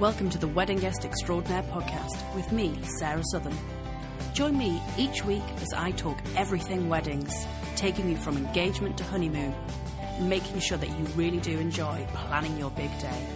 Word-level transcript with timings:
Welcome 0.00 0.30
to 0.30 0.38
the 0.38 0.48
Wedding 0.48 0.78
Guest 0.78 1.04
Extraordinaire 1.04 1.62
podcast 1.64 2.34
with 2.34 2.50
me, 2.52 2.74
Sarah 2.98 3.22
Southern. 3.32 3.54
Join 4.32 4.56
me 4.56 4.80
each 4.96 5.26
week 5.26 5.42
as 5.60 5.74
I 5.76 5.90
talk 5.90 6.16
everything 6.36 6.88
weddings, 6.88 7.30
taking 7.76 8.08
you 8.08 8.16
from 8.16 8.38
engagement 8.38 8.96
to 8.96 9.04
honeymoon, 9.04 9.54
making 10.22 10.60
sure 10.60 10.78
that 10.78 10.88
you 10.88 11.04
really 11.16 11.36
do 11.36 11.58
enjoy 11.58 12.06
planning 12.14 12.56
your 12.56 12.70
big 12.70 12.88
day. 12.98 13.26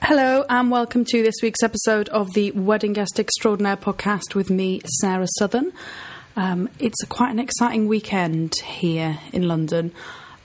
Hello, 0.00 0.46
and 0.48 0.70
welcome 0.70 1.04
to 1.04 1.22
this 1.22 1.34
week's 1.42 1.62
episode 1.62 2.08
of 2.08 2.32
the 2.32 2.52
Wedding 2.52 2.94
Guest 2.94 3.20
Extraordinaire 3.20 3.76
podcast 3.76 4.34
with 4.34 4.48
me, 4.48 4.80
Sarah 5.02 5.28
Southern. 5.36 5.74
Um, 6.38 6.68
it's 6.78 7.02
quite 7.08 7.32
an 7.32 7.40
exciting 7.40 7.88
weekend 7.88 8.54
here 8.64 9.18
in 9.32 9.48
London 9.48 9.90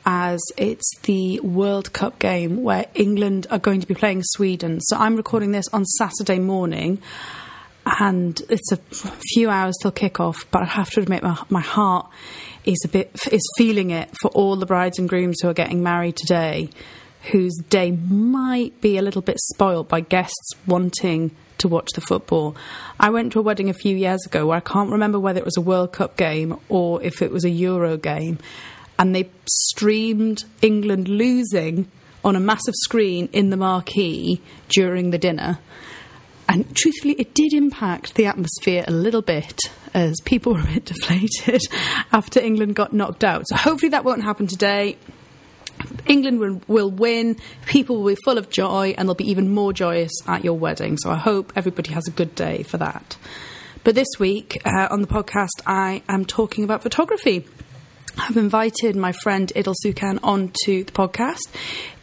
as 0.07 0.41
it's 0.57 0.89
the 1.03 1.39
World 1.41 1.93
Cup 1.93 2.17
game 2.17 2.63
where 2.63 2.87
England 2.95 3.45
are 3.51 3.59
going 3.59 3.79
to 3.79 3.85
be 3.85 3.93
playing 3.93 4.23
Sweden. 4.23 4.81
So 4.81 4.97
I'm 4.97 5.15
recording 5.15 5.51
this 5.51 5.67
on 5.71 5.85
Saturday 5.85 6.39
morning 6.39 6.99
and 7.85 8.41
it's 8.49 8.71
a 8.71 8.77
few 9.33 9.51
hours 9.51 9.75
till 9.83 9.91
kickoff, 9.91 10.45
but 10.49 10.63
I 10.63 10.65
have 10.65 10.89
to 10.93 10.99
admit 10.99 11.21
my, 11.21 11.37
my 11.49 11.61
heart 11.61 12.09
is 12.65 12.81
a 12.85 12.87
bit 12.87 13.11
is 13.31 13.47
feeling 13.55 13.91
it 13.91 14.09
for 14.19 14.31
all 14.31 14.55
the 14.55 14.65
brides 14.65 14.97
and 14.97 15.07
grooms 15.07 15.41
who 15.43 15.47
are 15.47 15.53
getting 15.53 15.83
married 15.83 16.15
today 16.15 16.71
whose 17.31 17.55
day 17.69 17.91
might 17.91 18.81
be 18.81 18.97
a 18.97 19.03
little 19.03 19.21
bit 19.21 19.39
spoiled 19.39 19.89
by 19.89 20.01
guests 20.01 20.53
wanting 20.65 21.35
to 21.63 21.67
watch 21.67 21.89
the 21.95 22.01
football. 22.01 22.55
I 22.99 23.09
went 23.09 23.31
to 23.33 23.39
a 23.39 23.41
wedding 23.41 23.69
a 23.69 23.73
few 23.73 23.95
years 23.95 24.25
ago 24.25 24.45
where 24.47 24.57
I 24.57 24.61
can't 24.61 24.91
remember 24.91 25.19
whether 25.19 25.39
it 25.39 25.45
was 25.45 25.57
a 25.57 25.61
World 25.61 25.91
Cup 25.91 26.15
game 26.15 26.59
or 26.69 27.01
if 27.01 27.21
it 27.21 27.31
was 27.31 27.43
a 27.43 27.49
Euro 27.49 27.97
game, 27.97 28.37
and 28.99 29.15
they 29.15 29.29
streamed 29.45 30.43
England 30.61 31.07
losing 31.07 31.89
on 32.23 32.35
a 32.35 32.39
massive 32.39 32.75
screen 32.83 33.27
in 33.33 33.49
the 33.49 33.57
marquee 33.57 34.41
during 34.69 35.09
the 35.09 35.17
dinner. 35.17 35.59
And 36.47 36.75
truthfully, 36.75 37.13
it 37.13 37.33
did 37.33 37.53
impact 37.53 38.15
the 38.15 38.25
atmosphere 38.25 38.83
a 38.87 38.91
little 38.91 39.21
bit 39.21 39.59
as 39.93 40.15
people 40.25 40.53
were 40.55 40.59
a 40.59 40.65
bit 40.65 40.85
deflated 40.85 41.61
after 42.11 42.39
England 42.39 42.75
got 42.75 42.93
knocked 42.93 43.23
out. 43.23 43.47
So 43.47 43.55
hopefully 43.55 43.89
that 43.89 44.03
won't 44.03 44.23
happen 44.23 44.47
today. 44.47 44.97
England 46.05 46.63
will, 46.67 46.91
win, 46.91 47.37
people 47.65 48.01
will 48.01 48.15
be 48.15 48.21
full 48.23 48.37
of 48.37 48.49
joy, 48.49 48.93
and 48.97 49.07
they'll 49.07 49.15
be 49.15 49.29
even 49.29 49.49
more 49.49 49.73
joyous 49.73 50.11
at 50.27 50.43
your 50.43 50.57
wedding. 50.57 50.97
So 50.97 51.11
I 51.11 51.17
hope 51.17 51.53
everybody 51.55 51.91
has 51.93 52.07
a 52.07 52.11
good 52.11 52.35
day 52.35 52.63
for 52.63 52.77
that. 52.77 53.17
But 53.83 53.95
this 53.95 54.07
week 54.19 54.61
uh, 54.65 54.87
on 54.89 55.01
the 55.01 55.07
podcast, 55.07 55.61
I 55.65 56.03
am 56.07 56.25
talking 56.25 56.63
about 56.63 56.83
photography. 56.83 57.45
I've 58.17 58.37
invited 58.37 58.95
my 58.95 59.11
friend 59.11 59.51
Idil 59.55 59.73
Sukan 59.83 60.19
onto 60.21 60.83
the 60.83 60.91
podcast. 60.91 61.49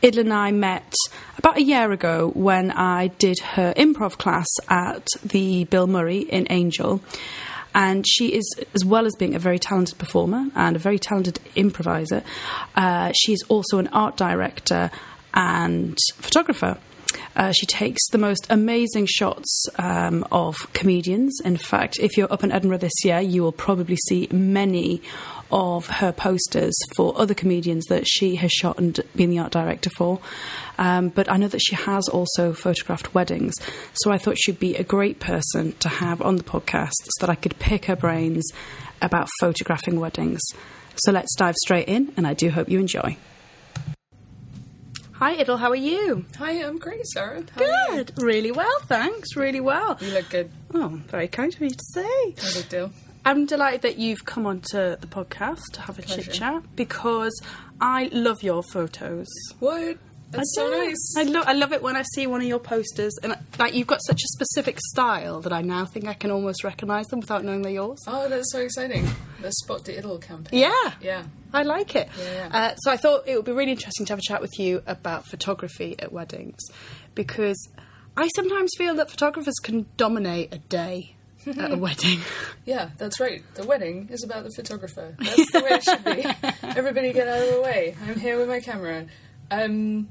Idil 0.03 0.21
and 0.21 0.33
I 0.33 0.51
met 0.51 0.93
about 1.39 1.57
a 1.57 1.63
year 1.63 1.93
ago 1.93 2.33
when 2.35 2.71
I 2.73 3.07
did 3.07 3.39
her 3.39 3.73
improv 3.77 4.19
class 4.19 4.49
at 4.69 5.07
the 5.23 5.65
Bill 5.65 5.87
Murray 5.87 6.19
in 6.19 6.49
Angel. 6.51 7.01
And 7.75 8.05
she 8.07 8.35
is, 8.35 8.45
as 8.75 8.85
well 8.85 9.07
as 9.07 9.15
being 9.17 9.35
a 9.35 9.39
very 9.39 9.59
talented 9.59 9.99
performer 9.99 10.47
and 10.55 10.77
a 10.77 10.79
very 10.79 10.99
talented 10.99 11.39
improviser, 11.55 12.23
uh, 12.75 13.13
she 13.15 13.33
is 13.33 13.45
also 13.49 13.79
an 13.79 13.89
art 13.89 14.17
director 14.17 14.91
and 15.35 15.97
photographer. 16.17 16.79
Uh, 17.37 17.53
she 17.53 17.67
takes 17.67 18.01
the 18.11 18.19
most 18.19 18.47
amazing 18.51 19.07
shots 19.07 19.67
um, 19.79 20.27
of 20.31 20.57
comedians. 20.73 21.41
In 21.45 21.57
fact, 21.57 21.99
if 21.99 22.17
you're 22.17 22.33
up 22.33 22.45
in 22.45 22.53
Edinburgh 22.53 22.79
this 22.79 23.05
year, 23.05 23.21
you 23.21 23.43
will 23.43 23.53
probably 23.53 23.97
see 23.97 24.29
many 24.31 25.03
of 25.53 25.87
her 25.87 26.13
posters 26.13 26.75
for 26.95 27.19
other 27.19 27.35
comedians 27.35 27.85
that 27.87 28.07
she 28.07 28.37
has 28.37 28.53
shot 28.53 28.79
and 28.79 29.01
been 29.17 29.31
the 29.31 29.39
art 29.39 29.53
director 29.53 29.91
for. 29.91 30.21
Um, 30.81 31.11
but 31.11 31.31
I 31.31 31.37
know 31.37 31.47
that 31.49 31.61
she 31.61 31.77
has 31.77 32.09
also 32.09 32.55
photographed 32.55 33.15
weddings. 33.15 33.55
So 33.93 34.11
I 34.11 34.19
thought 34.19 34.39
she'd 34.39 34.59
be 34.59 34.75
a 34.77 34.83
great 34.83 35.21
person 35.21 35.73
to 35.81 35.89
have 35.89 36.23
on 36.23 36.37
the 36.37 36.43
podcast 36.43 36.95
so 37.05 37.27
that 37.27 37.31
I 37.31 37.35
could 37.35 37.59
pick 37.59 37.85
her 37.85 37.97
brains 37.97 38.51
about 39.03 39.29
photographing 39.41 40.01
weddings. 40.01 40.41
So 40.97 41.13
let's 41.13 41.35
dive 41.37 41.55
straight 41.57 41.87
in, 41.87 42.13
and 42.17 42.27
I 42.27 42.35
do 42.35 42.51
hope 42.51 42.69
you 42.69 42.81
enjoy. 42.81 43.17
Hi, 45.13 45.37
Idil. 45.37 45.59
How 45.59 45.69
are 45.69 45.77
you? 45.77 46.25
Hi, 46.39 46.53
I'm 46.65 46.79
great, 46.79 47.07
Sarah. 47.09 47.43
How 47.55 47.91
good. 47.91 48.13
Really 48.17 48.51
well, 48.51 48.81
thanks. 48.87 49.37
Really 49.37 49.61
well. 49.61 49.99
You 50.01 50.13
look 50.13 50.31
good. 50.31 50.51
Oh, 50.73 50.99
very 51.09 51.29
kind 51.29 51.55
of 51.55 51.61
you 51.61 51.69
to 51.69 51.85
say. 51.93 52.35
No 52.43 52.55
big 52.55 52.69
deal. 52.71 52.93
I'm 53.23 53.45
delighted 53.45 53.83
that 53.83 53.99
you've 53.99 54.25
come 54.25 54.47
onto 54.47 54.97
the 54.97 55.07
podcast 55.07 55.61
to 55.75 55.83
have 55.83 55.99
a 55.99 56.03
chit 56.03 56.33
chat 56.33 56.63
because 56.75 57.39
I 57.83 58.09
love 58.13 58.43
your 58.43 58.63
photos. 58.63 59.29
What? 59.59 59.99
That's 60.31 60.55
so 60.55 60.71
nice. 60.71 61.15
I 61.17 61.25
love 61.25 61.45
I 61.49 61.53
love 61.55 61.73
it 61.73 61.83
when 61.83 61.97
I 61.97 62.03
see 62.15 62.27
one 62.27 62.41
of 62.41 62.47
your 62.47 62.61
posters 62.61 63.17
and 63.23 63.35
like 63.59 63.75
you've 63.75 63.87
got 63.89 64.01
such 64.05 64.23
a 64.23 64.29
specific 64.29 64.79
style 64.81 65.41
that 65.41 65.53
I 65.53 65.61
now 65.63 65.85
think 65.85 66.07
I 66.07 66.15
can 66.15 66.31
almost 66.31 66.63
recognise 66.63 67.07
them 67.07 67.21
without 67.21 67.45
knowing 67.45 67.63
they're 67.63 67.73
yours. 67.73 67.99
Oh, 68.07 68.29
that's 68.29 68.53
so 68.53 68.61
exciting! 68.61 69.09
The 69.43 69.51
Spot 69.53 69.85
the 69.85 69.95
Idil 69.95 70.21
campaign. 70.23 70.61
Yeah, 70.61 70.93
yeah, 71.01 71.25
I 71.53 71.63
like 71.65 71.97
it. 71.97 72.09
Yeah, 72.19 72.33
yeah. 72.33 72.57
Uh, 72.57 72.75
so 72.77 72.91
I 72.93 72.97
thought 72.97 73.25
it 73.27 73.37
would 73.37 73.45
be 73.45 73.53
really 73.53 73.73
interesting 73.73 74.07
to 74.07 74.13
have 74.13 74.21
a 74.21 74.23
chat 74.23 74.41
with 74.41 74.59
you 74.59 74.83
about 74.87 75.27
photography 75.27 75.97
at 75.99 76.13
weddings 76.13 76.61
because 77.15 77.69
I 78.17 78.29
sometimes 78.37 78.71
feel 78.79 78.95
that 78.97 79.11
photographers 79.11 79.55
can 79.63 79.87
dominate 79.97 80.55
a 80.55 80.59
day 80.59 81.15
at 81.47 81.73
a 81.73 81.77
wedding. 81.79 82.21
Yeah, 82.67 82.91
that's 82.99 83.19
right. 83.19 83.43
The 83.55 83.65
wedding 83.67 84.09
is 84.11 84.23
about 84.23 84.45
the 84.45 84.51
photographer. 84.51 85.15
That's 85.19 85.53
the 85.53 85.61
way 85.61 85.71
it 85.71 85.85
should 85.85 86.05
be. 86.05 86.79
Everybody 86.79 87.13
get 87.13 87.29
out 87.29 87.43
of 87.43 87.55
the 87.55 87.61
way. 87.63 87.97
I'm 88.07 88.19
here 88.19 88.37
with 88.39 88.49
my 88.49 88.61
camera. 88.61 89.07
Um, 89.51 90.09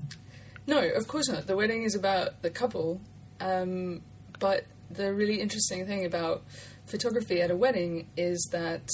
no, 0.68 0.80
of 0.80 1.08
course 1.08 1.30
not. 1.30 1.48
The 1.48 1.56
wedding 1.56 1.84
is 1.84 1.96
about 1.96 2.42
the 2.42 2.50
couple. 2.50 3.02
Um, 3.40 4.02
but 4.40 4.66
the 4.90 5.14
really 5.14 5.40
interesting 5.40 5.86
thing 5.86 6.06
about 6.06 6.44
photography 6.86 7.42
at 7.42 7.52
a 7.52 7.56
wedding 7.56 8.08
is 8.18 8.50
that 8.52 8.90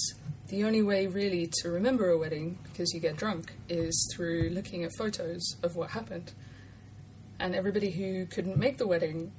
the 0.47 0.63
only 0.63 0.81
way 0.81 1.07
really 1.07 1.49
to 1.61 1.69
remember 1.69 2.09
a 2.09 2.17
wedding, 2.17 2.59
because 2.63 2.93
you 2.93 2.99
get 2.99 3.15
drunk, 3.15 3.53
is 3.69 4.11
through 4.15 4.49
looking 4.51 4.83
at 4.83 4.91
photos 4.97 5.55
of 5.63 5.75
what 5.75 5.91
happened. 5.91 6.33
And 7.39 7.55
everybody 7.55 7.91
who 7.91 8.25
couldn't 8.27 8.57
make 8.57 8.77
the 8.77 8.87
wedding 8.87 9.31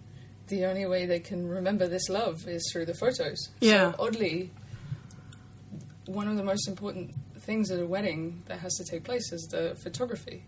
the 0.48 0.64
only 0.64 0.86
way 0.86 1.06
they 1.06 1.18
can 1.18 1.48
remember 1.48 1.88
this 1.88 2.08
love 2.08 2.46
is 2.46 2.68
through 2.72 2.86
the 2.86 2.94
photos. 2.94 3.48
Yeah. 3.60 3.92
So 3.92 3.96
oddly, 3.98 4.50
one 6.06 6.28
of 6.28 6.36
the 6.36 6.44
most 6.44 6.68
important 6.68 7.14
things 7.40 7.70
at 7.70 7.80
a 7.80 7.86
wedding 7.86 8.42
that 8.46 8.60
has 8.60 8.74
to 8.74 8.84
take 8.84 9.04
place 9.04 9.32
is 9.32 9.42
the 9.50 9.76
photography, 9.82 10.44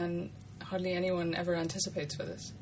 and 0.00 0.30
hardly 0.62 0.92
anyone 0.92 1.34
ever 1.34 1.54
anticipates 1.54 2.14
for 2.14 2.24
this. 2.24 2.52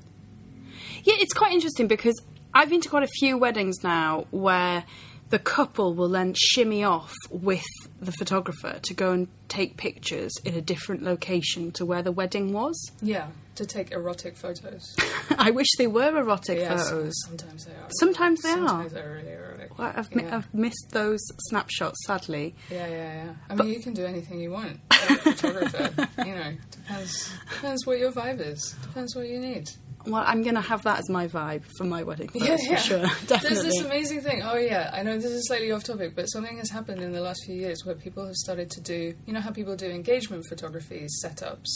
Yeah, 1.04 1.15
it's 1.19 1.32
quite 1.32 1.53
interesting 1.53 1.87
because 1.88 2.21
I've 2.54 2.71
been 2.71 2.81
to 2.81 2.88
quite 2.88 3.03
a 3.03 3.09
few 3.19 3.37
weddings 3.38 3.82
now 3.82 4.26
where 4.31 4.84
the 5.31 5.38
couple 5.38 5.93
will 5.94 6.09
then 6.09 6.34
shimmy 6.34 6.82
off 6.84 7.12
with 7.31 7.65
the 8.00 8.12
photographer 8.12 8.78
to 8.81 8.94
go 8.94 9.12
and 9.12 9.28
take 9.48 9.77
pictures 9.77 10.32
in 10.44 10.54
a 10.54 10.60
different 10.62 11.03
location 11.03 11.71
to 11.72 11.84
where 11.84 12.03
the 12.03 12.12
wedding 12.12 12.53
was. 12.54 12.91
Yeah, 13.03 13.27
to 13.56 13.66
take 13.66 13.93
erotic 13.93 14.37
photos. 14.37 14.97
I 15.38 15.50
wish 15.50 15.66
they 15.77 15.87
were 15.87 16.16
erotic 16.16 16.59
Yes, 16.60 16.88
photos. 16.91 17.12
Sometimes 17.27 17.65
they 17.66 17.72
are. 17.72 17.88
Sometimes 18.00 18.41
they 18.41 18.50
Sometimes 18.53 18.93
are. 18.93 18.94
they're 18.94 19.12
really 19.12 19.32
erotic. 19.32 19.47
I've, 19.78 20.09
Yeah. 20.12 20.37
I've 20.37 20.53
missed 20.55 20.89
those 20.91 21.21
snapshots, 21.49 21.99
sadly. 22.06 22.55
Yeah, 22.71 22.87
yeah, 22.89 23.25
yeah. 23.25 23.33
I 23.49 23.55
mean, 23.55 23.69
you 23.69 23.81
can 23.81 23.94
do 23.94 24.05
anything 24.05 24.41
you 24.41 24.50
want. 24.50 24.81
as 24.91 25.11
a 25.11 25.15
photographer, 25.16 26.09
you 26.25 26.34
know, 26.34 26.53
depends 26.71 27.31
depends 27.55 27.87
what 27.87 27.99
your 27.99 28.12
vibe 28.12 28.41
is. 28.41 28.75
Depends 28.83 29.15
what 29.15 29.28
you 29.28 29.39
need. 29.39 29.69
Well, 30.06 30.25
I'm 30.27 30.43
going 30.43 30.55
to 30.55 30.61
have 30.62 30.84
that 30.84 31.00
as 31.00 31.11
my 31.11 31.27
vibe 31.28 31.65
for 31.77 31.84
my 31.84 32.03
wedding 32.03 32.31
Yeah, 32.33 32.56
for 32.56 32.62
yeah. 32.62 32.77
sure. 32.77 33.06
There's 33.27 33.62
this 33.62 33.81
amazing 33.84 34.22
thing. 34.22 34.43
Oh 34.43 34.56
yeah, 34.56 34.91
I 34.94 35.03
know 35.03 35.16
this 35.16 35.27
is 35.27 35.47
slightly 35.49 35.71
off 35.72 35.84
topic, 35.84 36.15
but 36.16 36.27
something 36.27 36.56
has 36.59 36.71
happened 36.71 37.03
in 37.03 37.12
the 37.12 37.21
last 37.21 37.41
few 37.45 37.55
years 37.55 37.84
where 37.84 37.95
people 37.95 38.25
have 38.25 38.37
started 38.37 38.71
to 38.71 38.81
do. 38.81 39.15
You 39.27 39.33
know 39.33 39.41
how 39.41 39.50
people 39.50 39.77
do 39.77 39.86
engagement 39.86 40.47
photography 40.48 41.07
setups, 41.25 41.69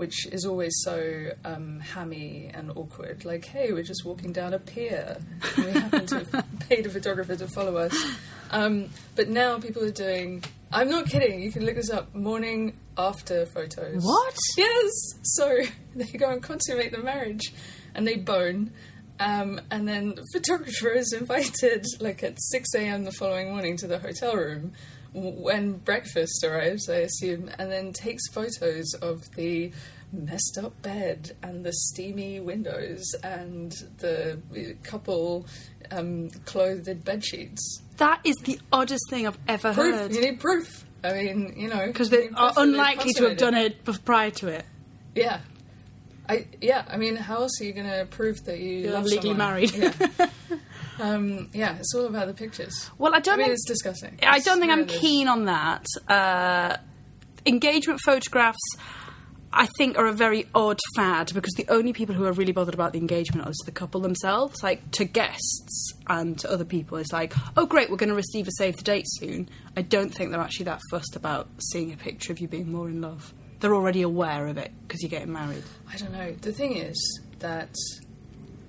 which 0.00 0.26
is 0.28 0.46
always 0.46 0.72
so 0.82 1.30
um, 1.44 1.78
hammy 1.78 2.50
and 2.54 2.70
awkward. 2.74 3.26
Like, 3.26 3.44
hey, 3.44 3.70
we're 3.70 3.82
just 3.82 4.02
walking 4.06 4.32
down 4.32 4.54
a 4.54 4.58
pier, 4.58 5.18
and 5.56 5.64
we 5.66 5.72
happen 5.72 6.06
to 6.06 6.18
have 6.32 6.46
paid 6.70 6.86
a 6.86 6.88
photographer 6.88 7.36
to 7.36 7.46
follow 7.46 7.76
us. 7.76 7.94
Um, 8.50 8.88
but 9.14 9.28
now 9.28 9.58
people 9.58 9.84
are 9.84 9.90
doing. 9.90 10.42
I'm 10.72 10.88
not 10.88 11.04
kidding. 11.04 11.42
You 11.42 11.52
can 11.52 11.66
look 11.66 11.74
this 11.74 11.90
up. 11.90 12.14
Morning 12.14 12.78
after 12.96 13.44
photos. 13.44 14.02
What? 14.02 14.38
Yes. 14.56 14.90
So 15.20 15.58
they 15.94 16.06
go 16.06 16.30
and 16.30 16.42
consummate 16.42 16.92
the 16.92 17.02
marriage, 17.02 17.52
and 17.94 18.08
they 18.08 18.16
bone. 18.16 18.72
Um, 19.18 19.60
and 19.70 19.86
then 19.86 20.14
the 20.14 20.24
photographer 20.32 20.88
is 20.88 21.12
invited, 21.12 21.84
like 22.00 22.22
at 22.22 22.40
6 22.40 22.74
a.m. 22.74 23.04
the 23.04 23.12
following 23.12 23.50
morning, 23.50 23.76
to 23.76 23.86
the 23.86 23.98
hotel 23.98 24.34
room 24.34 24.72
when 25.12 25.74
breakfast 25.78 26.44
arrives, 26.44 26.88
I 26.88 26.96
assume, 26.96 27.50
and 27.58 27.70
then 27.70 27.92
takes 27.92 28.28
photos 28.28 28.94
of 29.02 29.30
the 29.34 29.72
messed 30.12 30.58
up 30.62 30.80
bed 30.82 31.36
and 31.42 31.64
the 31.64 31.72
steamy 31.72 32.40
windows 32.40 33.04
and 33.22 33.72
the 33.98 34.40
couple 34.82 35.46
um, 35.92 36.30
clothed 36.46 36.88
in 36.88 36.98
bed 36.98 37.24
sheets. 37.24 37.80
That 37.98 38.20
is 38.24 38.34
the 38.44 38.58
oddest 38.72 39.02
thing 39.10 39.26
I've 39.26 39.38
ever 39.46 39.72
Proof. 39.72 39.94
heard. 39.94 40.12
You 40.14 40.20
need 40.20 40.40
proof. 40.40 40.84
I 41.04 41.12
mean, 41.14 41.54
you 41.56 41.68
know, 41.68 41.86
Because 41.86 42.10
they 42.10 42.28
are 42.30 42.52
unlikely 42.56 43.12
to 43.14 43.28
have 43.28 43.38
done 43.38 43.54
it 43.54 43.84
prior 44.04 44.30
to 44.32 44.48
it. 44.48 44.64
Yeah. 45.14 45.40
I 46.28 46.46
yeah, 46.60 46.84
I 46.88 46.96
mean, 46.96 47.16
how 47.16 47.36
else 47.38 47.60
are 47.60 47.64
you 47.64 47.72
going 47.72 47.88
to 47.88 48.06
prove 48.08 48.44
that 48.44 48.58
you 48.60 48.76
You're 48.78 48.92
love 48.92 49.04
legally 49.04 49.30
someone? 49.30 49.38
married. 49.38 49.72
Yeah. 49.74 49.92
um, 51.00 51.48
yeah, 51.52 51.76
it's 51.78 51.94
all 51.94 52.06
about 52.06 52.26
the 52.26 52.34
pictures. 52.34 52.90
Well, 52.98 53.14
I 53.14 53.18
I 53.18 53.20
don't 53.20 53.38
mean, 53.38 53.46
think 53.46 53.54
it's 53.54 53.66
disgusting. 53.66 54.18
I 54.22 54.40
don't 54.40 54.60
think 54.60 54.70
I'm 54.72 54.86
keen 54.86 55.28
on 55.28 55.46
that. 55.46 55.86
Uh, 56.08 56.76
engagement 57.46 58.00
photographs, 58.04 58.58
I 59.52 59.66
think, 59.78 59.98
are 59.98 60.06
a 60.06 60.12
very 60.12 60.46
odd 60.54 60.78
fad 60.94 61.32
because 61.34 61.52
the 61.54 61.66
only 61.68 61.92
people 61.92 62.14
who 62.14 62.24
are 62.26 62.32
really 62.32 62.52
bothered 62.52 62.74
about 62.74 62.92
the 62.92 62.98
engagement 62.98 63.46
are 63.46 63.52
the 63.64 63.72
couple 63.72 64.00
themselves. 64.00 64.62
Like 64.62 64.90
to 64.92 65.04
guests 65.04 65.94
and 66.06 66.38
to 66.40 66.50
other 66.50 66.64
people, 66.64 66.98
it's 66.98 67.12
like, 67.12 67.32
oh 67.56 67.66
great, 67.66 67.90
we're 67.90 67.96
going 67.96 68.10
to 68.10 68.14
receive 68.14 68.46
a 68.46 68.52
save 68.52 68.76
the 68.76 68.82
date 68.82 69.06
soon. 69.08 69.48
I 69.76 69.82
don't 69.82 70.10
think 70.10 70.30
they're 70.30 70.40
actually 70.40 70.66
that 70.66 70.80
fussed 70.90 71.16
about 71.16 71.48
seeing 71.72 71.92
a 71.92 71.96
picture 71.96 72.32
of 72.32 72.38
you 72.40 72.48
being 72.48 72.70
more 72.70 72.88
in 72.88 73.00
love. 73.00 73.32
They're 73.60 73.74
already 73.74 74.02
aware 74.02 74.46
of 74.46 74.56
it 74.56 74.70
because 74.82 75.02
you're 75.02 75.10
getting 75.10 75.32
married. 75.32 75.64
I 75.92 75.96
don't 75.96 76.12
know. 76.12 76.32
The 76.40 76.52
thing 76.52 76.76
is 76.76 77.20
that 77.40 77.74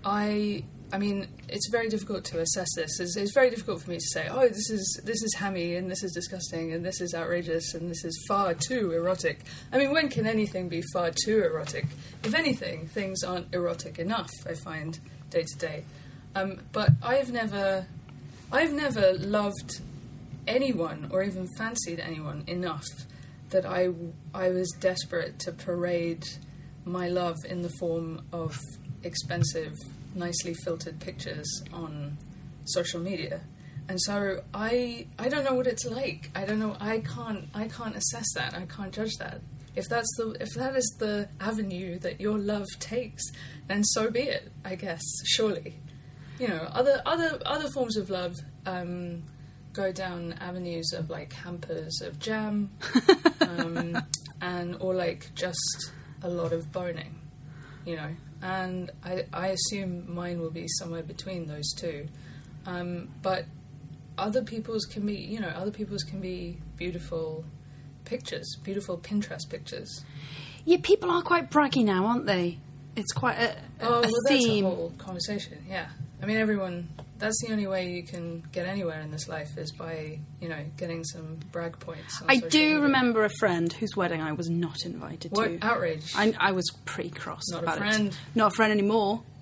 I 0.03 0.63
I 0.93 0.97
mean, 0.97 1.27
it's 1.47 1.69
very 1.69 1.89
difficult 1.89 2.25
to 2.25 2.39
assess 2.39 2.67
this. 2.75 2.99
It's, 2.99 3.15
it's 3.15 3.33
very 3.33 3.49
difficult 3.49 3.81
for 3.81 3.89
me 3.89 3.97
to 3.97 4.07
say, 4.13 4.27
"Oh, 4.29 4.47
this 4.47 4.69
is 4.69 5.01
this 5.03 5.23
is 5.23 5.33
hammy 5.35 5.75
and 5.75 5.89
this 5.89 6.03
is 6.03 6.11
disgusting 6.11 6.73
and 6.73 6.85
this 6.85 7.01
is 7.01 7.13
outrageous 7.13 7.73
and 7.73 7.89
this 7.89 8.03
is 8.03 8.25
far 8.27 8.53
too 8.53 8.91
erotic." 8.91 9.39
I 9.71 9.77
mean, 9.77 9.91
when 9.91 10.09
can 10.09 10.27
anything 10.27 10.69
be 10.69 10.81
far 10.93 11.11
too 11.11 11.43
erotic? 11.43 11.85
If 12.23 12.35
anything, 12.35 12.87
things 12.87 13.23
aren't 13.23 13.53
erotic 13.53 13.99
enough. 13.99 14.31
I 14.45 14.55
find 14.55 14.99
day 15.29 15.43
to 15.43 15.57
day. 15.57 15.83
Um, 16.35 16.59
but 16.71 16.91
I've 17.01 17.31
never, 17.31 17.85
I've 18.51 18.73
never 18.73 19.13
loved 19.13 19.81
anyone 20.47 21.09
or 21.11 21.23
even 21.23 21.47
fancied 21.57 21.99
anyone 21.99 22.43
enough 22.47 22.85
that 23.49 23.65
I 23.65 23.89
I 24.33 24.49
was 24.49 24.71
desperate 24.79 25.39
to 25.39 25.51
parade 25.51 26.25
my 26.85 27.09
love 27.09 27.37
in 27.47 27.61
the 27.61 27.69
form 27.79 28.21
of 28.31 28.57
expensive, 29.03 29.75
nicely 30.13 30.53
filtered 30.53 30.99
pictures 30.99 31.63
on 31.73 32.17
social 32.65 32.99
media. 32.99 33.41
And 33.89 33.99
so 34.01 34.43
I 34.53 35.07
I 35.19 35.29
don't 35.29 35.43
know 35.43 35.55
what 35.55 35.67
it's 35.67 35.85
like. 35.85 36.29
I 36.35 36.45
don't 36.45 36.59
know. 36.59 36.77
I 36.79 36.99
can't 36.99 37.49
I 37.53 37.67
can't 37.67 37.95
assess 37.95 38.25
that. 38.35 38.53
I 38.53 38.65
can't 38.65 38.93
judge 38.93 39.15
that. 39.19 39.41
If 39.75 39.87
that's 39.89 40.09
the 40.17 40.37
if 40.39 40.53
that 40.55 40.75
is 40.75 40.95
the 40.99 41.29
avenue 41.39 41.97
that 41.99 42.19
your 42.19 42.37
love 42.37 42.67
takes, 42.79 43.23
then 43.67 43.83
so 43.83 44.09
be 44.09 44.21
it. 44.21 44.51
I 44.65 44.75
guess 44.75 45.01
surely, 45.25 45.79
you 46.39 46.47
know, 46.47 46.69
other 46.71 47.01
other 47.05 47.39
other 47.45 47.69
forms 47.69 47.97
of 47.97 48.09
love 48.09 48.35
um, 48.65 49.23
go 49.73 49.91
down 49.91 50.33
avenues 50.39 50.93
of 50.93 51.09
like 51.09 51.33
hampers 51.33 52.01
of 52.01 52.19
jam, 52.19 52.71
um, 53.41 53.97
and 54.41 54.75
or 54.79 54.93
like 54.93 55.33
just 55.35 55.91
a 56.23 56.29
lot 56.29 56.53
of 56.53 56.71
boning, 56.71 57.19
you 57.85 57.95
know. 57.95 58.09
And 58.41 58.91
I, 59.03 59.25
I 59.31 59.47
assume 59.47 60.13
mine 60.13 60.39
will 60.39 60.49
be 60.51 60.67
somewhere 60.67 61.03
between 61.03 61.47
those 61.47 61.71
two. 61.73 62.07
Um, 62.65 63.09
but 63.21 63.45
other 64.17 64.41
people's 64.43 64.85
can 64.85 65.05
be, 65.05 65.15
you 65.15 65.39
know, 65.39 65.49
other 65.49 65.71
people's 65.71 66.03
can 66.03 66.19
be 66.19 66.57
beautiful 66.77 67.43
pictures, 68.05 68.57
beautiful 68.63 68.97
Pinterest 68.97 69.47
pictures. 69.49 70.03
Yeah, 70.65 70.77
people 70.81 71.09
are 71.09 71.21
quite 71.21 71.49
braggy 71.49 71.83
now, 71.83 72.05
aren't 72.05 72.25
they? 72.25 72.59
It's 72.95 73.13
quite 73.13 73.37
a, 73.37 73.51
a 73.51 73.55
Oh, 73.81 74.01
well, 74.01 74.11
that's 74.27 74.45
a 74.45 74.61
whole 74.61 74.93
conversation. 74.97 75.63
Yeah, 75.69 75.87
I 76.21 76.25
mean, 76.25 76.37
everyone. 76.37 76.89
That's 77.21 77.39
the 77.45 77.51
only 77.53 77.67
way 77.67 77.91
you 77.91 78.03
can 78.03 78.43
get 78.51 78.65
anywhere 78.65 78.99
in 78.99 79.11
this 79.11 79.27
life 79.29 79.57
is 79.57 79.71
by, 79.71 80.19
you 80.41 80.49
know, 80.49 80.65
getting 80.75 81.03
some 81.05 81.37
brag 81.51 81.79
points. 81.79 82.21
On 82.21 82.29
I 82.29 82.37
do 82.37 82.59
media. 82.59 82.79
remember 82.81 83.23
a 83.23 83.29
friend 83.39 83.71
whose 83.71 83.95
wedding 83.95 84.21
I 84.21 84.33
was 84.33 84.49
not 84.49 84.83
invited 84.85 85.31
What 85.31 85.45
to. 85.45 85.59
outrage! 85.61 86.11
I, 86.15 86.33
I 86.39 86.51
was 86.51 86.65
pretty 86.85 87.11
cross 87.11 87.43
Not 87.51 87.59
a 87.59 87.63
about 87.63 87.77
friend. 87.77 88.07
it. 88.09 88.17
Not 88.35 88.51
a 88.51 88.55
friend 88.55 88.71
anymore. 88.73 89.21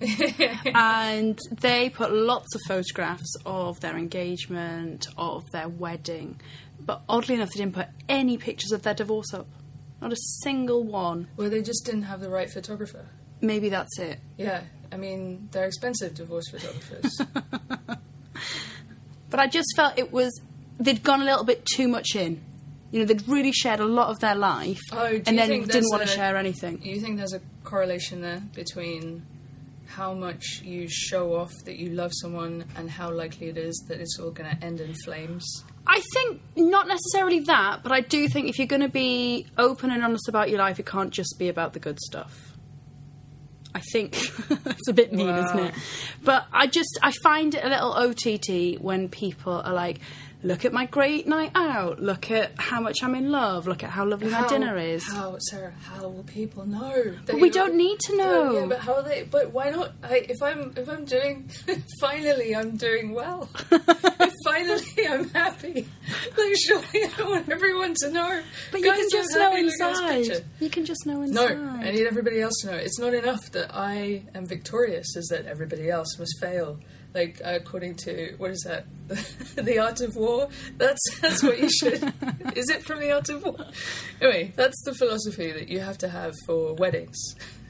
and 0.74 1.38
they 1.60 1.90
put 1.90 2.12
lots 2.12 2.54
of 2.54 2.60
photographs 2.68 3.34
of 3.46 3.80
their 3.80 3.96
engagement, 3.96 5.06
of 5.16 5.44
their 5.52 5.68
wedding, 5.68 6.40
but 6.80 7.02
oddly 7.08 7.34
enough, 7.34 7.50
they 7.50 7.60
didn't 7.60 7.74
put 7.74 7.88
any 8.08 8.36
pictures 8.38 8.72
of 8.72 8.82
their 8.82 8.94
divorce 8.94 9.32
up. 9.34 9.46
Not 10.00 10.12
a 10.12 10.16
single 10.42 10.82
one. 10.84 11.28
well, 11.36 11.50
they 11.50 11.60
just 11.62 11.84
didn't 11.84 12.02
have 12.04 12.20
the 12.20 12.30
right 12.30 12.50
photographer. 12.50 13.06
Maybe 13.42 13.68
that's 13.68 13.98
it. 13.98 14.18
Yeah, 14.38 14.62
I 14.92 14.96
mean, 14.96 15.48
they're 15.52 15.66
expensive 15.66 16.14
divorce 16.14 16.48
photographers. 16.50 17.20
But 19.30 19.38
I 19.38 19.46
just 19.46 19.68
felt 19.76 19.96
it 19.98 20.10
was 20.12 20.40
they'd 20.80 21.02
gone 21.02 21.20
a 21.22 21.24
little 21.24 21.44
bit 21.44 21.64
too 21.64 21.86
much 21.86 22.16
in. 22.16 22.42
You 22.90 22.98
know, 23.00 23.06
they'd 23.06 23.26
really 23.28 23.52
shared 23.52 23.78
a 23.78 23.84
lot 23.84 24.08
of 24.08 24.18
their 24.18 24.34
life, 24.34 24.80
Oh, 24.92 25.06
and 25.06 25.38
then 25.38 25.62
didn't 25.62 25.90
want 25.90 26.02
to 26.02 26.08
share 26.08 26.36
anything. 26.36 26.82
you 26.82 27.00
think 27.00 27.18
there's 27.18 27.32
a 27.34 27.40
correlation 27.62 28.20
there 28.22 28.42
between 28.56 29.24
how 29.86 30.14
much 30.14 30.62
you 30.64 30.88
show 30.88 31.34
off 31.36 31.52
that 31.64 31.76
you 31.76 31.90
love 31.90 32.10
someone 32.12 32.64
and 32.76 32.90
how 32.90 33.10
likely 33.12 33.48
it 33.48 33.56
is 33.56 33.76
that 33.88 34.00
it's 34.00 34.18
all 34.18 34.30
going 34.32 34.50
to 34.56 34.64
end 34.64 34.80
in 34.80 34.94
flames? 35.04 35.62
I 35.86 36.00
think 36.14 36.40
not 36.56 36.88
necessarily 36.88 37.40
that, 37.40 37.84
but 37.84 37.92
I 37.92 38.00
do 38.00 38.28
think 38.28 38.48
if 38.48 38.58
you're 38.58 38.66
going 38.66 38.82
to 38.82 38.88
be 38.88 39.46
open 39.58 39.92
and 39.92 40.02
honest 40.02 40.28
about 40.28 40.50
your 40.50 40.58
life, 40.58 40.80
it 40.80 40.86
can't 40.86 41.10
just 41.12 41.36
be 41.38 41.48
about 41.48 41.72
the 41.72 41.78
good 41.80 42.00
stuff. 42.00 42.49
I 43.74 43.80
think 43.92 44.14
it's 44.50 44.88
a 44.88 44.92
bit 44.92 45.12
mean, 45.12 45.28
Wow. 45.28 45.44
isn't 45.46 45.58
it? 45.66 45.74
But 46.24 46.46
I 46.52 46.66
just 46.66 46.98
I 47.02 47.12
find 47.22 47.54
it 47.54 47.64
a 47.64 47.68
little 47.68 47.92
OTT 47.92 48.80
when 48.82 49.08
people 49.08 49.52
are 49.64 49.72
like, 49.72 50.00
"Look 50.42 50.64
at 50.64 50.72
my 50.72 50.86
great 50.86 51.26
night 51.26 51.52
out. 51.54 52.00
Look 52.00 52.30
at 52.30 52.52
how 52.56 52.80
much 52.80 52.98
I'm 53.02 53.14
in 53.14 53.30
love. 53.30 53.66
Look 53.66 53.82
at 53.82 53.90
how 53.90 54.06
lovely 54.06 54.30
my 54.30 54.46
dinner 54.48 54.76
is." 54.76 55.04
How, 55.06 55.36
Sarah? 55.38 55.72
How 55.82 56.08
will 56.08 56.24
people 56.24 56.66
know? 56.66 57.14
that 57.26 57.36
we 57.36 57.50
don't 57.50 57.74
need 57.74 57.98
to 58.00 58.16
know. 58.16 58.52
Yeah, 58.60 58.66
but 58.66 58.78
how 58.80 59.02
they? 59.02 59.22
But 59.22 59.52
why 59.52 59.70
not? 59.70 59.92
I, 60.02 60.26
if 60.28 60.42
I'm 60.42 60.72
if 60.76 60.88
I'm 60.88 61.04
doing, 61.04 61.50
finally 62.00 62.54
I'm 62.54 62.76
doing 62.76 63.12
well. 63.12 63.48
finally 64.44 65.06
I'm 65.08 65.28
happy. 65.30 65.86
Like 66.36 66.54
surely 66.66 67.04
I 67.18 67.22
want 67.22 67.48
everyone 67.48 67.94
to 68.00 68.10
know. 68.10 68.42
But 68.72 68.80
you 68.80 68.92
can 68.92 69.08
just 69.10 69.30
know 69.34 69.50
happy, 69.50 69.62
look 69.62 69.80
at 69.80 70.08
this 70.08 70.28
inside. 70.28 70.44
You 70.60 70.70
can 70.70 70.84
just 70.84 71.06
know 71.06 71.22
inside. 71.22 71.58
No. 71.58 71.70
I 71.80 71.90
need 71.90 72.06
everybody 72.06 72.40
else 72.40 72.54
to 72.62 72.68
know. 72.72 72.76
It's 72.76 72.98
not 72.98 73.14
enough 73.14 73.50
that 73.52 73.74
I 73.74 74.22
am 74.34 74.46
victorious, 74.46 75.16
is 75.16 75.28
that 75.28 75.46
everybody 75.46 75.90
else 75.90 76.18
must 76.18 76.38
fail. 76.40 76.78
Like 77.12 77.40
according 77.44 77.96
to 78.04 78.34
what 78.38 78.50
is 78.50 78.62
that, 78.66 78.84
the 79.56 79.78
Art 79.78 80.00
of 80.00 80.16
War? 80.16 80.48
That's 80.76 81.00
that's 81.20 81.42
what 81.42 81.58
you 81.58 81.68
should. 81.68 82.02
is 82.56 82.70
it 82.70 82.84
from 82.84 83.00
the 83.00 83.12
Art 83.12 83.28
of 83.28 83.42
War? 83.42 83.56
Anyway, 84.20 84.52
that's 84.54 84.80
the 84.84 84.94
philosophy 84.94 85.50
that 85.50 85.68
you 85.68 85.80
have 85.80 85.98
to 85.98 86.08
have 86.08 86.34
for 86.46 86.74
weddings. 86.74 87.18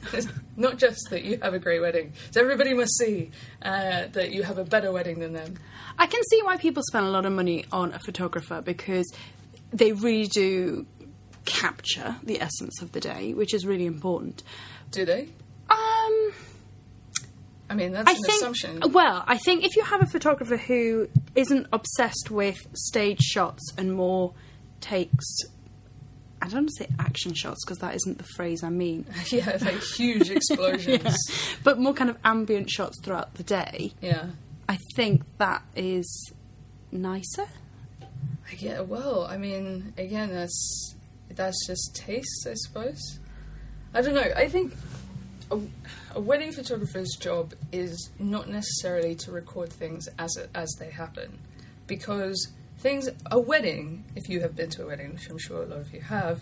not 0.57 0.77
just 0.77 0.99
that 1.09 1.23
you 1.23 1.39
have 1.41 1.53
a 1.53 1.59
great 1.59 1.79
wedding, 1.79 2.13
so 2.31 2.41
everybody 2.41 2.73
must 2.73 2.97
see 2.97 3.31
uh, 3.61 4.07
that 4.11 4.31
you 4.31 4.43
have 4.43 4.57
a 4.57 4.63
better 4.63 4.91
wedding 4.91 5.19
than 5.19 5.33
them. 5.33 5.55
I 5.97 6.07
can 6.07 6.21
see 6.29 6.41
why 6.43 6.57
people 6.57 6.83
spend 6.87 7.05
a 7.05 7.09
lot 7.09 7.25
of 7.25 7.33
money 7.33 7.65
on 7.71 7.93
a 7.93 7.99
photographer 7.99 8.61
because 8.61 9.11
they 9.71 9.91
really 9.91 10.27
do 10.27 10.85
capture 11.45 12.15
the 12.23 12.41
essence 12.41 12.81
of 12.81 12.91
the 12.91 12.99
day, 12.99 13.33
which 13.33 13.53
is 13.53 13.65
really 13.65 13.85
important. 13.85 14.43
Do 14.91 15.05
they? 15.05 15.29
I 17.71 17.75
mean, 17.75 17.93
that's 17.93 18.07
I 18.09 18.11
an 18.11 18.21
think. 18.21 18.33
assumption. 18.35 18.81
Well, 18.91 19.23
I 19.25 19.37
think 19.37 19.63
if 19.63 19.75
you 19.77 19.83
have 19.83 20.01
a 20.01 20.05
photographer 20.05 20.57
who 20.57 21.07
isn't 21.35 21.67
obsessed 21.71 22.29
with 22.29 22.57
stage 22.73 23.21
shots 23.21 23.61
and 23.77 23.93
more 23.93 24.33
takes. 24.81 25.25
I 26.41 26.45
don't 26.45 26.55
want 26.55 26.69
to 26.69 26.83
say 26.83 26.89
action 26.99 27.33
shots 27.35 27.63
because 27.63 27.77
that 27.79 27.93
isn't 27.95 28.17
the 28.17 28.23
phrase 28.35 28.63
I 28.63 28.69
mean, 28.69 29.05
yeah, 29.27 29.57
like 29.61 29.79
huge 29.95 30.29
explosions. 30.37 31.15
but 31.63 31.79
more 31.79 31.93
kind 31.93 32.09
of 32.09 32.17
ambient 32.25 32.69
shots 32.69 32.99
throughout 33.03 33.35
the 33.35 33.43
day. 33.43 33.93
yeah. 34.01 34.25
I 34.67 34.77
think 34.95 35.21
that 35.37 35.61
is 35.75 36.33
nicer. 36.91 37.45
Yeah, 38.57 38.81
well, 38.81 39.25
I 39.25 39.37
mean, 39.37 39.93
again, 39.97 40.29
that's 40.29 40.95
that's 41.29 41.67
just 41.67 41.95
taste, 41.95 42.47
I 42.49 42.53
suppose. 42.55 43.19
I 43.93 44.01
don't 44.01 44.15
know. 44.15 44.31
I 44.35 44.47
think 44.49 44.73
a, 45.51 45.59
a 46.15 46.21
wedding 46.21 46.51
photographer's 46.51 47.15
job 47.19 47.53
is 47.71 48.09
not 48.19 48.47
necessarily 48.49 49.15
to 49.15 49.31
record 49.31 49.71
things 49.71 50.07
as 50.17 50.37
as 50.55 50.69
they 50.79 50.89
happen, 50.89 51.39
because 51.87 52.51
things 52.79 53.09
a 53.29 53.39
wedding, 53.39 54.03
if 54.15 54.27
you 54.29 54.41
have 54.41 54.55
been 54.55 54.69
to 54.71 54.83
a 54.83 54.87
wedding, 54.87 55.13
which 55.13 55.29
I'm 55.29 55.37
sure 55.37 55.63
a 55.63 55.65
lot 55.65 55.79
of 55.79 55.93
you 55.93 56.01
have, 56.01 56.41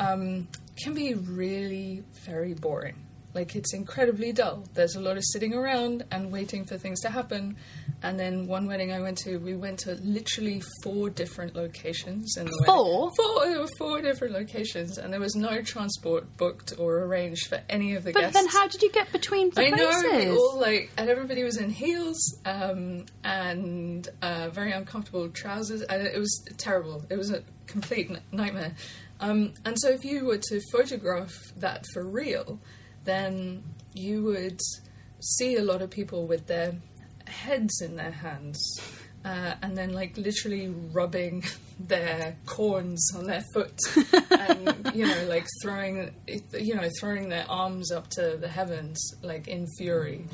um, 0.00 0.48
can 0.82 0.94
be 0.94 1.14
really 1.14 2.04
very 2.24 2.54
boring. 2.54 2.96
Like 3.38 3.54
it's 3.54 3.72
incredibly 3.72 4.32
dull. 4.32 4.64
There's 4.74 4.96
a 4.96 5.00
lot 5.00 5.16
of 5.16 5.22
sitting 5.32 5.54
around 5.54 6.04
and 6.10 6.32
waiting 6.32 6.64
for 6.64 6.76
things 6.76 6.98
to 7.02 7.08
happen. 7.08 7.56
And 8.02 8.18
then 8.18 8.48
one 8.48 8.66
wedding 8.66 8.92
I 8.92 8.98
went 8.98 9.16
to, 9.18 9.36
we 9.38 9.54
went 9.54 9.78
to 9.80 9.94
literally 10.02 10.60
four 10.82 11.08
different 11.08 11.54
locations 11.54 12.36
in 12.36 12.46
the 12.46 12.62
Four? 12.66 13.02
wedding. 13.02 13.14
Four. 13.16 13.46
There 13.46 13.60
were 13.60 13.68
four 13.78 14.02
different 14.02 14.34
locations, 14.34 14.98
and 14.98 15.12
there 15.12 15.20
was 15.20 15.36
no 15.36 15.62
transport 15.62 16.36
booked 16.36 16.74
or 16.80 16.98
arranged 17.04 17.46
for 17.46 17.60
any 17.68 17.94
of 17.94 18.02
the 18.02 18.10
But 18.12 18.20
guests. 18.22 18.36
But 18.36 18.40
then, 18.42 18.48
how 18.50 18.66
did 18.66 18.82
you 18.82 18.90
get 18.90 19.12
between 19.12 19.50
the 19.50 19.66
I 19.66 19.68
know 19.70 19.88
we 20.02 20.08
places? 20.10 20.36
all 20.36 20.58
like, 20.60 20.90
and 20.96 21.08
everybody 21.08 21.44
was 21.44 21.58
in 21.58 21.70
heels 21.70 22.18
um, 22.44 23.06
and 23.22 24.08
uh, 24.20 24.48
very 24.48 24.72
uncomfortable 24.72 25.28
trousers, 25.28 25.82
and 25.82 26.02
it 26.04 26.18
was 26.18 26.44
terrible. 26.56 27.04
It 27.08 27.16
was 27.16 27.30
a 27.30 27.44
complete 27.68 28.10
n- 28.10 28.20
nightmare. 28.32 28.74
Um, 29.20 29.54
and 29.64 29.76
so, 29.78 29.90
if 29.90 30.04
you 30.04 30.24
were 30.24 30.38
to 30.38 30.60
photograph 30.72 31.32
that 31.56 31.84
for 31.92 32.04
real, 32.04 32.58
then 33.08 33.62
you 33.94 34.22
would 34.22 34.60
see 35.20 35.56
a 35.56 35.62
lot 35.62 35.82
of 35.82 35.90
people 35.90 36.26
with 36.26 36.46
their 36.46 36.74
heads 37.26 37.80
in 37.80 37.96
their 37.96 38.10
hands. 38.10 38.80
Uh, 39.24 39.54
and 39.62 39.76
then, 39.76 39.92
like, 39.92 40.16
literally 40.16 40.68
rubbing 40.92 41.42
their 41.80 42.36
corns 42.46 43.10
on 43.16 43.26
their 43.26 43.42
foot, 43.52 43.78
and 44.30 44.92
you 44.94 45.06
know, 45.06 45.26
like 45.28 45.46
throwing, 45.62 46.14
you 46.26 46.74
know, 46.74 46.88
throwing 47.00 47.28
their 47.28 47.44
arms 47.48 47.90
up 47.90 48.08
to 48.08 48.36
the 48.40 48.48
heavens, 48.48 49.14
like 49.22 49.48
in 49.48 49.66
fury. 49.76 50.24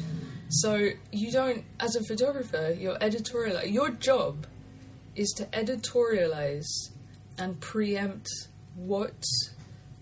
So 0.48 0.90
you 1.10 1.32
don't, 1.32 1.64
as 1.80 1.96
a 1.96 2.04
photographer, 2.04 2.76
your 2.78 2.96
editorial, 3.02 3.64
your 3.64 3.90
job 3.90 4.46
is 5.16 5.30
to 5.38 5.44
editorialize 5.46 6.68
and 7.38 7.58
preempt 7.60 8.28
what 8.76 9.24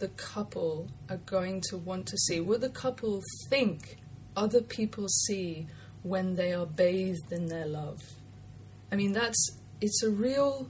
the 0.03 0.09
couple 0.09 0.89
are 1.09 1.19
going 1.19 1.61
to 1.61 1.77
want 1.77 2.07
to 2.09 2.19
see, 2.19 2.41
what 2.41 2.61
the 2.61 2.69
couple 2.69 3.23
think 3.49 3.99
other 4.37 4.61
people 4.61 5.07
see 5.09 5.69
when 6.03 6.35
they 6.35 6.53
are 6.53 6.67
bathed 6.67 7.31
in 7.31 7.47
their 7.47 7.67
love. 7.67 8.01
I 8.91 8.97
mean, 8.97 9.13
that's 9.13 9.61
it's 9.81 10.03
a 10.03 10.11
real, 10.11 10.69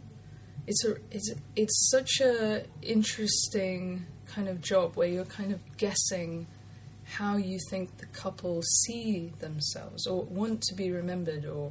it's 0.67 0.85
a 0.85 0.97
it's 1.11 1.33
it's 1.57 1.91
such 1.91 2.21
a 2.21 2.67
interesting 2.83 4.05
kind 4.27 4.51
of 4.51 4.61
job 4.61 4.97
where 4.97 5.09
you're 5.09 5.25
kind 5.25 5.51
of 5.51 5.61
guessing 5.79 6.47
how 7.05 7.39
you 7.39 7.59
think 7.71 7.97
the 7.97 8.07
couple 8.07 8.61
see 8.85 9.33
themselves 9.39 10.07
or 10.07 10.25
want 10.25 10.61
to 10.63 10.75
be 10.75 10.91
remembered 10.91 11.45
or 11.45 11.71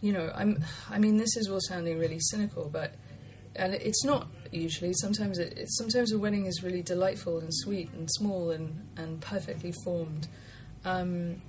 you 0.00 0.12
know 0.12 0.32
i'm 0.34 0.64
i 0.90 0.98
mean 0.98 1.16
this 1.18 1.36
is 1.36 1.48
all 1.48 1.60
sounding 1.60 1.96
really 1.98 2.18
cynical 2.18 2.68
but 2.72 2.94
and 3.54 3.74
it's 3.74 4.04
not 4.04 4.26
usually. 4.52 4.92
Sometimes 4.94 5.38
it, 5.38 5.66
sometimes 5.68 6.12
a 6.12 6.18
wedding 6.18 6.46
is 6.46 6.62
really 6.62 6.82
delightful 6.82 7.38
and 7.38 7.48
sweet 7.50 7.90
and 7.92 8.10
small 8.10 8.50
and 8.50 8.88
and 8.96 9.20
perfectly 9.20 9.72
formed. 9.84 10.28
Um, 10.84 11.42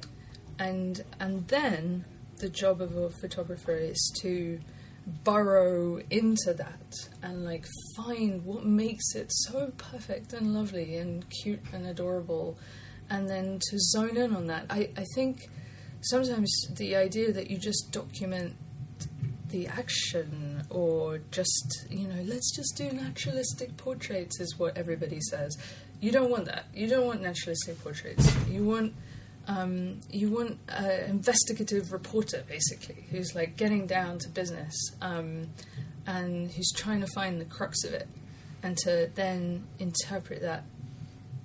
and 0.60 1.04
and 1.20 1.48
then 1.48 2.06
the 2.38 2.50
job 2.50 2.82
of 2.82 2.96
a 2.96 3.10
photographer 3.10 3.76
is 3.76 4.12
to 4.22 4.60
burrow 5.24 6.00
into 6.10 6.54
that 6.54 6.94
and 7.22 7.44
like 7.44 7.66
find 7.98 8.44
what 8.46 8.66
makes 8.66 9.16
it 9.16 9.28
so 9.30 9.72
perfect 9.78 10.32
and 10.34 10.54
lovely 10.54 10.96
and 10.96 11.26
cute 11.30 11.60
and 11.74 11.86
adorable 11.86 12.58
and 13.10 13.30
then 13.30 13.60
to 13.60 13.78
zone 13.78 14.16
in 14.16 14.34
on 14.34 14.48
that. 14.48 14.66
I, 14.70 14.90
I 14.96 15.06
think 15.14 15.50
sometimes 16.02 16.50
the 16.78 16.96
idea 16.96 17.32
that 17.34 17.50
you 17.50 17.58
just 17.58 17.92
document 17.92 18.56
the 19.54 19.68
action 19.68 20.64
or 20.72 21.20
just 21.30 21.86
you 21.90 22.08
know 22.08 22.22
let's 22.26 22.54
just 22.56 22.76
do 22.76 22.92
naturalistic 22.92 23.78
portraits 23.78 24.40
is 24.42 24.58
what 24.58 24.76
everybody 24.76 25.22
says. 25.22 25.56
You 26.02 26.12
don't 26.12 26.32
want 26.32 26.46
that. 26.46 26.66
You 26.74 26.88
don't 26.88 27.06
want 27.06 27.22
naturalistic 27.22 27.82
portraits. 27.82 28.28
You 28.50 28.66
want 28.66 28.94
um, 29.48 30.02
you 30.10 30.30
want 30.30 30.58
an 30.70 31.10
investigative 31.10 31.94
reporter 31.94 32.44
basically 32.48 33.06
who's 33.12 33.36
like 33.36 33.56
getting 33.56 33.86
down 33.86 34.18
to 34.20 34.30
business 34.30 34.76
um, 35.02 35.50
and 36.08 36.52
who's 36.52 36.72
trying 36.76 37.02
to 37.02 37.08
find 37.08 37.40
the 37.40 37.46
crux 37.46 37.84
of 37.84 37.94
it 37.94 38.08
and 38.64 38.76
to 38.80 39.12
then 39.14 39.66
interpret 39.78 40.42
that 40.42 40.64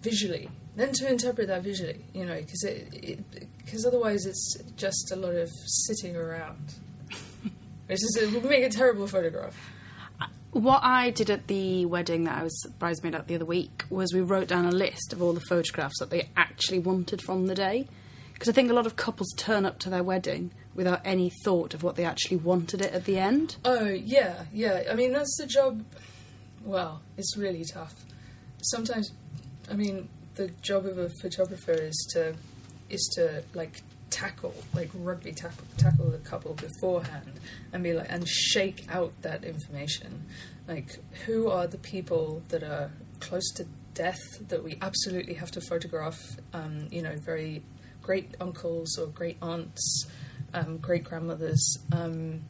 visually. 0.01 0.49
Then 0.77 0.93
to 0.93 1.11
interpret 1.11 1.49
that 1.49 1.63
visually 1.63 2.07
you 2.15 2.25
know 2.25 2.37
because 2.37 2.65
it 2.65 3.49
because 3.59 3.85
otherwise 3.85 4.25
it's 4.25 4.57
just 4.77 5.13
a 5.13 5.17
lot 5.17 5.35
of 5.35 5.51
sitting 5.67 6.17
around 6.17 6.73
which 7.89 8.03
is 8.03 8.19
it 8.21 8.33
would 8.33 8.45
make 8.45 8.65
a 8.65 8.69
terrible 8.69 9.07
photograph 9.07 9.57
What 10.53 10.83
I 10.83 11.11
did 11.11 11.29
at 11.31 11.47
the 11.47 11.85
wedding 11.87 12.25
that 12.25 12.39
I 12.39 12.43
was 12.43 12.67
bridesmaid 12.79 13.15
at 13.15 13.29
the 13.29 13.35
other 13.35 13.45
week 13.45 13.85
was 13.91 14.15
we 14.15 14.21
wrote 14.21 14.49
down 14.49 14.65
a 14.65 14.71
list 14.71 15.13
of 15.13 15.21
all 15.21 15.33
the 15.33 15.41
photographs 15.41 15.99
that 15.99 16.11
they 16.11 16.31
actually 16.37 16.79
wanted 16.79 17.21
from 17.21 17.47
the 17.47 17.55
day. 17.55 17.87
Because 18.33 18.49
I 18.49 18.53
think 18.53 18.71
a 18.71 18.75
lot 18.75 18.87
of 18.87 18.97
couples 18.97 19.29
turn 19.37 19.67
up 19.67 19.79
to 19.81 19.91
their 19.91 20.03
wedding 20.03 20.53
without 20.75 21.01
any 21.05 21.31
thought 21.45 21.75
of 21.75 21.83
what 21.83 21.97
they 21.97 22.05
actually 22.05 22.37
wanted 22.37 22.81
it 22.81 22.93
at 22.93 23.05
the 23.05 23.19
end. 23.19 23.57
Oh 23.65 23.89
yeah, 23.89 24.45
yeah. 24.53 24.85
I 24.91 24.95
mean, 24.95 25.13
that's 25.13 25.37
the 25.39 25.47
job. 25.47 25.85
Well, 26.65 27.03
it's 27.17 27.37
really 27.37 27.65
tough. 27.65 27.95
Sometimes, 28.63 29.11
I 29.71 29.75
mean, 29.75 30.09
the 30.37 30.49
job 30.63 30.87
of 30.87 30.99
a 30.99 31.09
photographer 31.21 31.73
is 31.73 31.97
to 32.13 32.35
is 32.89 33.11
to 33.17 33.43
like 33.55 33.83
tackle, 34.11 34.55
like 34.75 34.91
rugby 34.95 35.33
tackle, 35.33 35.65
tackle 35.77 36.11
the 36.11 36.19
couple 36.19 36.55
beforehand 36.55 37.33
and 37.73 37.83
be 37.83 37.93
like 37.93 38.07
and 38.11 38.27
shake 38.29 38.87
out 38.91 39.13
that 39.23 39.45
information. 39.45 40.25
Like, 40.67 40.99
who 41.27 41.49
are 41.49 41.67
the 41.67 41.79
people 41.79 42.43
that 42.49 42.63
are 42.63 42.91
close 43.21 43.49
to 43.55 43.67
death 43.95 44.21
that 44.49 44.63
we 44.63 44.79
absolutely 44.83 45.35
have 45.35 45.51
to 45.53 45.61
photograph? 45.61 46.19
Um, 46.53 46.89
you 46.91 47.03
know, 47.03 47.17
very 47.25 47.63
great 48.03 48.35
uncles 48.41 48.99
or 48.99 49.07
great 49.07 49.39
aunts, 49.43 50.07
um, 50.55 50.79
great 50.79 51.05
grandmothers. 51.05 51.79
Um, 51.93 52.43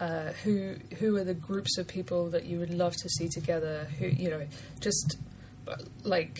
uh, 0.00 0.32
who 0.42 0.74
who 0.98 1.16
are 1.16 1.24
the 1.24 1.34
groups 1.34 1.78
of 1.78 1.86
people 1.86 2.28
that 2.30 2.44
you 2.44 2.58
would 2.58 2.74
love 2.74 2.94
to 2.96 3.08
see 3.08 3.28
together? 3.28 3.86
Who 3.98 4.06
you 4.06 4.30
know, 4.30 4.46
just 4.80 5.16
uh, 5.68 5.76
like 6.02 6.38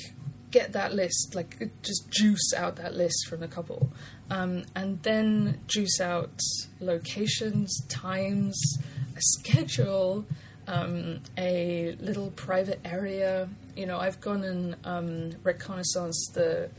get 0.53 0.73
that 0.75 0.95
list, 0.95 1.35
like 1.35 1.71
just 1.83 2.11
juice 2.11 2.53
out 2.57 2.77
that 2.77 2.95
list 2.95 3.27
from 3.29 3.41
the 3.41 3.49
couple, 3.49 3.91
um, 4.31 4.65
and 4.77 5.03
then 5.03 5.61
juice 5.67 6.01
out 6.01 6.39
locations, 6.81 7.85
times, 7.89 8.79
a 9.17 9.21
schedule, 9.21 10.25
um, 10.69 11.21
a 11.37 11.97
little 12.01 12.31
private 12.31 12.81
area. 12.85 13.49
You 13.77 13.87
know, 13.87 13.99
I've 13.99 14.21
gone 14.21 14.45
and 14.45 14.77
um, 14.85 15.33
reconnaissance 15.43 16.31
the 16.35 16.71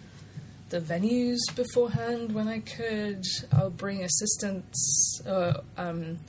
the 0.70 0.80
venues 0.80 1.40
beforehand 1.56 2.34
when 2.34 2.48
I 2.48 2.60
could. 2.60 3.26
I'll 3.52 3.70
bring 3.70 4.04
assistants. 4.04 5.22
Uh, 5.26 5.62
um, 5.78 6.20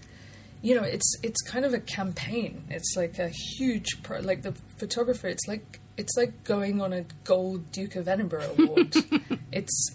you 0.63 0.75
know, 0.75 0.83
it's 0.83 1.17
it's 1.23 1.41
kind 1.43 1.65
of 1.65 1.75
a 1.75 1.81
campaign. 1.81 2.65
It's 2.71 2.95
like 2.97 3.19
a 3.19 3.29
huge 3.29 4.03
pro- 4.03 4.21
like 4.21 4.43
the 4.43 4.53
photographer. 4.79 5.29
It's 5.29 5.47
like 5.47 5.81
it's 5.97 6.17
like 6.17 6.45
going 6.45 6.81
on 6.81 6.93
a 6.93 7.05
gold 7.25 7.71
Duke 7.71 7.97
of 7.97 8.09
Edinburgh 8.09 8.51
award. 8.59 8.95
it's 9.53 9.91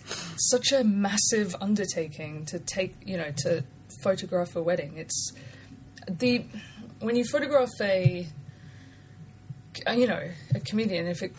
such 0.49 0.71
a 0.71 0.83
massive 0.83 1.55
undertaking 1.59 2.45
to 2.45 2.59
take. 2.59 2.95
You 3.05 3.17
know, 3.17 3.31
to 3.37 3.63
photograph 4.03 4.55
a 4.55 4.61
wedding. 4.61 4.97
It's 4.97 5.33
the 6.07 6.45
when 6.99 7.15
you 7.15 7.25
photograph 7.25 7.69
a 7.81 8.27
you 9.93 10.07
know 10.07 10.29
a 10.55 10.59
comedian 10.59 11.07
if 11.07 11.21
it 11.21 11.33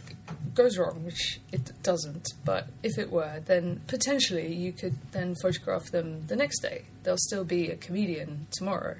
goes 0.54 0.78
wrong 0.78 1.04
which 1.04 1.40
it 1.52 1.72
doesn't 1.82 2.32
but 2.44 2.68
if 2.82 2.98
it 2.98 3.10
were 3.10 3.40
then 3.46 3.80
potentially 3.86 4.54
you 4.54 4.72
could 4.72 4.94
then 5.12 5.34
photograph 5.42 5.90
them 5.90 6.26
the 6.26 6.36
next 6.36 6.60
day 6.60 6.84
they'll 7.02 7.18
still 7.18 7.44
be 7.44 7.70
a 7.70 7.76
comedian 7.76 8.46
tomorrow 8.50 8.96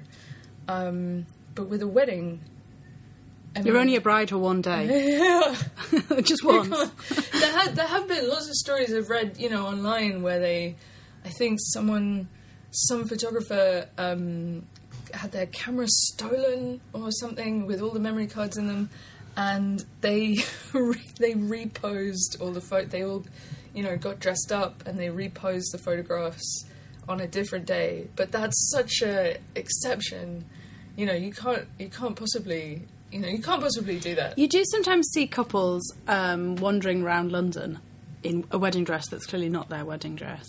um, 0.67 1.25
but 1.55 1.67
with 1.67 1.81
a 1.81 1.87
wedding 1.87 2.41
You're 3.63 3.77
only 3.77 3.95
a 3.95 4.01
bride 4.01 4.29
for 4.29 4.37
one 4.37 4.61
day, 4.61 5.17
yeah 5.17 5.55
just 6.21 6.43
once. 6.43 6.69
there, 6.69 7.51
have, 7.51 7.75
there 7.75 7.87
have 7.87 8.07
been 8.07 8.29
lots 8.29 8.47
of 8.47 8.55
stories 8.55 8.93
I've 8.93 9.09
read, 9.09 9.35
you 9.37 9.49
know, 9.49 9.65
online 9.65 10.21
where 10.21 10.39
they, 10.39 10.75
I 11.25 11.29
think 11.29 11.59
someone, 11.61 12.29
some 12.71 13.07
photographer 13.07 13.89
um, 13.97 14.63
had 15.13 15.31
their 15.31 15.47
camera 15.47 15.87
stolen 15.87 16.81
or 16.93 17.11
something 17.11 17.65
with 17.65 17.81
all 17.81 17.91
the 17.91 17.99
memory 17.99 18.27
cards 18.27 18.57
in 18.57 18.67
them, 18.67 18.89
and 19.37 19.83
they 20.01 20.37
they 21.19 21.35
reposed 21.35 22.37
all 22.41 22.51
the 22.51 22.61
photo. 22.61 22.85
They 22.87 23.03
all, 23.03 23.25
you 23.73 23.83
know, 23.83 23.97
got 23.97 24.19
dressed 24.19 24.51
up 24.51 24.83
and 24.85 24.97
they 24.97 25.09
reposed 25.09 25.73
the 25.73 25.77
photographs 25.77 26.65
on 27.07 27.19
a 27.19 27.27
different 27.27 27.65
day. 27.65 28.07
But 28.15 28.31
that's 28.31 28.71
such 28.71 29.01
a 29.01 29.37
exception. 29.55 30.45
You 30.95 31.05
know, 31.05 31.13
you 31.13 31.31
can't 31.31 31.67
you 31.79 31.89
can't 31.89 32.15
possibly. 32.15 32.83
You 33.11 33.19
know, 33.19 33.27
you 33.27 33.39
can't 33.39 33.61
possibly 33.61 33.99
do 33.99 34.15
that. 34.15 34.37
You 34.37 34.47
do 34.47 34.63
sometimes 34.71 35.09
see 35.13 35.27
couples 35.27 35.81
um, 36.07 36.55
wandering 36.55 37.03
around 37.03 37.31
London 37.31 37.79
in 38.23 38.45
a 38.51 38.57
wedding 38.57 38.83
dress 38.83 39.07
that's 39.09 39.25
clearly 39.25 39.49
not 39.49 39.69
their 39.69 39.83
wedding 39.83 40.15
dress, 40.15 40.47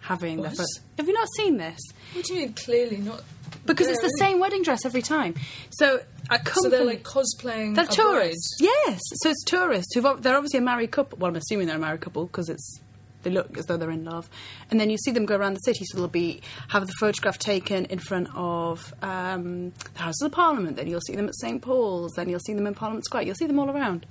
having 0.00 0.42
their 0.42 0.50
first. 0.50 0.80
Have 0.98 1.06
you 1.06 1.14
not 1.14 1.28
seen 1.36 1.58
this? 1.58 1.80
What 2.14 2.24
do 2.24 2.34
you 2.34 2.40
mean? 2.40 2.54
Clearly 2.54 2.98
not. 2.98 3.22
Because 3.64 3.86
it's 3.86 4.00
the 4.00 4.08
same 4.18 4.40
wedding 4.40 4.62
dress 4.62 4.84
every 4.84 5.02
time. 5.02 5.34
So 5.70 6.00
a 6.30 6.38
company. 6.38 6.62
So 6.62 6.68
they're 6.70 6.84
like 6.84 7.04
cosplaying. 7.04 7.76
They're 7.76 7.86
tourists. 7.86 8.56
Yes. 8.60 9.00
So 9.22 9.30
it's 9.30 9.44
tourists 9.44 9.94
who've 9.94 10.22
they're 10.22 10.36
obviously 10.36 10.58
a 10.58 10.62
married 10.62 10.90
couple. 10.90 11.18
Well, 11.18 11.30
I'm 11.30 11.36
assuming 11.36 11.68
they're 11.68 11.76
a 11.76 11.80
married 11.80 12.00
couple 12.00 12.26
because 12.26 12.48
it's 12.48 12.80
they 13.22 13.30
look 13.30 13.56
as 13.58 13.66
though 13.66 13.76
they're 13.76 13.90
in 13.90 14.04
love. 14.04 14.28
And 14.70 14.80
then 14.80 14.90
you 14.90 14.98
see 14.98 15.10
them 15.10 15.26
go 15.26 15.36
around 15.36 15.54
the 15.54 15.60
city, 15.60 15.84
so 15.84 15.98
they'll 15.98 16.08
be 16.08 16.40
have 16.68 16.86
the 16.86 16.92
photograph 17.00 17.38
taken 17.38 17.84
in 17.86 17.98
front 17.98 18.28
of 18.34 18.92
um, 19.02 19.72
the 19.94 20.00
Houses 20.00 20.22
of 20.22 20.32
Parliament. 20.32 20.76
Then 20.76 20.86
you'll 20.86 21.00
see 21.00 21.16
them 21.16 21.28
at 21.28 21.34
St 21.36 21.62
Paul's. 21.62 22.12
Then 22.16 22.28
you'll 22.28 22.40
see 22.40 22.54
them 22.54 22.66
in 22.66 22.74
Parliament 22.74 23.04
Square. 23.04 23.22
You'll 23.22 23.34
see 23.34 23.46
them 23.46 23.58
all 23.58 23.70
around. 23.70 24.06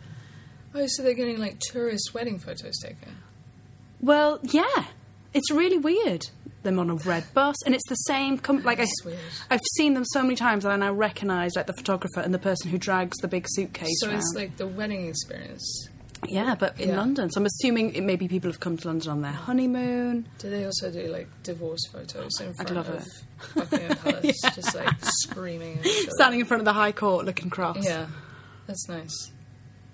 Oh, 0.74 0.86
so 0.88 1.04
they're 1.04 1.14
getting 1.14 1.40
like 1.40 1.60
tourist 1.60 2.14
wedding 2.14 2.40
photos 2.40 2.78
taken. 2.80 3.18
Well, 4.00 4.40
yeah, 4.44 4.86
it's 5.34 5.52
really 5.52 5.78
weird. 5.78 6.28
Them 6.64 6.78
on 6.78 6.92
a 6.92 6.96
red 6.96 7.26
bus, 7.34 7.56
and 7.66 7.74
it's 7.74 7.88
the 7.90 7.96
same. 7.96 8.38
Com- 8.38 8.64
like 8.64 8.80
I, 8.80 8.86
weird. 9.04 9.18
I've 9.50 9.62
seen 9.78 9.96
them 9.96 10.06
so 10.06 10.22
many 10.22 10.36
times 10.36 10.64
that 10.64 10.72
I 10.72 10.76
now 10.76 10.94
recognise 10.94 11.56
like 11.56 11.66
the 11.66 11.74
photographer 11.74 12.20
and 12.20 12.32
the 12.34 12.40
person 12.40 12.70
who 12.70 12.78
drags 12.78 13.18
the 13.18 13.28
big 13.28 13.48
suitcase. 13.50 14.00
So 14.00 14.12
it's 14.12 14.34
like 14.36 14.58
the 14.58 14.68
wedding 14.68 15.08
experience. 15.08 15.90
Yeah, 16.28 16.56
but 16.56 16.80
in 16.80 16.90
Yeah. 16.90 16.98
London. 16.98 17.30
So 17.32 17.40
I'm 17.42 17.46
assuming 17.46 17.94
it 17.96 18.04
maybe 18.04 18.28
people 18.28 18.50
have 18.50 18.60
come 18.60 18.78
to 18.78 18.88
London 18.88 19.10
on 19.12 19.22
their 19.22 19.32
honeymoon. 19.32 20.28
Do 20.38 20.50
they 20.50 20.66
also 20.66 20.92
do 20.92 21.08
like 21.08 21.28
divorce 21.44 21.86
photos 21.92 22.32
in 22.40 22.54
front 22.54 22.72
love 22.76 22.90
of 22.90 23.02
it. 23.02 23.08
Buckingham 23.56 23.98
Palace, 24.04 24.42
just 24.56 24.76
like 24.76 24.94
screaming 25.02 25.80
at 25.80 25.86
each 25.86 26.04
other? 26.04 26.12
Standing 26.12 26.40
in 26.42 26.46
front 26.46 26.62
of 26.62 26.66
the 26.66 26.74
High 26.74 26.92
Court 26.92 27.26
looking 27.26 27.50
cross. 27.50 27.84
Yeah, 27.84 28.08
that's 28.68 28.88
nice. 28.88 29.32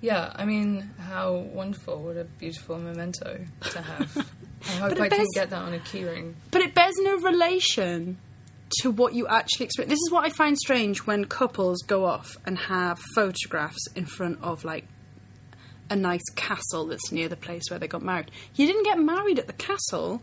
Yeah, 0.01 0.31
I 0.35 0.45
mean, 0.45 0.91
how 0.99 1.33
wonderful! 1.35 2.03
What 2.03 2.17
a 2.17 2.25
beautiful 2.25 2.77
memento 2.77 3.45
to 3.71 3.81
have. 3.81 4.17
I 4.63 4.71
hope 4.73 4.99
I 4.99 5.09
can 5.09 5.25
get 5.33 5.49
that 5.51 5.61
on 5.61 5.73
a 5.73 5.79
keyring. 5.79 6.33
But 6.51 6.61
it 6.61 6.75
bears 6.75 6.93
no 6.99 7.17
relation 7.19 8.17
to 8.81 8.91
what 8.91 9.13
you 9.13 9.27
actually 9.27 9.65
experience. 9.65 9.91
This 9.91 9.99
is 10.01 10.11
what 10.11 10.25
I 10.25 10.29
find 10.29 10.57
strange 10.57 10.99
when 11.07 11.25
couples 11.25 11.81
go 11.87 12.05
off 12.05 12.35
and 12.45 12.57
have 12.57 12.99
photographs 13.15 13.87
in 13.95 14.05
front 14.05 14.39
of 14.43 14.63
like 14.65 14.85
a 15.89 15.95
nice 15.95 16.23
castle 16.35 16.85
that's 16.87 17.11
near 17.11 17.29
the 17.29 17.35
place 17.37 17.63
where 17.69 17.79
they 17.79 17.87
got 17.87 18.01
married. 18.03 18.31
You 18.55 18.67
didn't 18.67 18.83
get 18.83 18.99
married 18.99 19.39
at 19.39 19.47
the 19.47 19.53
castle. 19.53 20.21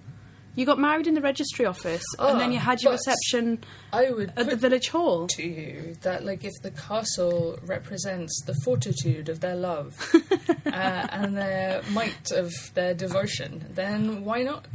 You 0.56 0.64
got 0.64 0.78
married 0.78 1.08
in 1.08 1.14
the 1.14 1.20
registry 1.20 1.66
office, 1.66 2.04
and 2.16 2.38
then 2.40 2.50
Oh, 2.50 2.52
you 2.52 2.58
had 2.60 2.80
your 2.80 2.92
but- 2.92 3.00
reception 3.06 3.64
I 3.92 4.10
would 4.10 4.28
at 4.30 4.36
the 4.36 4.44
put 4.52 4.58
village 4.60 4.88
hall. 4.88 5.26
to 5.28 5.42
you 5.42 5.96
that, 6.02 6.24
like, 6.24 6.44
if 6.44 6.52
the 6.62 6.70
castle 6.70 7.58
represents 7.64 8.40
the 8.46 8.54
fortitude 8.64 9.28
of 9.28 9.40
their 9.40 9.56
love 9.56 9.98
uh, 10.66 10.68
and 10.70 11.36
their 11.36 11.82
might 11.90 12.30
of 12.30 12.52
their 12.74 12.94
devotion, 12.94 13.64
then 13.70 14.24
why 14.24 14.44
not? 14.44 14.66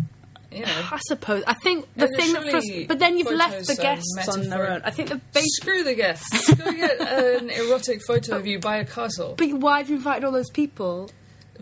You 0.52 0.66
know, 0.66 0.84
I 0.92 0.98
suppose. 1.08 1.44
I 1.46 1.54
think 1.54 1.86
the 1.96 2.06
And 2.06 2.16
thing 2.16 2.34
that 2.34 2.44
frust- 2.44 2.88
but 2.88 2.98
then 3.00 3.18
you've 3.20 3.32
left 3.32 3.68
the 3.68 3.76
guests 3.76 4.28
on 4.28 4.50
their 4.50 4.72
own. 4.72 4.82
I 4.84 4.90
think 4.90 5.10
the 5.10 5.22
basic. 5.34 5.50
screw 5.62 5.84
the 5.84 5.94
guests. 5.94 6.54
Go 6.56 6.72
get 6.72 7.00
an 7.00 7.50
erotic 7.52 8.02
photo 8.08 8.36
of 8.38 8.48
you 8.48 8.58
by 8.60 8.78
a 8.78 8.86
castle 8.86 9.36
But 9.38 9.52
why 9.54 9.78
have 9.78 9.90
you 9.90 9.98
invited 9.98 10.24
all 10.24 10.32
those 10.32 10.50
people 10.50 11.12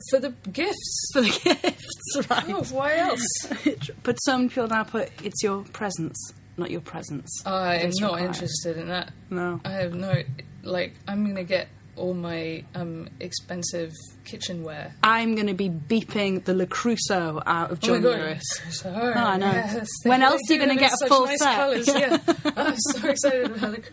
for 0.09 0.19
the 0.19 0.29
gifts. 0.53 1.09
for 1.11 1.21
the 1.21 1.27
gifts, 1.61 2.29
right? 2.29 2.45
Oh, 2.49 2.63
why 2.71 2.95
else? 2.97 3.25
but 4.03 4.15
some 4.23 4.47
people 4.47 4.67
now 4.69 4.83
put 4.83 5.09
it's 5.21 5.43
your 5.43 5.63
presence, 5.73 6.31
not 6.55 6.71
your 6.71 6.81
presence. 6.81 7.29
I'm 7.45 7.89
not 7.99 8.13
required. 8.13 8.25
interested 8.27 8.77
in 8.77 8.87
that. 8.87 9.11
No. 9.29 9.59
I 9.65 9.71
have 9.71 9.95
no 9.95 10.23
like. 10.63 10.93
I'm 11.07 11.25
gonna 11.25 11.43
get 11.43 11.67
all 11.97 12.13
my 12.13 12.63
um, 12.75 13.09
expensive 13.19 13.91
kitchenware. 14.23 14.93
I'm 15.03 15.35
going 15.35 15.47
to 15.47 15.53
be 15.53 15.69
beeping 15.69 16.43
the 16.43 16.53
Le 16.53 16.65
Creuset 16.67 17.41
out 17.45 17.71
of 17.71 17.79
Oh 17.83 17.87
my 17.87 17.93
John 17.93 18.01
god! 18.01 18.19
Lewis. 18.19 18.43
So, 18.71 18.93
Oh, 18.93 18.99
I 19.13 19.37
know. 19.37 19.51
yes, 19.51 19.87
When 20.03 20.21
else 20.21 20.41
are 20.49 20.53
you 20.53 20.59
them 20.59 20.71
in 20.71 20.77
get 20.77 20.91
a 21.01 21.07
full 21.07 21.25
nice 21.25 21.39
set? 21.39 21.55
Colours, 21.55 21.87
yeah. 21.87 22.17
I'm 22.57 22.75
so 22.77 23.07
excited 23.09 23.45
about 23.51 23.73
it. 23.75 23.89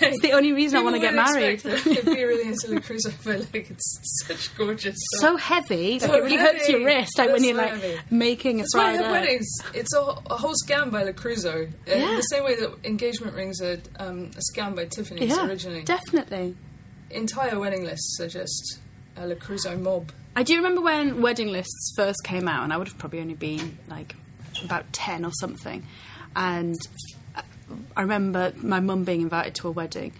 It's 0.00 0.20
the 0.22 0.32
only 0.32 0.52
reason 0.52 0.78
I 0.78 0.82
want 0.82 0.96
to 0.96 1.00
get 1.00 1.14
married. 1.14 1.64
I'd 1.66 1.84
be 1.84 2.24
really 2.24 2.48
into 2.48 2.70
Le 2.74 2.80
Creuset, 2.80 3.14
but 3.24 3.40
like 3.52 3.70
it's 3.70 4.24
such 4.26 4.54
gorgeous. 4.56 4.96
So 5.20 5.36
heavy, 5.36 5.92
like, 5.98 6.00
So 6.02 6.14
it 6.14 6.22
really 6.24 6.36
hurts 6.36 6.68
your 6.68 6.84
wrist. 6.84 7.18
like 7.18 7.30
when 7.32 7.44
you're 7.44 7.56
like 7.56 7.70
heavy. 7.70 7.98
making 8.10 8.60
a 8.60 8.62
That's 8.62 8.74
why 8.74 8.80
I 8.80 8.84
fried 8.96 8.96
have 8.96 9.14
egg. 9.14 9.22
weddings. 9.22 9.48
It's 9.74 9.94
a, 9.94 10.00
a 10.00 10.36
whole 10.36 10.54
scam 10.66 10.90
by 10.90 11.02
Le 11.04 11.12
Creuset. 11.12 11.68
Uh, 11.68 11.70
Yeah. 11.86 12.16
The 12.16 12.22
same 12.22 12.44
way 12.44 12.56
that 12.56 12.70
engagement 12.84 13.34
rings 13.36 13.60
are 13.60 13.78
um, 13.98 14.30
a 14.36 14.40
scam 14.58 14.74
by 14.74 14.86
Tiffany's 14.86 15.28
Yeah, 15.30 15.46
originally. 15.46 15.82
definitely. 15.82 16.56
Entire 17.14 17.60
wedding 17.60 17.84
lists 17.84 18.18
are 18.20 18.28
just 18.28 18.80
a 19.16 19.24
Le 19.24 19.36
Creuset 19.36 19.80
mob. 19.80 20.10
I 20.34 20.42
do 20.42 20.56
remember 20.56 20.80
when 20.80 21.22
wedding 21.22 21.46
lists 21.46 21.92
first 21.94 22.24
came 22.24 22.48
out, 22.48 22.64
and 22.64 22.72
I 22.72 22.76
would 22.76 22.88
have 22.88 22.98
probably 22.98 23.20
only 23.20 23.34
been 23.34 23.78
like 23.86 24.16
about 24.64 24.92
10 24.92 25.24
or 25.24 25.30
something. 25.32 25.84
And 26.34 26.76
uh, 27.36 27.42
I 27.96 28.02
remember 28.02 28.52
my 28.56 28.80
mum 28.80 29.04
being 29.04 29.20
invited 29.20 29.54
to 29.56 29.68
a 29.68 29.70
wedding, 29.70 30.12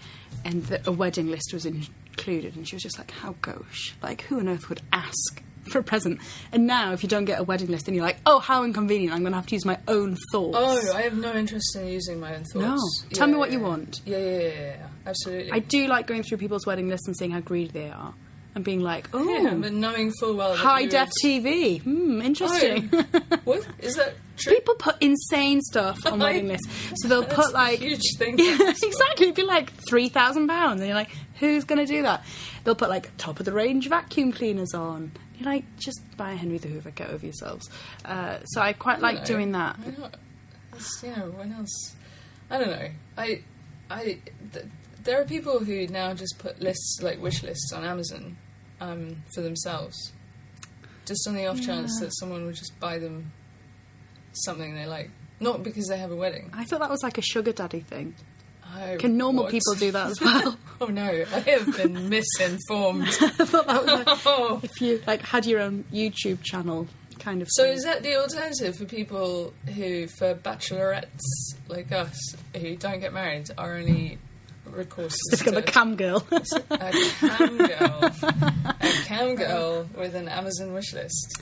and 0.45 0.65
the, 0.67 0.89
a 0.89 0.93
wedding 0.93 1.27
list 1.27 1.53
was 1.53 1.67
included, 1.67 2.55
and 2.55 2.67
she 2.69 2.77
was 2.77 2.83
just 2.85 2.97
like, 2.97 3.11
How 3.11 3.35
gauche? 3.43 3.95
Like, 4.01 4.23
who 4.23 4.39
on 4.39 4.49
earth 4.49 4.69
would 4.69 4.81
ask 4.93 5.43
for 5.65 5.81
a 5.81 5.83
present? 5.83 6.21
And 6.53 6.69
now, 6.69 6.93
if 6.93 7.03
you 7.03 7.09
don't 7.09 7.25
get 7.25 7.41
a 7.41 7.43
wedding 7.43 7.69
list, 7.71 7.87
then 7.87 7.97
you're 7.97 8.05
like, 8.05 8.19
Oh, 8.25 8.39
how 8.39 8.63
inconvenient, 8.63 9.13
I'm 9.13 9.23
going 9.23 9.33
to 9.33 9.39
have 9.39 9.49
to 9.49 9.57
use 9.57 9.65
my 9.65 9.81
own 9.89 10.17
thoughts. 10.31 10.57
Oh, 10.61 10.93
I 10.95 11.03
have 11.03 11.17
no 11.17 11.35
interest 11.35 11.75
in 11.75 11.89
using 11.89 12.21
my 12.21 12.37
own 12.37 12.45
thoughts. 12.45 12.55
No. 12.55 13.09
Tell 13.11 13.27
me 13.27 13.35
what 13.35 13.51
yeah, 13.51 13.59
you 13.59 13.65
want. 13.65 14.01
Yeah, 14.07 14.19
yeah, 14.19 14.27
yeah, 14.27 14.39
yeah, 14.39 14.77
yeah. 14.79 14.87
Absolutely. 15.07 15.53
I 15.53 15.59
do 15.61 15.87
like 15.87 16.07
going 16.07 16.23
through 16.23 16.39
people's 16.39 16.67
wedding 16.67 16.89
lists 16.89 17.07
and 17.07 17.17
seeing 17.17 17.31
how 17.31 17.41
greedy 17.41 17.71
they 17.71 17.91
are, 17.91 18.15
and 18.55 18.65
being 18.65 18.81
like, 18.81 19.09
Oh, 19.13 19.23
yeah, 19.29 19.55
but 19.55 19.73
knowing 19.73 20.13
full 20.21 20.35
well 20.35 20.55
high 20.57 20.87
def 20.87 21.09
TV. 21.23 21.81
Hmm, 21.83 22.23
interesting. 22.23 22.91
Oh, 22.93 23.05
what 23.45 23.67
is 23.81 23.97
that 23.97 24.15
true? 24.37 24.55
People 24.55 24.75
put 24.77 24.97
insane 25.01 25.61
stuff 25.61 25.99
on 26.07 26.19
wedding 26.21 26.49
lists. 26.49 26.69
So 26.97 27.09
they'll 27.09 27.25
put 27.43 27.53
like 27.53 27.81
huge 27.81 28.17
thing. 28.19 28.37
Yeah, 28.39 28.71
exactly. 28.71 29.27
It'd 29.27 29.35
be 29.35 29.43
like 29.43 29.73
three 29.89 30.09
thousand 30.09 30.49
pounds, 30.49 30.81
and 30.81 30.89
you're 30.89 30.97
like, 30.97 31.11
who's 31.41 31.65
going 31.65 31.85
to 31.85 31.87
do 31.87 32.03
that? 32.03 32.25
They'll 32.65 32.75
put 32.75 32.89
like 32.89 33.11
top 33.19 33.41
of 33.41 33.47
the 33.47 33.53
range 33.53 33.89
vacuum 33.89 34.33
cleaners 34.33 34.73
on. 34.75 35.13
You're 35.37 35.51
like, 35.51 35.65
just 35.79 36.01
buy 36.17 36.33
a 36.33 36.37
Henry 36.37 36.59
the 36.59 36.69
Hoover. 36.69 36.93
Get 36.93 37.11
over 37.11 37.27
yourselves. 37.27 37.69
Uh, 38.05 38.39
so 38.45 38.61
I 38.61 38.73
quite 38.73 39.01
like 39.01 39.25
doing 39.25 39.51
that. 39.53 39.77
Why 39.79 39.95
not? 39.99 40.17
You 41.03 41.09
know, 41.11 41.31
when 41.37 41.53
else? 41.53 41.95
I 42.51 42.59
don't 42.59 42.71
know. 42.71 42.89
I, 43.19 43.43
I, 43.91 44.19
th- 44.53 44.67
there 45.05 45.21
are 45.21 45.25
people 45.25 45.61
who 45.61 45.87
now 45.87 46.15
just 46.15 46.39
put 46.39 46.61
lists 46.61 46.99
like 47.03 47.21
wish 47.23 47.43
lists 47.43 47.73
on 47.73 47.85
Amazon 47.85 48.37
um, 48.81 49.17
for 49.35 49.41
themselves, 49.41 50.13
just 51.07 51.27
on 51.29 51.35
the 51.35 51.47
off 51.47 51.61
chance 51.61 51.99
that 52.01 52.11
someone 52.17 52.47
would 52.47 52.55
just 52.57 52.79
buy 52.81 52.99
them 52.99 53.33
something 54.33 54.75
they 54.75 54.87
like, 54.87 55.11
not 55.41 55.63
because 55.63 55.87
they 55.89 55.99
have 55.99 56.11
a 56.11 56.17
wedding. 56.17 56.51
I 56.53 56.65
thought 56.65 56.81
that 56.81 56.91
was 56.91 57.03
like 57.03 57.19
a 57.19 57.23
sugar 57.23 57.53
daddy 57.53 57.81
thing. 57.81 58.15
Oh, 58.77 58.97
Can 58.99 59.17
normal 59.17 59.45
what? 59.45 59.53
people 59.53 59.75
do 59.75 59.93
that 59.93 60.11
as 60.11 60.21
well? 60.21 60.57
Oh 60.81 60.87
no, 60.87 61.05
I 61.05 61.39
have 61.41 61.77
been 61.77 62.09
misinformed. 62.09 63.07
I 63.21 63.29
thought 63.29 63.67
that 63.67 63.85
was 63.85 64.25
like 64.25 64.65
if 64.65 64.81
you 64.81 65.01
like 65.07 65.23
had 65.23 65.47
your 65.47 65.61
own 65.61 65.85
YouTube 65.93 66.43
channel 66.43 66.89
kind 67.21 67.41
of. 67.41 67.49
So 67.53 67.63
thing. 67.65 67.75
is 67.75 67.85
that 67.85 68.03
the 68.03 68.17
alternative 68.17 68.77
for 68.77 68.85
people 68.87 69.53
who, 69.75 70.09
for 70.09 70.35
bachelorettes 70.35 71.21
like 71.69 71.93
us, 71.93 72.19
who 72.57 72.75
don't 72.75 72.99
get 72.99 73.13
married, 73.13 73.49
are 73.57 73.77
only 73.77 74.19
recourse 74.71 75.15
is 75.15 75.29
Just 75.31 75.45
got 75.45 75.53
to 75.53 75.59
a 75.59 75.63
cam 75.63 75.97
girl. 75.97 76.27
a 76.31 76.41
cam 76.91 77.57
girl, 77.59 78.11
a 78.81 78.93
cam 79.05 79.35
girl 79.37 79.89
with 79.97 80.15
an 80.15 80.29
Amazon 80.29 80.73
wish 80.75 80.93
list. 80.93 81.41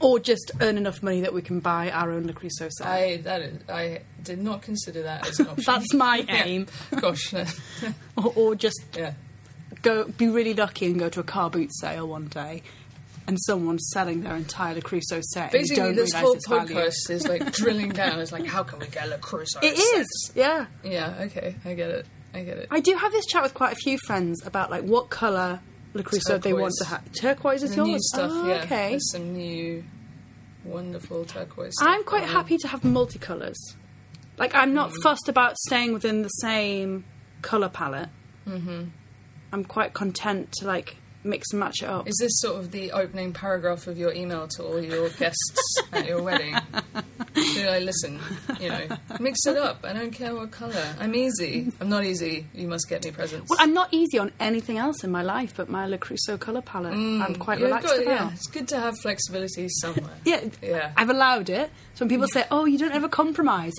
or 0.00 0.18
just 0.18 0.50
earn 0.60 0.76
enough 0.78 1.02
money 1.02 1.20
that 1.22 1.32
we 1.34 1.42
can 1.42 1.60
buy 1.60 1.90
our 1.90 2.10
own 2.10 2.26
Le 2.26 2.32
Creuset 2.32 2.70
set. 2.70 2.86
I 2.86 3.16
that 3.18 3.42
is, 3.42 3.58
I 3.68 4.00
did 4.22 4.40
not 4.40 4.62
consider 4.62 5.02
that 5.04 5.26
as 5.28 5.40
an 5.40 5.48
option. 5.48 5.64
That's 5.66 5.94
my 5.94 6.16
Yeah. 6.28 6.44
aim. 6.44 6.66
Gosh, 7.00 7.32
no. 7.32 7.44
or, 8.16 8.32
or 8.36 8.54
just 8.54 8.80
yeah. 8.96 9.12
go 9.82 10.04
be 10.04 10.28
really 10.28 10.54
lucky 10.54 10.86
and 10.86 10.98
go 10.98 11.08
to 11.08 11.20
a 11.20 11.24
car 11.24 11.50
boot 11.50 11.70
sale 11.80 12.06
one 12.08 12.26
day 12.28 12.62
and 13.26 13.38
someone's 13.42 13.88
selling 13.92 14.22
their 14.22 14.34
entire 14.34 14.74
Le 14.74 14.80
Creuset 14.80 15.22
set 15.22 15.44
and 15.44 15.52
you 15.52 15.58
Basically, 15.60 15.82
don't 15.84 15.96
this 15.96 16.12
realise 16.14 16.24
whole 16.26 16.34
its 16.34 16.48
value. 16.48 16.74
podcast 16.74 17.10
is 17.10 17.28
like 17.28 17.52
drilling 17.52 17.90
down. 17.90 18.18
It's 18.20 18.32
like, 18.32 18.46
how 18.46 18.62
can 18.64 18.78
we 18.80 18.86
get 18.88 19.12
a 19.12 19.18
Crusoe? 19.18 19.60
It 19.62 19.76
set? 19.76 20.00
is, 20.00 20.32
yeah. 20.34 20.66
Yeah. 20.82 21.14
Okay, 21.20 21.54
I 21.64 21.74
get 21.74 21.90
it. 21.90 22.06
I 22.32 22.42
get 22.42 22.58
it. 22.58 22.68
I 22.70 22.80
do 22.80 22.94
have 22.94 23.12
this 23.12 23.26
chat 23.26 23.42
with 23.42 23.54
quite 23.54 23.72
a 23.72 23.76
few 23.76 23.98
friends 24.06 24.44
about 24.46 24.70
like 24.70 24.82
what 24.84 25.10
colour 25.10 25.60
Creuset 25.94 26.42
they 26.42 26.52
want 26.52 26.72
to 26.78 26.84
have. 26.84 27.12
Turquoise 27.12 27.62
is 27.64 27.70
the 27.70 27.76
yours. 27.76 27.88
new 27.88 27.98
stuff. 28.00 28.30
Oh, 28.32 28.48
yeah. 28.48 28.62
okay. 28.62 28.90
There's 28.90 29.10
some 29.10 29.32
new, 29.32 29.82
wonderful 30.64 31.24
turquoise. 31.24 31.72
Stuff 31.74 31.88
I'm 31.88 32.04
quite 32.04 32.24
happy 32.24 32.56
to 32.58 32.68
have 32.68 32.82
multicolours. 32.82 33.56
Like 34.38 34.54
I'm 34.54 34.72
not 34.74 34.90
Mm. 34.90 35.02
fussed 35.02 35.28
about 35.28 35.56
staying 35.58 35.92
within 35.92 36.22
the 36.22 36.28
same 36.28 37.04
colour 37.42 37.68
palette. 37.68 38.08
Mm-hmm. 38.46 38.84
I'm 39.52 39.64
quite 39.64 39.92
content 39.94 40.52
to 40.58 40.66
like 40.66 40.96
mix 41.22 41.50
and 41.52 41.60
match 41.60 41.82
it 41.82 41.88
up. 41.88 42.08
Is 42.08 42.16
this 42.20 42.32
sort 42.40 42.56
of 42.58 42.70
the 42.70 42.92
opening 42.92 43.32
paragraph 43.32 43.86
of 43.86 43.98
your 43.98 44.12
email 44.12 44.48
to 44.48 44.62
all 44.64 44.80
your 44.80 45.08
guests 45.10 45.78
at 45.92 46.06
your 46.06 46.22
wedding? 46.22 46.56
Do 47.34 47.66
I 47.68 47.78
listen? 47.78 48.18
You 48.58 48.70
know, 48.70 48.88
mix 49.20 49.46
it 49.46 49.56
up. 49.56 49.84
I 49.84 49.92
don't 49.92 50.10
care 50.10 50.34
what 50.34 50.50
colour. 50.50 50.94
I'm 50.98 51.14
easy. 51.14 51.72
I'm 51.80 51.88
not 51.88 52.04
easy. 52.04 52.46
You 52.54 52.68
must 52.68 52.88
get 52.88 53.04
me 53.04 53.10
presents. 53.12 53.48
Well, 53.50 53.58
I'm 53.60 53.72
not 53.74 53.88
easy 53.92 54.18
on 54.18 54.32
anything 54.40 54.78
else 54.78 55.04
in 55.04 55.10
my 55.10 55.22
life, 55.22 55.54
but 55.56 55.68
my 55.68 55.86
Le 55.86 55.98
Creuset 55.98 56.40
colour 56.40 56.62
palette, 56.62 56.92
I'm 56.94 57.20
mm, 57.34 57.38
quite 57.38 57.60
relaxed 57.60 57.86
got- 57.88 58.02
about. 58.02 58.06
yeah, 58.14 58.32
it's 58.32 58.46
good 58.48 58.68
to 58.68 58.80
have 58.80 58.98
flexibility 58.98 59.68
somewhere. 59.68 60.10
Yeah, 60.24 60.40
Yeah. 60.62 60.92
I've 60.96 61.10
allowed 61.10 61.50
it. 61.50 61.70
So 61.94 62.04
when 62.04 62.08
people 62.08 62.26
mm. 62.26 62.32
say, 62.32 62.44
"Oh, 62.50 62.64
you 62.64 62.78
don't 62.78 62.92
ever 62.92 63.08
compromise," 63.08 63.74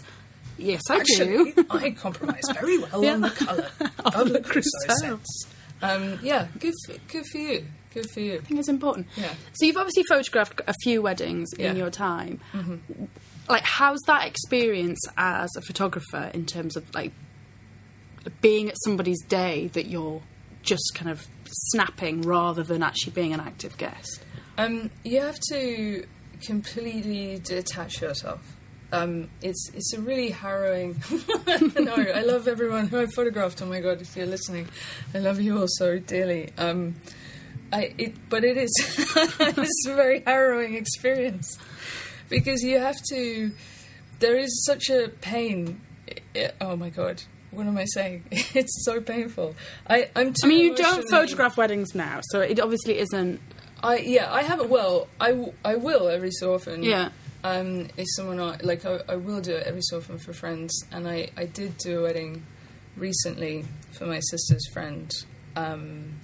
yes, 0.58 0.82
I 0.90 0.98
Actually, 0.98 1.52
do. 1.54 1.66
I 1.70 1.92
compromise 1.92 2.44
very 2.54 2.78
well 2.80 3.04
Yeah. 3.04 3.14
on 3.16 3.22
the 3.22 3.30
colour 3.32 3.70
Of 4.06 4.16
of 4.16 4.28
Le 4.28 4.34
the 4.34 4.40
Creuset 4.40 4.64
Creuset. 4.88 5.00
sets. 5.00 5.48
Um, 5.82 6.20
yeah, 6.22 6.48
good 6.60 6.74
for, 6.86 6.94
good 7.08 7.26
for 7.26 7.38
you. 7.38 7.66
Good 7.94 8.10
for 8.12 8.20
you. 8.22 8.36
I 8.36 8.42
think 8.42 8.60
it's 8.60 8.70
important. 8.70 9.08
Yeah. 9.18 9.34
So 9.54 9.66
you've 9.66 9.76
obviously 9.78 10.04
photographed 10.04 10.62
a 10.66 10.74
few 10.82 11.02
weddings 11.02 11.50
Yeah. 11.58 11.66
Mm-hmm. 11.68 11.72
in 11.72 11.78
your 11.78 11.90
time. 11.90 12.40
Like, 13.50 13.64
how's 13.64 14.00
that 14.08 14.26
experience 14.28 15.00
as 15.18 15.50
a 15.58 15.62
photographer 15.62 16.32
in 16.34 16.46
terms 16.46 16.78
of 16.78 16.94
like 16.96 17.12
being 18.40 18.70
at 18.70 18.76
somebody's 18.84 19.22
day 19.24 19.68
that 19.74 19.88
you're 19.88 20.22
just 20.64 20.92
kind 20.96 21.10
of 21.12 21.28
snapping 21.46 22.22
rather 22.22 22.64
than 22.64 22.82
actually 22.84 23.12
being 23.14 23.34
an 23.34 23.40
active 23.42 23.78
guest? 23.78 24.24
Um, 24.58 24.90
you 25.04 25.20
have 25.22 25.40
to 25.50 26.06
completely 26.46 27.40
detach 27.44 28.02
yourself. 28.02 28.40
Um, 28.94 29.30
it's 29.42 29.70
it's 29.74 29.94
a 29.94 30.02
really 30.02 30.30
harrowing. 30.32 31.02
no, 31.80 31.96
I 31.96 32.22
love 32.24 32.48
everyone 32.48 32.88
who 32.88 33.00
I 33.00 33.06
photographed. 33.06 33.62
Oh 33.62 33.66
my 33.66 33.80
god, 33.80 34.02
if 34.02 34.16
you're 34.18 34.26
listening, 34.26 34.68
I 35.14 35.20
love 35.20 35.40
you 35.40 35.60
all 35.60 35.68
so 35.68 35.98
dearly. 36.00 36.52
Um, 36.58 36.96
I 37.72 37.94
it, 37.98 38.16
but 38.30 38.44
it 38.44 38.58
is 38.58 38.72
it's 39.16 39.88
a 39.88 39.96
very 39.96 40.22
harrowing 40.26 40.76
experience 40.76 41.58
because 42.30 42.64
you 42.64 42.80
have 42.80 42.98
to. 43.12 43.52
There 44.20 44.38
is 44.38 44.66
such 44.66 44.90
a 44.90 45.10
pain. 45.22 45.80
I- 46.36 46.52
oh 46.60 46.76
my 46.76 46.90
god, 46.90 47.24
what 47.52 47.68
am 47.68 47.78
I 47.78 47.86
saying? 47.86 48.26
It's 48.32 48.84
so 48.86 49.00
painful. 49.00 49.56
I 49.88 50.10
I'm. 50.16 50.34
Too 50.34 50.42
I 50.44 50.48
mean, 50.48 50.60
you 50.66 50.76
don't 50.76 51.10
photograph 51.10 51.56
weddings 51.56 51.96
now, 51.96 52.20
so 52.32 52.42
it 52.42 52.60
obviously 52.60 53.00
isn't. 53.00 53.40
I 53.82 53.98
yeah, 54.00 54.32
I 54.32 54.44
have 54.44 54.60
it. 54.60 54.70
Well, 54.70 55.08
I, 55.20 55.30
w- 55.30 55.54
I 55.66 55.76
will 55.76 56.08
every 56.10 56.32
so 56.32 56.54
often. 56.54 56.84
Yeah. 56.84 57.10
Um, 57.44 57.88
if 57.98 58.06
someone 58.16 58.40
I- 58.40 58.58
like 58.62 58.86
I, 58.86 59.00
I 59.10 59.16
will 59.16 59.42
do 59.42 59.54
it 59.56 59.66
every 59.66 59.82
so 59.82 59.98
often 59.98 60.20
for 60.20 60.34
friends, 60.34 60.72
and 60.92 61.08
I 61.08 61.30
I 61.36 61.46
did 61.46 61.78
do 61.78 62.00
a 62.00 62.04
wedding 62.04 62.46
recently 62.96 63.66
for 63.98 64.06
my 64.06 64.20
sister's 64.20 64.68
friend, 64.74 65.12
um, 65.56 66.20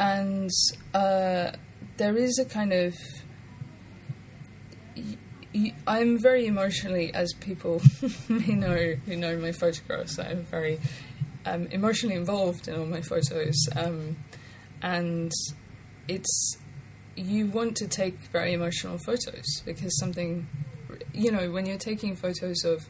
and 0.00 0.50
uh, 0.92 1.52
there 1.98 2.16
is 2.16 2.38
a 2.38 2.44
kind 2.44 2.72
of. 2.72 2.94
y- 4.96 5.16
y- 5.54 5.74
I'm 5.86 6.18
very 6.18 6.46
emotionally, 6.46 7.12
as 7.14 7.32
people 7.40 7.80
may 8.28 8.54
know 8.54 8.94
who 9.06 9.16
know 9.16 9.36
my 9.38 9.52
photographs. 9.52 10.18
I'm 10.18 10.44
very 10.44 10.80
um, 11.46 11.66
emotionally 11.68 12.16
involved 12.16 12.66
in 12.68 12.74
all 12.78 12.86
my 12.86 13.02
photos, 13.02 13.56
um, 13.76 14.16
and 14.82 15.30
it's 16.08 16.56
you 17.16 17.46
want 17.46 17.76
to 17.76 17.88
take 17.88 18.18
very 18.32 18.52
emotional 18.52 18.98
photos 18.98 19.62
because 19.64 19.98
something 19.98 20.46
you 21.12 21.30
know 21.30 21.50
when 21.50 21.66
you're 21.66 21.78
taking 21.78 22.16
photos 22.16 22.64
of 22.64 22.86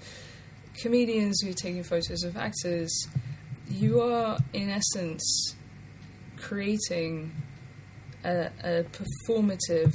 comedians 0.74 1.40
you're 1.42 1.54
taking 1.54 1.82
photos 1.82 2.22
of 2.22 2.36
actors 2.36 3.08
you 3.68 4.00
are 4.00 4.38
in 4.52 4.68
essence 4.68 5.54
creating 6.36 7.32
a, 8.24 8.50
a 8.62 8.84
performative 8.84 9.94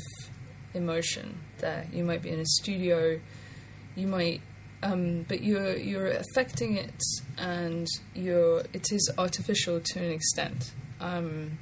emotion 0.73 1.39
there. 1.59 1.88
You 1.91 2.03
might 2.03 2.21
be 2.21 2.29
in 2.29 2.39
a 2.39 2.45
studio 2.45 3.19
you 3.95 4.07
might 4.07 4.41
um, 4.83 5.25
but 5.27 5.41
you're 5.41 5.75
you're 5.75 6.11
affecting 6.11 6.77
it 6.77 7.01
and 7.38 7.88
you're 8.13 8.59
it 8.73 8.91
is 8.91 9.11
artificial 9.17 9.79
to 9.79 9.99
an 9.99 10.11
extent. 10.11 10.73
Um, 10.99 11.57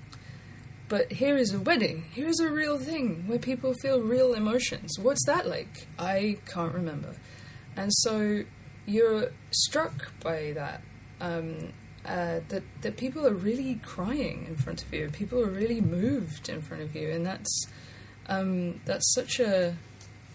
but 0.89 1.11
here 1.11 1.37
is 1.37 1.53
a 1.53 1.59
wedding. 1.59 2.05
Here 2.13 2.27
is 2.27 2.39
a 2.39 2.49
real 2.49 2.77
thing 2.77 3.23
where 3.27 3.39
people 3.39 3.73
feel 3.81 4.01
real 4.01 4.33
emotions. 4.33 4.97
What's 4.99 5.25
that 5.25 5.47
like? 5.47 5.87
I 5.97 6.37
can't 6.45 6.73
remember. 6.73 7.15
And 7.75 7.91
so 7.93 8.43
you're 8.85 9.31
struck 9.51 10.11
by 10.19 10.51
that. 10.53 10.81
Um, 11.21 11.73
uh, 12.05 12.41
that 12.49 12.63
that 12.81 12.97
people 12.97 13.25
are 13.25 13.33
really 13.33 13.75
crying 13.75 14.45
in 14.49 14.57
front 14.57 14.83
of 14.83 14.93
you. 14.93 15.09
People 15.09 15.39
are 15.39 15.49
really 15.49 15.79
moved 15.79 16.49
in 16.49 16.61
front 16.61 16.83
of 16.83 16.93
you, 16.95 17.09
and 17.09 17.25
that's 17.25 17.67
um, 18.27 18.81
that's 18.83 19.13
such 19.13 19.39
a 19.39 19.77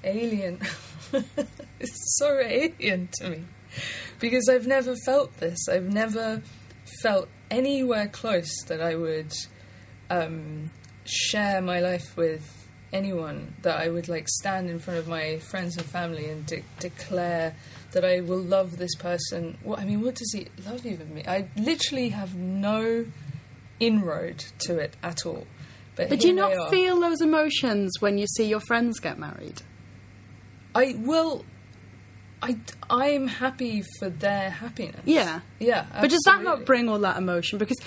alien. 0.02 0.60
it's 1.78 2.18
so 2.18 2.38
alien 2.40 3.08
to 3.18 3.30
me 3.30 3.44
because 4.18 4.48
I've 4.48 4.66
never 4.66 4.94
felt 5.04 5.36
this. 5.38 5.68
I've 5.68 5.92
never 5.92 6.42
felt 7.02 7.28
anywhere 7.50 8.08
close 8.08 8.50
that 8.66 8.80
I 8.80 8.94
would 8.94 9.32
um, 10.10 10.70
share 11.04 11.60
my 11.60 11.80
life 11.80 12.16
with 12.16 12.54
anyone 12.92 13.54
that 13.62 13.78
I 13.78 13.88
would 13.88 14.08
like 14.08 14.28
stand 14.28 14.70
in 14.70 14.78
front 14.78 14.98
of 14.98 15.08
my 15.08 15.38
friends 15.38 15.76
and 15.76 15.84
family 15.84 16.28
and 16.28 16.46
de- 16.46 16.64
declare 16.78 17.54
that 17.92 18.04
I 18.04 18.20
will 18.20 18.40
love 18.40 18.78
this 18.78 18.94
person. 18.94 19.58
What 19.62 19.78
I 19.78 19.84
mean, 19.84 20.02
what 20.02 20.14
does 20.14 20.32
he 20.32 20.48
love 20.66 20.86
even 20.86 21.14
me? 21.14 21.24
I 21.26 21.48
literally 21.56 22.10
have 22.10 22.34
no 22.34 23.06
inroad 23.80 24.44
to 24.60 24.78
it 24.78 24.96
at 25.02 25.26
all. 25.26 25.46
But, 25.96 26.10
But 26.10 26.20
do 26.20 26.28
you 26.28 26.34
not 26.34 26.70
feel 26.70 27.00
those 27.00 27.20
emotions 27.20 27.92
when 28.00 28.18
you 28.18 28.26
see 28.26 28.44
your 28.44 28.60
friends 28.60 29.00
get 29.00 29.18
married? 29.18 29.62
I 30.74 30.94
will. 30.98 31.44
I 32.40 32.56
I'm 32.88 33.26
happy 33.26 33.82
for 33.98 34.08
their 34.08 34.50
happiness. 34.50 35.00
Yeah. 35.04 35.40
yeah. 35.58 35.86
But 36.00 36.10
does 36.10 36.22
that 36.24 36.44
not 36.44 36.64
bring 36.64 36.88
all 36.88 37.00
that 37.00 37.16
emotion? 37.16 37.58
Because 37.58 37.78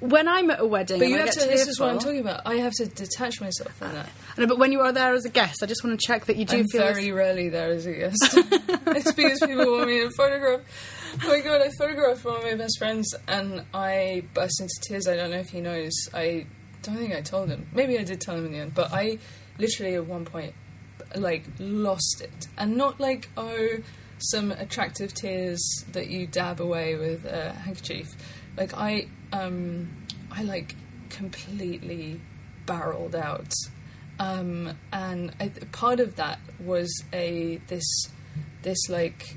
when 0.00 0.28
I'm 0.28 0.50
at 0.50 0.60
a 0.60 0.66
wedding, 0.66 0.98
But 0.98 1.08
you 1.08 1.16
I 1.16 1.20
have 1.20 1.30
to. 1.30 1.40
to 1.40 1.46
This 1.46 1.66
is 1.66 1.80
what 1.80 1.90
I'm 1.90 1.98
talking 1.98 2.20
about. 2.20 2.42
I 2.46 2.56
have 2.56 2.72
to 2.74 2.86
detach 2.86 3.40
myself 3.40 3.72
from 3.74 3.92
that. 3.92 4.08
Know, 4.36 4.46
but 4.46 4.58
when 4.58 4.70
you 4.70 4.80
are 4.80 4.92
there 4.92 5.12
as 5.14 5.24
a 5.24 5.28
guest, 5.28 5.62
I 5.62 5.66
just 5.66 5.82
want 5.82 5.98
to 5.98 6.06
check 6.06 6.26
that 6.26 6.36
you 6.36 6.44
do 6.44 6.58
I'm 6.58 6.68
feel 6.68 6.82
very 6.82 7.10
rarely 7.10 7.48
there 7.48 7.70
as 7.70 7.86
a 7.86 7.92
guest. 7.92 8.16
it's 8.32 9.12
because 9.12 9.40
people 9.40 9.72
want 9.72 9.88
me 9.88 10.00
to 10.00 10.10
photograph. 10.16 10.60
Oh 11.24 11.28
my 11.28 11.40
god, 11.40 11.62
I 11.62 11.70
photographed 11.78 12.24
one 12.24 12.36
of 12.36 12.42
my 12.44 12.54
best 12.54 12.78
friends 12.78 13.14
and 13.26 13.64
I 13.74 14.24
burst 14.34 14.60
into 14.60 14.74
tears. 14.82 15.08
I 15.08 15.16
don't 15.16 15.30
know 15.30 15.38
if 15.38 15.50
he 15.50 15.60
knows. 15.60 15.92
I 16.14 16.46
don't 16.82 16.96
think 16.96 17.14
I 17.14 17.20
told 17.20 17.48
him. 17.48 17.66
Maybe 17.72 17.98
I 17.98 18.04
did 18.04 18.20
tell 18.20 18.36
him 18.36 18.46
in 18.46 18.52
the 18.52 18.58
end, 18.58 18.74
but 18.74 18.92
I 18.92 19.18
literally 19.58 19.94
at 19.94 20.06
one 20.06 20.24
point 20.24 20.54
like 21.16 21.44
lost 21.58 22.20
it. 22.20 22.46
And 22.56 22.76
not 22.76 23.00
like, 23.00 23.28
oh, 23.36 23.78
some 24.18 24.52
attractive 24.52 25.14
tears 25.14 25.60
that 25.92 26.08
you 26.08 26.26
dab 26.26 26.60
away 26.60 26.96
with 26.96 27.24
a 27.24 27.52
handkerchief. 27.52 28.14
Like 28.58 28.74
I 28.74 29.06
um 29.32 29.88
I 30.32 30.42
like 30.42 30.74
completely 31.08 32.20
barreled 32.66 33.14
out. 33.14 33.52
Um, 34.20 34.76
and 34.92 35.32
I, 35.38 35.48
part 35.70 36.00
of 36.00 36.16
that 36.16 36.40
was 36.58 36.90
a 37.12 37.60
this 37.68 38.08
this 38.62 38.88
like 38.88 39.36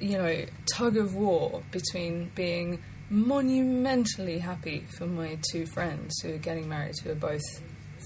you 0.00 0.16
know 0.16 0.44
tug 0.72 0.96
of 0.96 1.16
war 1.16 1.62
between 1.72 2.30
being 2.36 2.82
monumentally 3.10 4.38
happy 4.38 4.86
for 4.96 5.06
my 5.06 5.38
two 5.50 5.66
friends 5.66 6.20
who 6.20 6.34
are 6.34 6.38
getting 6.38 6.68
married, 6.68 6.94
who 7.02 7.10
are 7.10 7.16
both 7.16 7.42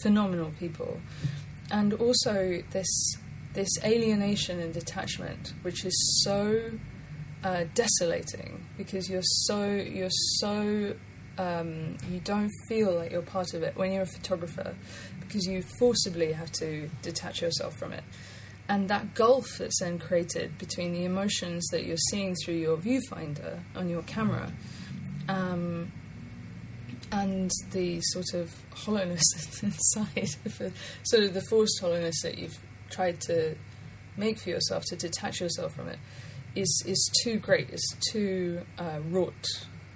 phenomenal 0.02 0.52
people, 0.58 1.00
and 1.70 1.92
also 1.92 2.62
this 2.70 3.16
this 3.52 3.70
alienation 3.84 4.58
and 4.58 4.72
detachment, 4.72 5.52
which 5.60 5.84
is 5.84 6.22
so 6.24 6.70
desolating 7.74 8.64
because 8.76 9.10
you're 9.10 9.22
so 9.22 9.64
you're 9.66 10.08
so 10.38 10.94
um, 11.38 11.96
you 12.10 12.20
don't 12.20 12.50
feel 12.68 12.92
like 12.92 13.10
you're 13.10 13.22
part 13.22 13.54
of 13.54 13.62
it 13.62 13.76
when 13.76 13.92
you're 13.92 14.02
a 14.02 14.06
photographer 14.06 14.74
because 15.20 15.46
you 15.46 15.62
forcibly 15.78 16.32
have 16.32 16.52
to 16.52 16.88
detach 17.00 17.40
yourself 17.40 17.76
from 17.76 17.92
it. 17.92 18.04
And 18.68 18.88
that 18.88 19.14
gulf 19.14 19.46
that's 19.58 19.80
then 19.80 19.98
created 19.98 20.56
between 20.58 20.92
the 20.92 21.04
emotions 21.04 21.66
that 21.72 21.84
you're 21.84 21.96
seeing 22.10 22.34
through 22.36 22.54
your 22.54 22.76
viewfinder 22.76 23.58
on 23.74 23.88
your 23.88 24.02
camera 24.02 24.52
um, 25.28 25.90
and 27.10 27.50
the 27.72 28.00
sort 28.02 28.34
of 28.34 28.54
hollowness 28.70 29.22
that's 29.34 29.62
inside, 29.96 30.72
sort 31.02 31.24
of 31.24 31.34
the 31.34 31.42
forced 31.48 31.80
hollowness 31.80 32.22
that 32.22 32.38
you've 32.38 32.58
tried 32.90 33.20
to 33.22 33.56
make 34.16 34.38
for 34.38 34.50
yourself 34.50 34.84
to 34.84 34.96
detach 34.96 35.40
yourself 35.40 35.74
from 35.74 35.88
it, 35.88 35.98
is 36.54 36.82
is 36.86 37.10
too 37.22 37.38
great. 37.38 37.70
It's 37.70 37.96
too 38.10 38.62
uh, 38.78 39.00
wrought 39.08 39.46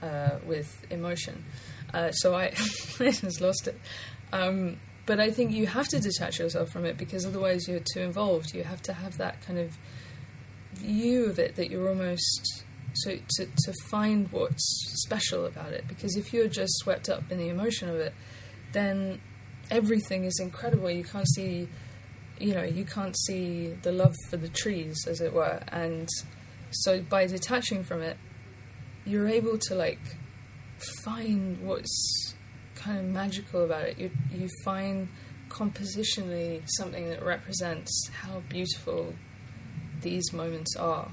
uh, 0.02 0.38
with 0.46 0.86
emotion. 0.90 1.44
Uh, 1.92 2.12
so 2.12 2.34
I, 2.34 2.44
I 3.00 3.10
just 3.10 3.40
lost 3.40 3.68
it. 3.68 3.80
Um, 4.32 4.78
but 5.06 5.20
I 5.20 5.30
think 5.30 5.52
you 5.52 5.66
have 5.66 5.88
to 5.88 6.00
detach 6.00 6.40
yourself 6.40 6.70
from 6.70 6.84
it 6.84 6.98
because 6.98 7.24
otherwise 7.24 7.68
you're 7.68 7.80
too 7.94 8.00
involved. 8.00 8.54
You 8.54 8.64
have 8.64 8.82
to 8.82 8.92
have 8.92 9.18
that 9.18 9.40
kind 9.40 9.58
of 9.58 9.78
view 10.74 11.26
of 11.26 11.38
it 11.38 11.56
that 11.56 11.70
you're 11.70 11.88
almost 11.88 12.64
so 12.94 13.16
to 13.36 13.46
to 13.46 13.72
find 13.88 14.30
what's 14.32 15.02
special 15.04 15.46
about 15.46 15.72
it. 15.72 15.86
Because 15.86 16.16
if 16.16 16.32
you're 16.32 16.48
just 16.48 16.72
swept 16.78 17.08
up 17.08 17.30
in 17.30 17.38
the 17.38 17.48
emotion 17.48 17.88
of 17.88 17.96
it, 17.96 18.14
then 18.72 19.20
everything 19.70 20.24
is 20.24 20.38
incredible. 20.40 20.90
You 20.90 21.04
can't 21.04 21.28
see, 21.28 21.68
you 22.38 22.54
know, 22.54 22.64
you 22.64 22.84
can't 22.84 23.16
see 23.16 23.68
the 23.82 23.92
love 23.92 24.14
for 24.28 24.36
the 24.36 24.48
trees, 24.48 25.06
as 25.06 25.20
it 25.20 25.32
were. 25.32 25.60
And 25.68 26.08
so 26.82 27.00
by 27.00 27.26
detaching 27.26 27.84
from 27.84 28.02
it, 28.02 28.16
you're 29.04 29.28
able 29.28 29.58
to 29.58 29.74
like 29.74 30.16
find 31.04 31.60
what's 31.62 32.34
kind 32.74 32.98
of 32.98 33.04
magical 33.06 33.64
about 33.64 33.84
it. 33.84 33.98
You 33.98 34.10
you 34.32 34.48
find 34.64 35.08
compositionally 35.48 36.62
something 36.78 37.08
that 37.08 37.24
represents 37.24 38.10
how 38.12 38.42
beautiful 38.48 39.14
these 40.02 40.32
moments 40.32 40.76
are. 40.76 41.08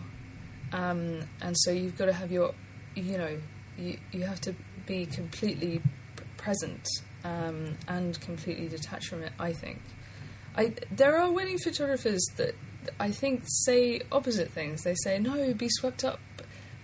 Um, 0.72 1.22
and 1.42 1.56
so 1.60 1.72
you've 1.72 1.98
got 1.98 2.06
to 2.06 2.14
have 2.14 2.32
your, 2.32 2.54
you 2.96 3.18
know, 3.18 3.38
you, 3.78 3.98
you 4.12 4.22
have 4.24 4.42
to 4.42 4.56
be 4.86 5.06
completely 5.06 5.82
present 6.36 6.86
um, 7.24 7.78
and 7.88 8.20
completely 8.20 8.68
detached 8.68 9.08
from 9.08 9.24
it. 9.24 9.34
I 9.40 9.54
think. 9.54 9.82
I 10.56 10.74
there 10.92 11.18
are 11.18 11.32
wedding 11.32 11.58
photographers 11.58 12.24
that 12.38 12.56
I 13.00 13.12
think 13.12 13.44
say 13.46 14.02
opposite 14.12 14.52
things. 14.52 14.84
They 14.84 14.96
say 14.96 15.20
no, 15.20 15.54
be 15.54 15.70
swept 15.70 16.04
up, 16.04 16.20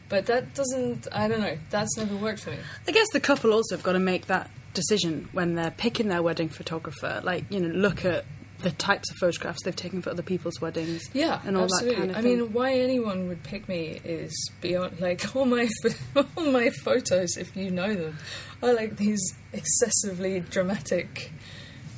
but 0.07 0.25
that 0.27 0.53
doesn't. 0.53 1.07
I 1.12 1.27
don't 1.27 1.41
know. 1.41 1.57
That's 1.69 1.97
never 1.97 2.15
worked 2.15 2.39
for 2.41 2.51
me. 2.51 2.57
I 2.88 2.91
guess 2.91 3.07
the 3.13 3.19
couple 3.19 3.53
also 3.53 3.75
have 3.75 3.83
got 3.83 3.93
to 3.93 3.99
make 3.99 4.27
that 4.27 4.49
decision 4.73 5.29
when 5.31 5.55
they're 5.55 5.71
picking 5.71 6.07
their 6.09 6.21
wedding 6.21 6.49
photographer. 6.49 7.21
Like, 7.23 7.45
you 7.49 7.59
know, 7.59 7.67
look 7.69 8.05
at 8.05 8.25
the 8.59 8.71
types 8.71 9.09
of 9.09 9.17
photographs 9.17 9.59
they've 9.63 9.75
taken 9.75 10.01
for 10.01 10.09
other 10.09 10.21
people's 10.21 10.59
weddings. 10.59 11.01
Yeah, 11.13 11.39
and 11.45 11.55
all 11.55 11.63
absolutely. 11.63 11.91
that 11.91 11.97
kind 11.99 12.12
of 12.12 12.17
I 12.17 12.21
thing. 12.21 12.39
mean, 12.39 12.53
why 12.53 12.73
anyone 12.73 13.27
would 13.29 13.43
pick 13.43 13.69
me 13.69 13.99
is 14.03 14.51
beyond 14.62 14.99
like 14.99 15.35
all 15.35 15.45
my 15.45 15.69
all 16.15 16.51
my 16.51 16.69
photos, 16.69 17.38
if 17.38 17.55
you 17.55 17.71
know 17.71 17.93
them, 17.93 18.17
are 18.62 18.73
like 18.73 18.97
these 18.97 19.21
excessively 19.53 20.39
dramatic, 20.41 21.31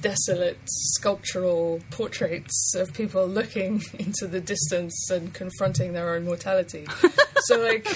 desolate, 0.02 0.58
sculptural 0.66 1.80
portraits 1.92 2.74
of 2.76 2.94
people 2.94 3.28
looking 3.28 3.82
into 4.00 4.28
the 4.28 4.42
distance 4.42 5.10
and 5.10 5.34
confronting 5.34 5.94
their 5.94 6.14
own 6.14 6.26
mortality. 6.26 6.86
so, 7.44 7.60
like, 7.60 7.88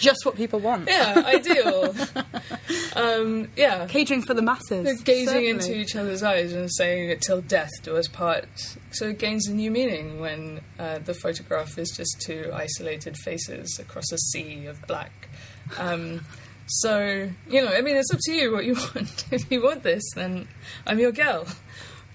just 0.00 0.24
what 0.24 0.36
people 0.36 0.58
want. 0.60 0.88
yeah, 0.88 1.22
ideal. 1.24 1.94
um, 2.96 3.48
yeah, 3.56 3.86
Catering 3.86 4.22
for 4.22 4.34
the 4.34 4.42
masses. 4.42 4.84
they're 4.84 4.94
gazing 4.96 5.26
certainly. 5.26 5.48
into 5.48 5.76
each 5.78 5.96
other's 5.96 6.22
eyes 6.22 6.52
and 6.52 6.70
saying 6.72 7.18
"till 7.20 7.40
death 7.40 7.70
do 7.82 7.96
us 7.96 8.08
part." 8.08 8.76
So 8.90 9.08
it 9.08 9.18
gains 9.18 9.48
a 9.48 9.54
new 9.54 9.70
meaning 9.70 10.20
when 10.20 10.60
uh, 10.78 10.98
the 10.98 11.14
photograph 11.14 11.78
is 11.78 11.90
just 11.96 12.20
two 12.20 12.50
isolated 12.52 13.16
faces 13.16 13.78
across 13.78 14.10
a 14.12 14.18
sea 14.18 14.66
of 14.66 14.86
black. 14.86 15.28
Um, 15.78 16.24
so 16.66 17.30
you 17.48 17.64
know, 17.64 17.72
I 17.72 17.80
mean, 17.80 17.96
it's 17.96 18.12
up 18.12 18.20
to 18.22 18.32
you 18.32 18.52
what 18.52 18.64
you 18.64 18.74
want. 18.94 19.24
if 19.30 19.50
you 19.50 19.62
want 19.62 19.82
this, 19.82 20.02
then 20.14 20.48
I'm 20.86 20.98
your 20.98 21.12
girl. 21.12 21.46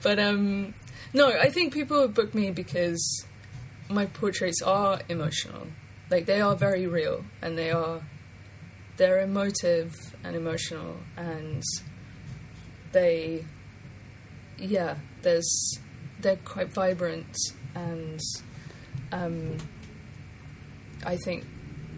But 0.01 0.19
um, 0.19 0.73
no, 1.13 1.29
I 1.29 1.49
think 1.49 1.73
people 1.73 2.07
book 2.07 2.33
me 2.33 2.51
because 2.51 3.25
my 3.89 4.05
portraits 4.05 4.62
are 4.62 4.99
emotional. 5.09 5.67
Like 6.09 6.25
they 6.25 6.41
are 6.41 6.55
very 6.55 6.88
real, 6.88 7.25
and 7.41 7.57
they 7.57 7.71
are 7.71 8.01
they're 8.97 9.21
emotive 9.21 9.95
and 10.23 10.35
emotional, 10.35 10.97
and 11.17 11.63
they 12.91 13.45
yeah 14.57 14.95
there's 15.21 15.79
they're 16.21 16.35
quite 16.38 16.67
vibrant 16.67 17.38
and 17.75 18.19
um, 19.12 19.57
I 21.05 21.17
think 21.17 21.45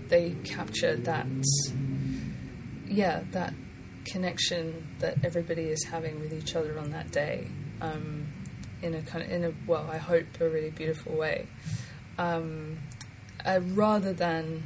they 0.07 0.35
capture 0.43 0.95
that 0.95 1.25
yeah 2.91 3.21
that 3.32 3.54
connection 4.06 4.88
that 4.99 5.23
everybody 5.23 5.63
is 5.63 5.84
having 5.86 6.19
with 6.19 6.34
each 6.34 6.56
other 6.56 6.77
on 6.80 6.91
that 6.91 7.12
day 7.12 7.47
um, 7.82 8.27
in 8.82 8.93
a 8.95 9.01
kind 9.01 9.23
of 9.23 9.32
in 9.32 9.43
a 9.43 9.54
well 9.67 9.88
I 9.91 9.97
hope 9.97 10.25
a 10.39 10.49
really 10.49 10.71
beautiful 10.71 11.15
way 11.15 11.47
um, 12.17 12.77
uh, 13.45 13.60
rather 13.73 14.13
than 14.13 14.63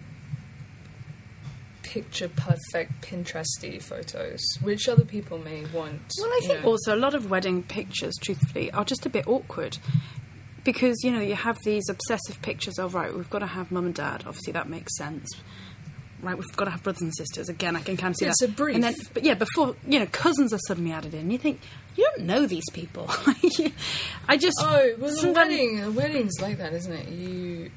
picture 1.95 2.27
perfect 2.27 3.01
Pinteresty 3.01 3.81
photos, 3.81 4.41
which 4.61 4.89
other 4.89 5.05
people 5.05 5.37
may 5.37 5.63
want. 5.73 6.01
Well, 6.19 6.29
I 6.29 6.41
think 6.45 6.63
know. 6.63 6.71
also 6.71 6.93
a 6.93 6.97
lot 6.97 7.13
of 7.13 7.29
wedding 7.29 7.63
pictures, 7.63 8.13
truthfully, 8.19 8.69
are 8.71 8.83
just 8.83 9.05
a 9.05 9.09
bit 9.09 9.25
awkward. 9.27 9.77
Because, 10.65 10.97
you 11.03 11.11
know, 11.11 11.21
you 11.21 11.35
have 11.35 11.57
these 11.63 11.87
obsessive 11.87 12.41
pictures 12.41 12.79
of, 12.79 12.95
right, 12.95 13.15
we've 13.15 13.29
got 13.29 13.39
to 13.39 13.45
have 13.45 13.71
mum 13.71 13.85
and 13.85 13.95
dad. 13.95 14.25
Obviously, 14.27 14.51
that 14.51 14.67
makes 14.67 14.97
sense. 14.97 15.25
Right, 16.25 16.35
we've 16.37 16.55
got 16.57 16.65
to 16.65 16.71
have 16.71 16.81
brothers 16.81 17.03
and 17.03 17.15
sisters. 17.15 17.49
Again, 17.49 17.75
I 17.75 17.81
can 17.81 17.97
kind 17.97 18.11
of 18.11 18.17
see 18.17 18.25
It's 18.25 18.39
that. 18.41 18.49
a 18.49 18.51
brief. 18.51 18.73
And 18.75 18.83
then, 18.83 18.95
but 19.13 19.23
yeah, 19.23 19.35
before, 19.35 19.75
you 19.87 19.99
know, 19.99 20.07
cousins 20.07 20.51
are 20.53 20.59
suddenly 20.67 20.91
added 20.91 21.13
in. 21.13 21.29
You 21.29 21.37
think, 21.37 21.61
you 21.95 22.09
don't 22.15 22.25
know 22.25 22.47
these 22.47 22.63
people. 22.73 23.05
I 24.27 24.35
just. 24.37 24.57
Oh, 24.59 24.93
well, 24.97 25.21
the 25.21 25.31
wedding, 25.31 25.81
the 25.81 25.91
wedding's 25.91 26.41
like 26.41 26.57
that, 26.57 26.73
isn't 26.73 26.91
it? 26.91 27.09
You 27.09 27.69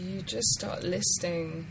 you 0.00 0.22
just 0.22 0.48
start 0.48 0.82
listing. 0.82 1.66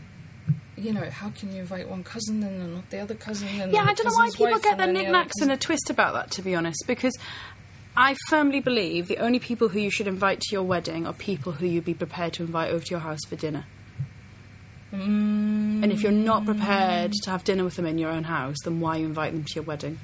You 0.76 0.92
know, 0.94 1.08
how 1.10 1.30
can 1.30 1.52
you 1.54 1.60
invite 1.60 1.88
one 1.88 2.02
cousin 2.02 2.42
and 2.42 2.60
then 2.60 2.74
not 2.74 2.88
the 2.90 2.98
other 3.00 3.14
cousin? 3.14 3.48
And 3.60 3.70
Yeah, 3.72 3.82
I 3.82 3.92
don't 3.94 4.06
know 4.06 4.12
why 4.14 4.30
people 4.30 4.58
get 4.58 4.62
their 4.62 4.76
then 4.78 4.78
the 4.78 4.82
other 4.84 4.92
knickknacks 5.04 5.32
cousin- 5.38 5.50
a 5.52 5.56
twist 5.58 5.90
about 5.90 6.14
that, 6.14 6.30
to 6.32 6.42
be 6.42 6.54
honest, 6.54 6.82
because 6.86 7.12
I 7.96 8.16
firmly 8.28 8.60
believe 8.60 9.06
the 9.06 9.18
only 9.18 9.38
people 9.38 9.68
who 9.68 9.78
you 9.78 9.90
should 9.90 10.06
invite 10.08 10.40
to 10.40 10.48
your 10.50 10.62
wedding 10.62 11.06
are 11.06 11.12
people 11.12 11.52
who 11.52 11.66
you'd 11.66 11.84
be 11.84 11.94
prepared 11.94 12.32
to 12.34 12.42
invite 12.42 12.70
over 12.70 12.82
to 12.84 12.90
your 12.90 13.00
house 13.00 13.20
for 13.28 13.36
dinner. 13.36 13.66
Mm, 14.92 15.82
And 15.82 15.90
if 15.92 16.02
you're 16.02 16.12
not 16.12 16.44
prepared 16.44 17.12
to 17.22 17.30
have 17.30 17.44
dinner 17.44 17.64
with 17.64 17.76
them 17.76 17.86
in 17.86 17.98
your 17.98 18.10
own 18.10 18.24
house, 18.24 18.56
then 18.64 18.80
why 18.80 18.96
you 18.96 19.06
invite 19.06 19.32
them 19.32 19.44
to 19.44 19.54
your 19.54 19.64
wedding? 19.64 19.98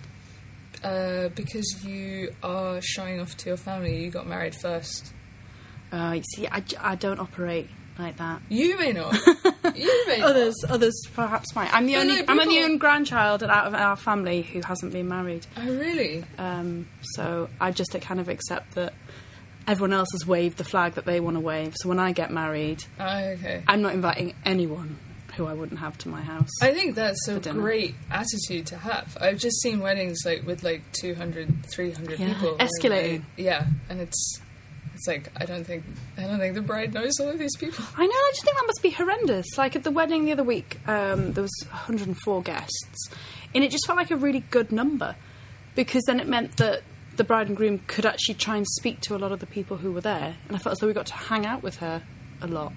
uh, 0.85 1.29
because 1.31 1.85
you 1.85 2.33
are 2.42 2.81
showing 2.81 3.18
off 3.20 3.37
to 3.37 3.48
your 3.51 3.57
family. 3.57 4.01
You 4.05 4.11
got 4.11 4.27
married 4.29 4.55
first. 4.55 5.12
Uh, 5.92 6.12
you 6.16 6.22
see, 6.37 6.46
I, 6.46 6.62
I 6.81 6.94
don't 6.94 7.18
operate 7.18 7.68
like 7.98 8.16
that. 8.18 8.40
You 8.48 8.79
may 8.79 8.92
not. 8.92 9.12
you 9.74 10.07
may 10.07 10.18
not. 10.18 10.31
Others, 10.31 10.55
others 10.68 10.94
perhaps 11.14 11.53
might. 11.57 11.74
I'm 11.74 11.87
the 11.87 11.94
But 11.94 12.01
only, 12.03 12.16
no, 12.22 12.24
I'm 12.29 12.48
the 12.48 12.61
only 12.61 12.79
grandchild 12.79 13.42
out 13.42 13.66
of 13.66 13.74
our 13.74 13.96
family 13.96 14.42
who 14.42 14.61
hasn't 14.61 14.92
been 14.92 15.09
married. 15.09 15.46
Oh, 15.57 15.66
really? 15.66 16.24
Um, 16.38 16.87
so 17.14 17.48
I 17.61 17.72
just 17.72 17.90
kind 18.01 18.20
of 18.20 18.29
accept 18.29 18.77
that 18.77 18.94
everyone 19.69 19.93
else 19.93 20.09
has 20.13 20.27
waved 20.27 20.57
the 20.59 20.65
flag 20.65 20.95
that 20.95 21.05
they 21.05 21.21
want 21.21 21.37
to 21.37 21.41
wave. 21.41 21.75
So 21.77 21.89
when 21.89 21.99
I 21.99 22.13
get 22.13 22.31
married, 22.33 22.85
Oh, 22.99 23.19
okay. 23.19 23.63
I'm 23.69 23.83
not 23.83 23.95
inviting 23.95 24.35
anyone 24.45 24.97
who 25.37 25.47
I 25.47 25.53
wouldn't 25.53 25.79
have 25.79 25.97
to 25.99 26.09
my 26.09 26.21
house. 26.23 26.49
I 26.61 26.73
think 26.75 26.97
that's 26.97 27.29
a 27.29 27.39
dinner. 27.39 27.61
great 27.61 27.95
attitude 28.11 28.67
to 28.69 28.77
have. 28.79 29.17
I've 29.21 29.39
just 29.39 29.61
seen 29.63 29.79
weddings 29.79 30.19
like 30.25 30.45
with 30.45 30.65
like 30.65 30.83
200, 31.01 31.67
300 31.73 32.19
Yeah, 32.19 32.33
people. 32.35 32.57
and 32.59 32.69
escalating. 32.69 33.23
they- 33.37 33.43
yeah, 33.45 33.67
and 33.89 34.01
it's 34.01 34.41
it's 34.95 35.07
like 35.07 35.31
I 35.37 35.45
don't 35.45 35.63
think 35.65 35.85
I 36.17 36.23
don't 36.23 36.41
think 36.41 36.57
the 36.57 36.61
bride 36.63 36.93
knows 36.93 37.13
all 37.21 37.29
of 37.29 37.39
these 37.39 37.57
people. 37.57 37.85
I 37.97 38.05
know. 38.05 38.13
I 38.13 38.31
just 38.35 38.45
think 38.45 38.57
that 38.57 38.67
must 38.67 38.83
be 38.83 38.91
horrendous. 38.91 39.47
Like 39.57 39.77
at 39.77 39.85
the 39.85 39.93
wedding 39.93 40.25
the 40.25 40.33
other 40.33 40.43
week, 40.43 40.79
um, 40.89 41.35
there 41.35 41.43
was 41.43 41.55
104 41.71 42.43
guests, 42.43 43.11
and 43.55 43.63
it 43.63 43.71
just 43.71 43.87
felt 43.87 43.97
like 43.97 44.11
a 44.11 44.17
really 44.17 44.41
good 44.51 44.73
number 44.73 45.15
because 45.77 46.03
then 46.09 46.19
it 46.19 46.27
meant 46.27 46.57
that 46.57 46.83
the 47.19 47.25
bride 47.25 47.49
and 47.49 47.57
groom 47.57 47.81
could 47.87 48.07
actually 48.07 48.35
try 48.37 48.57
and 48.57 48.67
speak 48.67 49.01
to 49.03 49.15
a 49.15 49.19
lot 49.19 49.31
of 49.33 49.41
the 49.41 49.47
people 49.47 49.77
who 49.77 49.93
were 49.93 50.01
there, 50.01 50.37
and 50.49 50.57
I 50.57 50.59
felt 50.59 50.73
as 50.73 50.79
though 50.79 50.87
we 50.87 50.95
got 50.95 51.07
to 51.07 51.15
hang 51.15 51.45
out 51.45 51.63
with 51.63 51.77
her 51.77 52.03
a 52.41 52.47
lot. 52.47 52.73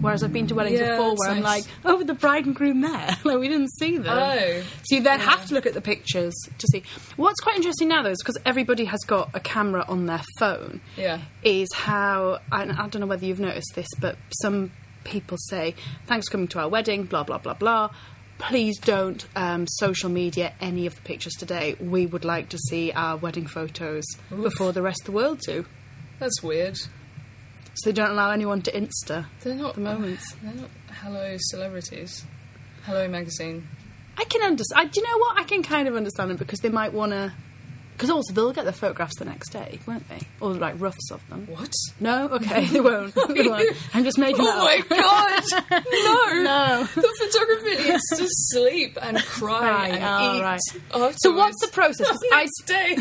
Whereas 0.00 0.22
I've 0.22 0.32
been 0.32 0.46
to 0.46 0.54
weddings 0.54 0.80
Yeah, 0.80 0.92
before 0.92 1.14
where 1.16 1.30
I'm 1.30 1.42
nice. 1.42 1.66
like, 1.66 1.74
oh, 1.84 1.96
with 1.98 2.06
the 2.06 2.14
bride 2.14 2.46
and 2.46 2.54
groom 2.54 2.80
there, 2.80 3.16
like 3.24 3.38
we 3.38 3.48
didn't 3.48 3.70
see 3.78 3.98
them. 3.98 4.06
Oh. 4.18 4.62
So 4.84 4.96
you 4.96 5.02
then 5.02 5.20
have 5.20 5.46
to 5.46 5.54
look 5.54 5.66
at 5.66 5.74
the 5.74 5.80
pictures 5.82 6.34
to 6.58 6.66
see. 6.72 6.82
What's 7.16 7.40
quite 7.40 7.56
interesting 7.56 7.88
now, 7.88 8.02
though, 8.02 8.10
is 8.10 8.18
because 8.22 8.38
everybody 8.46 8.84
has 8.86 9.00
got 9.06 9.30
a 9.34 9.40
camera 9.40 9.84
on 9.88 10.06
their 10.06 10.22
phone 10.38 10.80
Yeah. 10.96 11.20
is 11.42 11.68
how 11.74 12.38
and 12.52 12.72
I 12.72 12.88
don't 12.88 13.00
know 13.00 13.06
whether 13.06 13.26
you've 13.26 13.40
noticed 13.40 13.72
this, 13.74 13.88
but 13.98 14.16
some 14.42 14.72
people 15.04 15.36
say, 15.48 15.74
"Thanks 16.06 16.28
for 16.28 16.32
coming 16.32 16.48
to 16.48 16.60
our 16.60 16.68
wedding." 16.68 17.04
Blah 17.04 17.24
blah 17.24 17.38
blah 17.38 17.54
blah. 17.54 17.90
Please 18.40 18.78
don't 18.78 19.24
um, 19.36 19.66
social 19.68 20.08
media 20.08 20.52
any 20.60 20.86
of 20.86 20.94
the 20.96 21.02
pictures 21.02 21.34
today. 21.34 21.76
We 21.78 22.06
would 22.06 22.24
like 22.24 22.48
to 22.50 22.58
see 22.58 22.90
our 22.92 23.16
wedding 23.16 23.46
photos 23.46 24.04
before 24.30 24.72
the 24.72 24.82
rest 24.82 25.02
of 25.02 25.06
the 25.06 25.12
world 25.12 25.40
do. 25.46 25.66
That's 26.18 26.42
weird. 26.42 26.76
So 26.76 26.88
they 27.84 27.92
don't 27.92 28.10
allow 28.10 28.30
anyone 28.30 28.62
to 28.62 28.72
Insta. 28.72 29.26
They're 29.42 29.54
not 29.54 29.74
The 29.74 29.80
moments. 29.80 30.34
They're 30.42 30.54
not 30.54 30.70
hello 31.02 31.36
celebrities. 31.38 32.24
Hello 32.84 33.06
magazine. 33.08 33.68
I 34.16 34.24
can 34.24 34.42
understand. 34.42 34.90
Do 34.90 35.00
you 35.00 35.06
know 35.06 35.18
what? 35.18 35.38
I 35.38 35.44
can 35.44 35.62
kind 35.62 35.86
of 35.88 35.94
understand 35.94 36.30
them 36.30 36.36
because 36.36 36.60
they 36.60 36.68
might 36.68 36.92
want 36.92 37.12
to. 37.12 37.32
Because 38.00 38.08
also 38.08 38.32
they'll 38.32 38.54
get 38.54 38.64
the 38.64 38.72
photographs 38.72 39.14
the 39.18 39.26
next 39.26 39.50
day, 39.50 39.78
won't 39.86 40.08
they? 40.08 40.20
Or 40.40 40.54
like 40.54 40.80
roughs 40.80 41.10
of 41.12 41.20
them. 41.28 41.46
What? 41.50 41.70
No, 42.00 42.28
okay, 42.30 42.64
they 42.72 42.80
won't. 42.80 43.14
They 43.28 43.46
won't. 43.46 43.76
I'm 43.92 44.04
just 44.04 44.16
making 44.16 44.40
Oh 44.40 44.64
my 44.64 44.80
god! 44.88 45.42
No! 45.70 46.42
No. 46.42 46.88
The 46.94 47.14
photographer 47.18 47.82
needs 47.92 48.02
to 48.16 48.26
sleep 48.26 48.96
and 49.02 49.18
cry 49.18 49.68
Right, 49.68 49.92
and 49.92 50.02
oh, 50.04 50.36
eat. 50.38 50.40
right. 50.42 50.60
Afterwards. 50.92 51.18
So 51.20 51.32
what's 51.36 51.60
the 51.60 51.68
process? 51.68 52.16
I 52.32 52.46
day. 52.64 52.96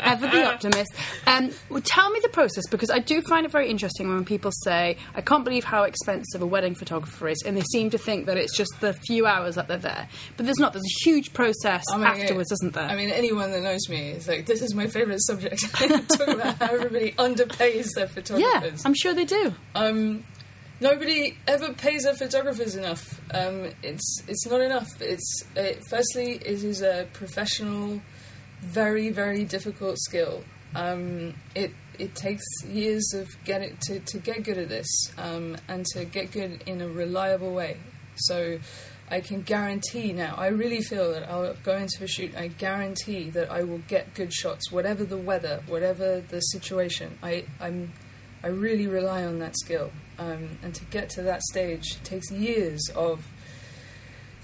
ever 0.00 0.28
the 0.28 0.44
optimist. 0.46 0.92
Um, 1.26 1.50
well, 1.68 1.82
tell 1.84 2.08
me 2.10 2.20
the 2.22 2.28
process 2.28 2.64
because 2.70 2.88
I 2.90 3.00
do 3.00 3.20
find 3.22 3.46
it 3.46 3.50
very 3.52 3.68
interesting 3.68 4.08
when 4.08 4.24
people 4.24 4.52
say, 4.62 4.96
"I 5.14 5.22
can't 5.22 5.42
believe 5.44 5.64
how 5.64 5.82
expensive 5.82 6.40
a 6.40 6.46
wedding 6.46 6.76
photographer 6.76 7.28
is," 7.28 7.42
and 7.44 7.56
they 7.56 7.62
seem 7.72 7.90
to 7.90 7.98
think 7.98 8.26
that 8.26 8.36
it's 8.36 8.56
just 8.56 8.72
the 8.80 8.92
few 8.92 9.26
hours 9.26 9.56
that 9.56 9.66
they're 9.66 9.78
there. 9.78 10.08
But 10.36 10.46
there's 10.46 10.58
not. 10.58 10.72
There's 10.72 10.84
a 10.84 11.04
huge 11.04 11.32
process 11.32 11.82
I 11.92 11.96
mean, 11.96 12.06
afterwards, 12.06 12.52
isn't 12.52 12.74
there? 12.74 12.84
I 12.84 12.94
mean, 12.94 13.10
anyone 13.10 13.50
that 13.52 13.62
knows 13.62 13.71
me 13.88 14.10
is 14.10 14.28
like, 14.28 14.46
this 14.46 14.62
is 14.62 14.74
my 14.74 14.86
favourite 14.86 15.20
subject. 15.20 15.60
Talk 16.08 16.28
about 16.28 16.58
how 16.58 16.74
everybody 16.74 17.12
underpays 17.12 17.88
their 17.94 18.08
photographers. 18.08 18.82
yeah. 18.82 18.86
I'm 18.88 18.94
sure 18.94 19.14
they 19.14 19.24
do. 19.24 19.54
Um, 19.74 20.24
nobody 20.80 21.36
ever 21.46 21.72
pays 21.72 22.02
their 22.04 22.14
photographers 22.14 22.76
enough. 22.76 23.20
Um, 23.32 23.70
it's 23.82 24.22
it's 24.28 24.46
not 24.46 24.60
enough. 24.60 24.88
It's 25.00 25.44
it, 25.56 25.82
firstly, 25.88 26.32
it 26.34 26.64
is 26.64 26.82
a 26.82 27.06
professional, 27.12 28.00
very 28.60 29.10
very 29.10 29.44
difficult 29.44 29.98
skill. 29.98 30.44
Um, 30.74 31.34
it 31.54 31.72
it 31.98 32.14
takes 32.14 32.44
years 32.64 33.12
of 33.14 33.28
get 33.44 33.62
it 33.62 33.80
to, 33.82 34.00
to 34.00 34.18
get 34.18 34.42
good 34.42 34.58
at 34.58 34.68
this 34.68 34.88
um, 35.18 35.56
and 35.68 35.84
to 35.86 36.04
get 36.04 36.32
good 36.32 36.62
in 36.66 36.80
a 36.80 36.88
reliable 36.88 37.52
way. 37.52 37.76
So, 38.16 38.58
I 39.10 39.20
can 39.20 39.42
guarantee 39.42 40.12
now. 40.12 40.34
I 40.38 40.48
really 40.48 40.80
feel 40.80 41.12
that 41.12 41.28
I'll 41.28 41.54
go 41.62 41.76
into 41.76 42.04
a 42.04 42.06
shoot. 42.06 42.34
I 42.36 42.48
guarantee 42.48 43.30
that 43.30 43.50
I 43.50 43.62
will 43.62 43.82
get 43.88 44.14
good 44.14 44.32
shots, 44.32 44.72
whatever 44.72 45.04
the 45.04 45.18
weather, 45.18 45.62
whatever 45.66 46.20
the 46.20 46.40
situation. 46.40 47.18
I 47.22 47.44
I'm 47.60 47.92
I 48.42 48.48
really 48.48 48.86
rely 48.86 49.24
on 49.24 49.38
that 49.38 49.56
skill. 49.56 49.90
Um, 50.18 50.58
and 50.62 50.74
to 50.74 50.84
get 50.86 51.10
to 51.10 51.22
that 51.22 51.42
stage 51.42 52.02
takes 52.02 52.30
years 52.30 52.90
of 52.94 53.24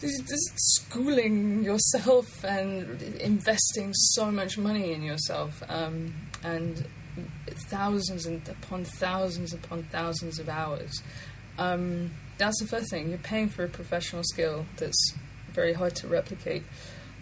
just 0.01 0.53
schooling 0.57 1.63
yourself 1.65 2.45
and 2.45 3.03
investing 3.21 3.93
so 3.93 4.31
much 4.31 4.57
money 4.57 4.93
in 4.93 5.03
yourself 5.03 5.63
um, 5.69 6.15
and 6.45 6.87
thousands 7.49 8.27
and 8.27 8.47
upon 8.49 8.85
thousands 8.85 9.53
upon 9.53 9.83
thousands 9.85 10.39
of 10.39 10.49
hours. 10.49 11.03
Um, 11.59 12.13
that's 12.39 12.61
the 12.61 12.67
first 12.67 12.91
thing. 12.91 13.11
You're 13.11 13.19
paying 13.19 13.49
for 13.49 13.65
a 13.65 13.69
professional 13.69 14.23
skill 14.25 14.65
that's 14.77 15.15
very 15.53 15.73
hard 15.73 15.95
to 15.97 16.09
replicate. 16.09 16.63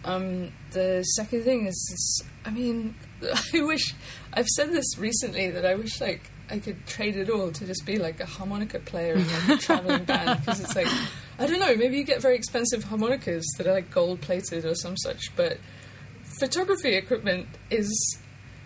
Um, 0.05 0.51
the 0.71 1.03
second 1.03 1.43
thing 1.43 1.65
is, 1.65 2.23
I 2.45 2.51
mean, 2.51 2.95
I 3.53 3.61
wish 3.61 3.93
I've 4.33 4.47
said 4.47 4.71
this 4.71 4.97
recently 4.97 5.49
that 5.49 5.65
I 5.65 5.75
wish 5.75 5.99
like 5.99 6.29
I 6.49 6.59
could 6.59 6.85
trade 6.85 7.17
it 7.17 7.29
all 7.29 7.51
to 7.51 7.65
just 7.65 7.85
be 7.85 7.97
like 7.97 8.19
a 8.19 8.25
harmonica 8.25 8.79
player 8.79 9.13
in 9.15 9.27
like 9.27 9.49
a 9.49 9.57
traveling 9.61 10.05
band 10.05 10.39
because 10.39 10.61
it's 10.61 10.75
like 10.75 10.87
I 11.39 11.45
don't 11.45 11.59
know 11.59 11.75
maybe 11.75 11.97
you 11.97 12.03
get 12.03 12.21
very 12.21 12.35
expensive 12.35 12.85
harmonicas 12.85 13.45
that 13.57 13.67
are 13.67 13.73
like 13.73 13.91
gold 13.91 14.21
plated 14.21 14.63
or 14.63 14.75
some 14.75 14.95
such 14.95 15.35
but 15.35 15.57
photography 16.39 16.95
equipment 16.95 17.47
is 17.69 18.17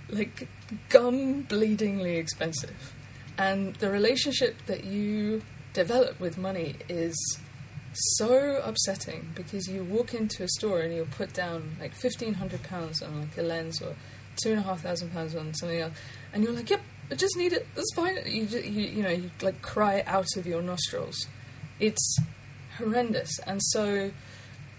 like 0.09 0.47
gum 0.89 1.43
bleedingly 1.45 2.17
expensive 2.17 2.93
and 3.37 3.75
the 3.75 3.89
relationship 3.89 4.55
that 4.67 4.83
you 4.83 5.41
develop 5.73 6.19
with 6.19 6.37
money 6.37 6.75
is 6.89 7.15
so 7.93 8.61
upsetting 8.63 9.31
because 9.35 9.67
you 9.67 9.83
walk 9.83 10.13
into 10.13 10.43
a 10.43 10.47
store 10.47 10.79
and 10.79 10.93
you'll 10.93 11.05
put 11.07 11.33
down 11.33 11.75
like 11.79 11.93
fifteen 11.93 12.35
hundred 12.35 12.63
pounds 12.63 13.01
on 13.01 13.21
like 13.21 13.37
a 13.37 13.41
lens 13.41 13.81
or 13.81 13.95
two 14.41 14.51
and 14.51 14.59
a 14.59 14.61
half 14.63 14.81
thousand 14.81 15.11
pounds 15.11 15.35
on 15.35 15.53
something 15.53 15.81
else 15.81 15.93
and 16.33 16.43
you're 16.43 16.53
like 16.53 16.69
yep 16.69 16.81
I 17.11 17.15
just 17.15 17.35
need 17.35 17.51
it. 17.51 17.67
That's 17.75 17.93
fine. 17.93 18.17
You, 18.25 18.43
you, 18.45 18.83
you 18.83 19.03
know, 19.03 19.09
you 19.09 19.29
like 19.41 19.61
cry 19.61 20.01
out 20.07 20.37
of 20.37 20.47
your 20.47 20.61
nostrils. 20.61 21.27
It's 21.77 22.17
horrendous, 22.77 23.37
and 23.39 23.61
so 23.61 24.11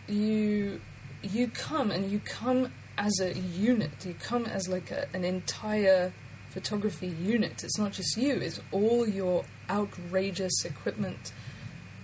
you 0.08 0.80
you 1.22 1.48
come 1.48 1.90
and 1.90 2.10
you 2.10 2.20
come 2.20 2.72
as 2.96 3.20
a 3.20 3.34
unit. 3.34 4.06
You 4.06 4.14
come 4.14 4.46
as 4.46 4.66
like 4.66 4.90
a, 4.90 5.08
an 5.12 5.24
entire 5.24 6.14
photography 6.48 7.08
unit. 7.08 7.62
It's 7.62 7.78
not 7.78 7.92
just 7.92 8.16
you. 8.16 8.36
It's 8.36 8.60
all 8.70 9.06
your 9.06 9.44
outrageous 9.68 10.64
equipment, 10.64 11.32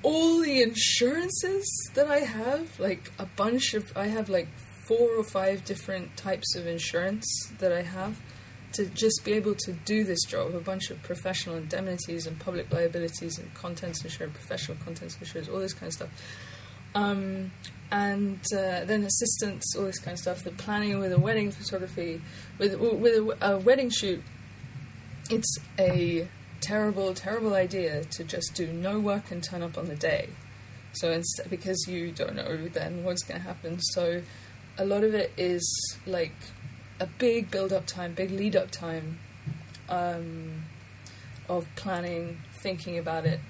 all 0.02 0.40
the 0.40 0.62
insurances 0.62 1.90
that 1.94 2.08
I 2.08 2.20
have. 2.20 2.78
Like 2.78 3.12
a 3.18 3.26
bunch 3.26 3.74
of, 3.74 3.96
I 3.96 4.06
have 4.06 4.28
like 4.28 4.48
four 4.86 5.10
or 5.16 5.24
five 5.24 5.64
different 5.64 6.16
types 6.16 6.54
of 6.56 6.66
insurance 6.66 7.26
that 7.58 7.72
I 7.72 7.82
have 7.82 8.20
to 8.72 8.86
just 8.86 9.22
be 9.24 9.32
able 9.32 9.54
to 9.54 9.72
do 9.72 10.04
this 10.04 10.24
job, 10.24 10.54
a 10.54 10.60
bunch 10.60 10.90
of 10.90 11.02
professional 11.02 11.56
indemnities 11.56 12.26
and 12.26 12.38
public 12.38 12.72
liabilities 12.72 13.38
and 13.38 13.52
contents 13.54 14.04
insurance, 14.04 14.36
professional 14.36 14.76
contents 14.84 15.16
insurance, 15.18 15.48
all 15.48 15.58
this 15.58 15.72
kind 15.72 15.88
of 15.88 15.92
stuff. 15.94 16.08
Um, 16.94 17.50
and 17.90 18.40
uh, 18.52 18.84
then 18.84 19.04
assistants, 19.04 19.74
all 19.76 19.84
this 19.84 19.98
kind 19.98 20.14
of 20.14 20.18
stuff. 20.18 20.44
The 20.44 20.50
planning 20.50 20.98
with 20.98 21.12
a 21.12 21.18
wedding 21.18 21.50
photography, 21.50 22.20
with 22.58 22.78
with 22.78 23.14
a, 23.14 23.54
a 23.54 23.58
wedding 23.58 23.90
shoot, 23.90 24.22
it's 25.30 25.58
a 25.78 26.28
terrible, 26.60 27.14
terrible 27.14 27.54
idea 27.54 28.04
to 28.04 28.24
just 28.24 28.54
do 28.54 28.66
no 28.66 28.98
work 28.98 29.30
and 29.30 29.42
turn 29.42 29.62
up 29.62 29.78
on 29.78 29.88
the 29.88 29.96
day. 29.96 30.28
So 30.92 31.10
instead, 31.10 31.50
because 31.50 31.86
you 31.86 32.10
don't 32.10 32.34
know 32.34 32.68
then 32.68 33.04
what's 33.04 33.22
going 33.22 33.40
to 33.40 33.46
happen, 33.46 33.80
so 33.80 34.22
a 34.78 34.84
lot 34.84 35.04
of 35.04 35.14
it 35.14 35.32
is 35.36 35.96
like 36.06 36.32
a 37.00 37.06
big 37.06 37.50
build 37.50 37.72
up 37.72 37.86
time, 37.86 38.14
big 38.14 38.30
lead 38.30 38.56
up 38.56 38.70
time 38.70 39.18
um, 39.88 40.64
of 41.48 41.66
planning, 41.76 42.38
thinking 42.60 42.98
about 42.98 43.24
it, 43.24 43.40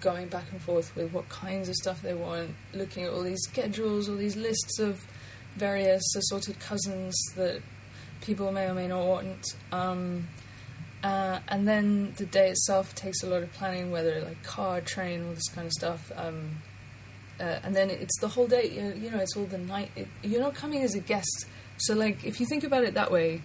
going 0.00 0.28
back 0.28 0.44
and 0.52 0.60
forth 0.60 0.94
with 0.94 1.12
what 1.12 1.28
kinds 1.28 1.68
of 1.68 1.74
stuff 1.76 2.02
they 2.02 2.14
want, 2.14 2.50
looking 2.72 3.04
at 3.04 3.12
all 3.12 3.22
these 3.22 3.42
schedules, 3.42 4.08
all 4.08 4.16
these 4.16 4.36
lists 4.36 4.78
of 4.78 5.06
various 5.56 6.02
assorted 6.16 6.58
cousins 6.60 7.16
that 7.36 7.60
people 8.20 8.52
may 8.52 8.66
or 8.66 8.74
may 8.74 8.86
not 8.86 9.04
want. 9.04 9.56
Um, 9.72 10.28
uh, 11.02 11.40
and 11.48 11.66
then 11.66 12.14
the 12.16 12.26
day 12.26 12.50
itself 12.50 12.94
takes 12.94 13.22
a 13.22 13.26
lot 13.26 13.42
of 13.42 13.52
planning, 13.52 13.90
whether 13.90 14.20
like 14.22 14.42
car, 14.42 14.80
train, 14.80 15.26
all 15.26 15.34
this 15.34 15.48
kind 15.48 15.66
of 15.66 15.72
stuff. 15.72 16.12
Um, 16.16 16.62
uh, 17.40 17.60
and 17.62 17.74
then 17.76 17.88
it's 17.88 18.18
the 18.20 18.28
whole 18.28 18.48
day. 18.48 18.70
You 18.70 18.82
know, 18.82 18.94
you 18.94 19.10
know 19.10 19.18
it's 19.18 19.36
all 19.36 19.44
the 19.44 19.58
night. 19.58 19.90
It, 19.94 20.08
you're 20.22 20.40
not 20.40 20.54
coming 20.54 20.82
as 20.82 20.94
a 20.94 21.00
guest 21.00 21.46
so, 21.78 21.94
like, 21.94 22.24
if 22.24 22.40
you 22.40 22.46
think 22.46 22.64
about 22.64 22.84
it 22.84 22.94
that 22.94 23.10
way, 23.10 23.40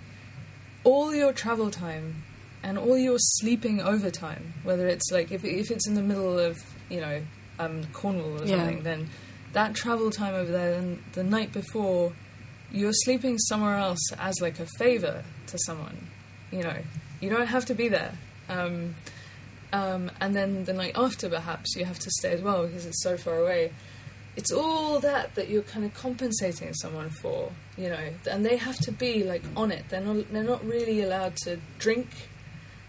all 0.83 1.13
your 1.13 1.33
travel 1.33 1.69
time 1.69 2.23
and 2.63 2.77
all 2.77 2.97
your 2.97 3.17
sleeping 3.19 3.79
overtime, 3.79 4.53
whether 4.63 4.87
it's 4.87 5.11
like 5.11 5.31
if 5.31 5.45
if 5.45 5.71
it's 5.71 5.87
in 5.87 5.95
the 5.95 6.01
middle 6.01 6.39
of 6.39 6.61
you 6.89 6.99
know 6.99 7.21
um, 7.59 7.83
Cornwall 7.93 8.41
or 8.41 8.47
something, 8.47 8.77
yeah. 8.77 8.83
then 8.83 9.09
that 9.53 9.75
travel 9.75 10.09
time 10.09 10.33
over 10.33 10.51
there, 10.51 10.73
and 10.73 11.01
the 11.13 11.23
night 11.23 11.53
before, 11.53 12.13
you're 12.71 12.93
sleeping 12.93 13.37
somewhere 13.37 13.77
else 13.77 14.01
as 14.17 14.35
like 14.41 14.59
a 14.59 14.65
favor 14.77 15.23
to 15.47 15.57
someone. 15.59 16.09
You 16.51 16.63
know, 16.63 16.77
you 17.23 17.29
don't 17.29 17.47
have 17.47 17.65
to 17.65 17.73
be 17.73 17.87
there. 17.87 18.13
Um, 18.49 18.95
um, 19.71 20.11
and 20.21 20.35
then 20.35 20.65
the 20.65 20.73
night 20.73 20.93
after, 20.95 21.29
perhaps 21.29 21.75
you 21.75 21.85
have 21.85 21.99
to 21.99 22.11
stay 22.11 22.33
as 22.33 22.41
well 22.41 22.67
because 22.67 22.85
it's 22.85 23.01
so 23.01 23.17
far 23.17 23.39
away 23.39 23.71
it's 24.35 24.51
all 24.51 24.99
that 24.99 25.35
that 25.35 25.49
you're 25.49 25.61
kind 25.63 25.85
of 25.85 25.93
compensating 25.93 26.73
someone 26.73 27.09
for, 27.09 27.51
you 27.77 27.89
know, 27.89 28.09
and 28.29 28.45
they 28.45 28.57
have 28.57 28.77
to 28.77 28.91
be 28.91 29.23
like 29.23 29.43
on 29.55 29.71
it. 29.71 29.85
They're 29.89 30.01
not 30.01 30.31
they're 30.31 30.43
not 30.43 30.65
really 30.65 31.01
allowed 31.01 31.35
to 31.43 31.59
drink. 31.77 32.07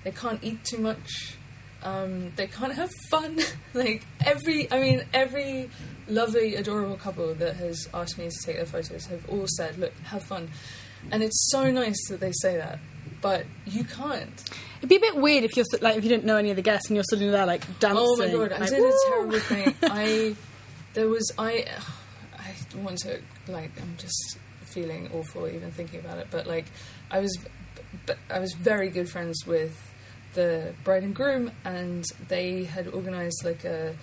They 0.05 0.11
can't 0.11 0.43
eat 0.43 0.65
too 0.65 0.79
much. 0.79 1.37
Um, 1.83 2.33
they 2.37 2.47
can't 2.47 2.73
have 2.73 2.91
fun. 3.11 3.41
like 3.75 4.07
every, 4.25 4.73
I 4.73 4.81
mean, 4.81 5.05
every 5.13 5.69
lovely, 6.09 6.55
adorable 6.55 6.97
couple 6.97 7.35
that 7.35 7.57
has 7.57 7.89
asked 7.93 8.17
me 8.17 8.29
to 8.29 8.47
take 8.47 8.57
their 8.57 8.67
photos 8.67 9.07
have 9.07 9.29
all 9.29 9.47
said, 9.47 9.79
"Look, 9.79 9.93
have 10.05 10.23
fun," 10.23 10.51
and 11.11 11.23
it's 11.23 11.51
so 11.51 11.71
nice 11.71 12.09
that 12.09 12.21
they 12.21 12.33
say 12.41 12.57
that. 12.57 12.79
But 13.25 13.47
you 13.65 13.85
can't. 13.85 14.51
It'd 14.81 14.91
be 14.91 14.97
a 14.97 15.01
bit 15.01 15.17
weird 15.17 15.45
if 15.45 15.57
you're 15.57 15.65
like 15.81 15.97
if 15.97 16.05
you 16.05 16.11
didn't 16.11 16.27
know 16.27 16.37
any 16.37 16.51
of 16.51 16.57
the 16.57 16.63
guests 16.63 16.91
and 16.91 16.95
you're 16.95 17.05
sitting 17.09 17.31
there 17.31 17.47
like 17.47 17.63
dancing. 17.79 18.05
Oh 18.07 18.17
my 18.19 18.29
god! 18.29 18.51
Like, 18.51 18.61
I 18.61 18.67
did 18.67 18.81
Woo! 18.81 18.89
a 18.91 19.09
terrible 19.09 19.39
thing. 19.39 19.75
I 19.83 20.37
there 20.93 21.09
was 21.09 21.33
I 21.39 21.65
I 22.39 22.77
want 22.77 22.99
to 22.99 23.23
like 23.49 23.71
I'm 23.81 23.97
just 23.97 24.37
feeling 24.61 25.09
awful 25.15 25.49
even 25.49 25.71
thinking 25.71 26.01
about 26.01 26.19
it 26.19 26.27
but 26.31 26.47
like 26.47 26.67
I 27.11 27.21
was 27.21 27.35
I 28.29 28.41
was 28.41 28.53
very 28.55 28.91
good 28.91 29.09
friends 29.09 29.47
with 29.47 29.75
the 30.35 30.75
bride 30.85 31.03
and 31.03 31.15
groom 31.15 31.53
and 31.65 32.05
they 32.29 32.65
had 32.65 32.89
organized 32.89 33.43
like 33.43 33.65
a 33.65 33.95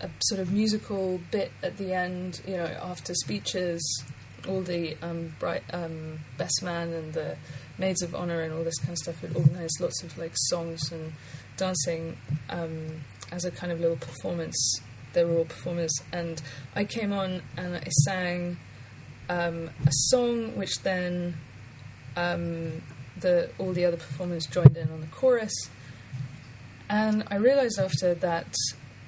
a 0.00 0.10
sort 0.20 0.40
of 0.40 0.52
musical 0.52 1.20
bit 1.32 1.50
at 1.62 1.76
the 1.76 1.92
end 1.92 2.40
you 2.46 2.56
know 2.56 2.70
after 2.82 3.14
speeches 3.14 3.82
all 4.48 4.62
the 4.62 4.96
um, 5.02 5.34
bright 5.38 5.62
um, 5.72 6.18
best 6.38 6.62
man 6.62 6.92
and 6.92 7.12
the 7.12 7.36
maids 7.80 8.02
of 8.02 8.14
honor 8.14 8.42
and 8.42 8.52
all 8.52 8.62
this 8.62 8.78
kind 8.78 8.92
of 8.92 8.98
stuff. 8.98 9.20
Had 9.20 9.34
organized 9.34 9.80
lots 9.80 10.02
of 10.04 10.16
like 10.16 10.32
songs 10.34 10.92
and 10.92 11.12
dancing 11.56 12.16
um, 12.48 13.02
as 13.32 13.44
a 13.44 13.50
kind 13.50 13.72
of 13.72 13.80
little 13.80 13.96
performance 13.96 14.80
they 15.12 15.24
were 15.24 15.38
all 15.38 15.44
performers, 15.44 15.92
and 16.12 16.40
I 16.74 16.84
came 16.84 17.12
on 17.12 17.42
and 17.56 17.76
I 17.76 17.88
sang 18.04 18.58
um, 19.28 19.70
a 19.86 19.90
song, 19.90 20.56
which 20.56 20.82
then 20.82 21.36
um, 22.16 22.82
the 23.18 23.50
all 23.58 23.72
the 23.72 23.84
other 23.84 23.96
performers 23.96 24.46
joined 24.46 24.76
in 24.76 24.90
on 24.90 25.00
the 25.00 25.06
chorus, 25.08 25.52
and 26.88 27.24
I 27.30 27.36
realised 27.36 27.78
after 27.78 28.14
that, 28.14 28.54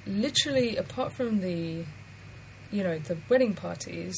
literally, 0.05 0.77
apart 0.77 1.13
from 1.13 1.41
the, 1.41 1.83
you 2.71 2.83
know, 2.83 2.99
the 2.99 3.17
wedding 3.29 3.53
parties 3.53 4.15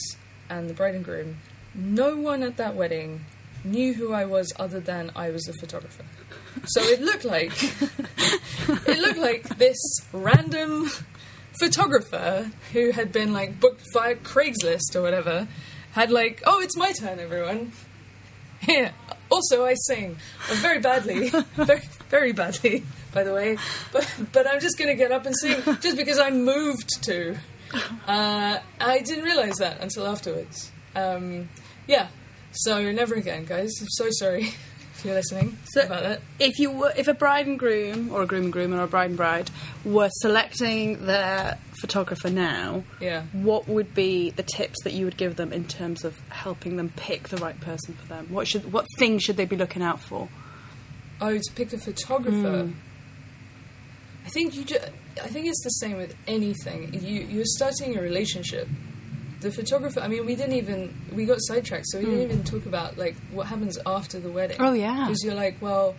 and 0.49 0.69
the 0.69 0.73
bride 0.73 0.95
and 0.95 1.03
groom, 1.03 1.37
no 1.73 2.15
one 2.15 2.43
at 2.43 2.57
that 2.57 2.75
wedding 2.75 3.25
knew 3.65 3.93
who 3.93 4.13
I 4.13 4.25
was 4.25 4.53
other 4.57 4.79
than 4.79 5.11
I 5.15 5.29
was 5.29 5.47
a 5.47 5.53
photographer. 5.53 6.05
So 6.65 6.81
it 6.81 7.01
looked 7.01 7.25
like 7.25 7.51
it 8.87 8.99
looked 8.99 9.19
like 9.19 9.57
this 9.57 9.77
random 10.13 10.89
photographer 11.59 12.51
who 12.73 12.91
had 12.91 13.11
been 13.11 13.33
like 13.33 13.59
booked 13.59 13.83
via 13.93 14.15
Craigslist 14.15 14.95
or 14.95 15.01
whatever 15.01 15.47
had 15.91 16.11
like, 16.11 16.43
oh, 16.45 16.59
it's 16.59 16.75
my 16.75 16.91
turn, 16.91 17.19
everyone. 17.19 17.71
Here. 18.59 18.91
Also, 19.31 19.65
I 19.65 19.75
sing 19.75 20.17
very 20.47 20.79
badly, 20.79 21.29
very, 21.55 21.81
very 22.09 22.31
badly, 22.33 22.83
by 23.13 23.23
the 23.23 23.33
way. 23.33 23.57
But 23.91 24.07
but 24.31 24.47
I'm 24.47 24.59
just 24.59 24.77
going 24.77 24.89
to 24.89 24.95
get 24.95 25.11
up 25.11 25.25
and 25.25 25.35
sing 25.35 25.61
just 25.81 25.97
because 25.97 26.19
I'm 26.19 26.43
moved 26.43 27.03
to. 27.03 27.37
Uh, 28.07 28.59
I 28.79 28.99
didn't 28.99 29.23
realize 29.23 29.55
that 29.55 29.81
until 29.81 30.05
afterwards. 30.07 30.71
Um, 30.95 31.49
yeah. 31.87 32.07
So 32.55 32.91
never 32.91 33.15
again, 33.15 33.45
guys. 33.45 33.71
I'm 33.81 33.87
so 33.89 34.07
sorry 34.11 34.43
if 34.95 35.03
you're 35.03 35.13
listening 35.13 35.57
so 35.65 35.81
about 35.81 36.03
that. 36.03 36.21
If 36.39 36.57
you 36.59 36.71
were, 36.71 36.93
if 36.95 37.07
a 37.07 37.13
bride 37.13 37.47
and 37.47 37.59
groom, 37.59 38.11
or 38.13 38.23
a 38.23 38.25
groom 38.25 38.45
and 38.45 38.53
groom, 38.53 38.73
or 38.73 38.81
a 38.83 38.87
bride 38.87 39.09
and 39.09 39.17
bride, 39.17 39.51
were 39.83 40.09
selecting 40.21 41.05
their 41.05 41.57
photographer 41.81 42.29
now, 42.29 42.83
Yeah. 43.01 43.23
what 43.33 43.67
would 43.67 43.93
be 43.93 44.29
the 44.31 44.43
tips 44.43 44.83
that 44.83 44.93
you 44.93 45.05
would 45.05 45.17
give 45.17 45.35
them 45.35 45.51
in 45.51 45.65
terms 45.65 46.03
of 46.05 46.17
helping 46.29 46.77
them 46.77 46.89
pick 46.95 47.27
the 47.29 47.37
right 47.37 47.59
person 47.59 47.93
for 47.95 48.07
them? 48.07 48.27
What 48.29 48.47
should 48.47 48.71
what 48.71 48.85
things 48.97 49.23
should 49.23 49.37
they 49.37 49.45
be 49.45 49.57
looking 49.57 49.81
out 49.83 49.99
for? 49.99 50.29
Oh, 51.21 51.37
to 51.37 51.51
pick 51.55 51.71
a 51.73 51.77
photographer. 51.77 52.63
Hmm. 52.63 52.71
I 54.25 54.29
think 54.29 54.55
you. 54.55 54.63
Ju- 54.63 54.77
I 55.23 55.27
think 55.27 55.45
it's 55.47 55.63
the 55.63 55.69
same 55.69 55.97
with 55.97 56.15
anything. 56.27 56.93
You 56.93 57.21
you're 57.21 57.43
starting 57.45 57.95
a 57.97 58.01
relationship. 58.01 58.67
The 59.45 59.51
photographer. 59.51 59.99
I 59.99 60.07
mean, 60.07 60.25
we 60.25 60.33
didn't 60.33 60.53
even 60.53 60.91
we 61.13 61.25
got 61.25 61.37
sidetracked, 61.39 61.85
so 61.89 61.99
we 61.99 62.05
didn't 62.05 62.21
even 62.21 62.43
talk 62.43 62.65
about 62.65 62.97
like 62.97 63.15
what 63.31 63.45
happens 63.45 63.77
after 63.85 64.19
the 64.19 64.31
wedding. 64.31 64.57
Hmm. 64.57 64.63
Oh, 64.65 64.73
yeah. 64.73 65.05
because 65.05 65.23
you're 65.23 65.35
like, 65.35 65.61
well, 65.61 65.95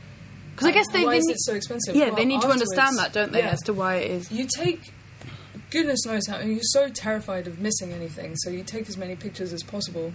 Because 0.50 0.66
I 0.66 0.72
guess 0.72 0.86
they, 0.92 1.04
why 1.04 1.12
they 1.12 1.18
is 1.18 1.26
need, 1.26 1.32
it 1.34 1.40
so 1.42 1.54
expensive? 1.54 1.94
yeah, 1.94 2.06
Well, 2.06 2.16
they 2.16 2.24
need 2.24 2.40
to 2.40 2.48
understand 2.48 2.98
that, 2.98 3.12
don't 3.12 3.30
they, 3.30 3.38
yeah. 3.38 3.50
as 3.50 3.60
to 3.62 3.72
why 3.72 3.98
it 3.98 4.10
is. 4.10 4.32
You 4.32 4.48
take, 4.56 4.80
goodness 5.70 6.04
knows 6.04 6.26
how, 6.26 6.38
and 6.38 6.50
you're 6.50 6.60
so 6.62 6.88
terrified 6.88 7.46
of 7.46 7.60
missing 7.60 7.92
anything, 7.92 8.34
so 8.38 8.50
you 8.50 8.64
take 8.64 8.88
as 8.88 8.96
many 8.96 9.14
pictures 9.14 9.52
as 9.52 9.62
possible, 9.62 10.12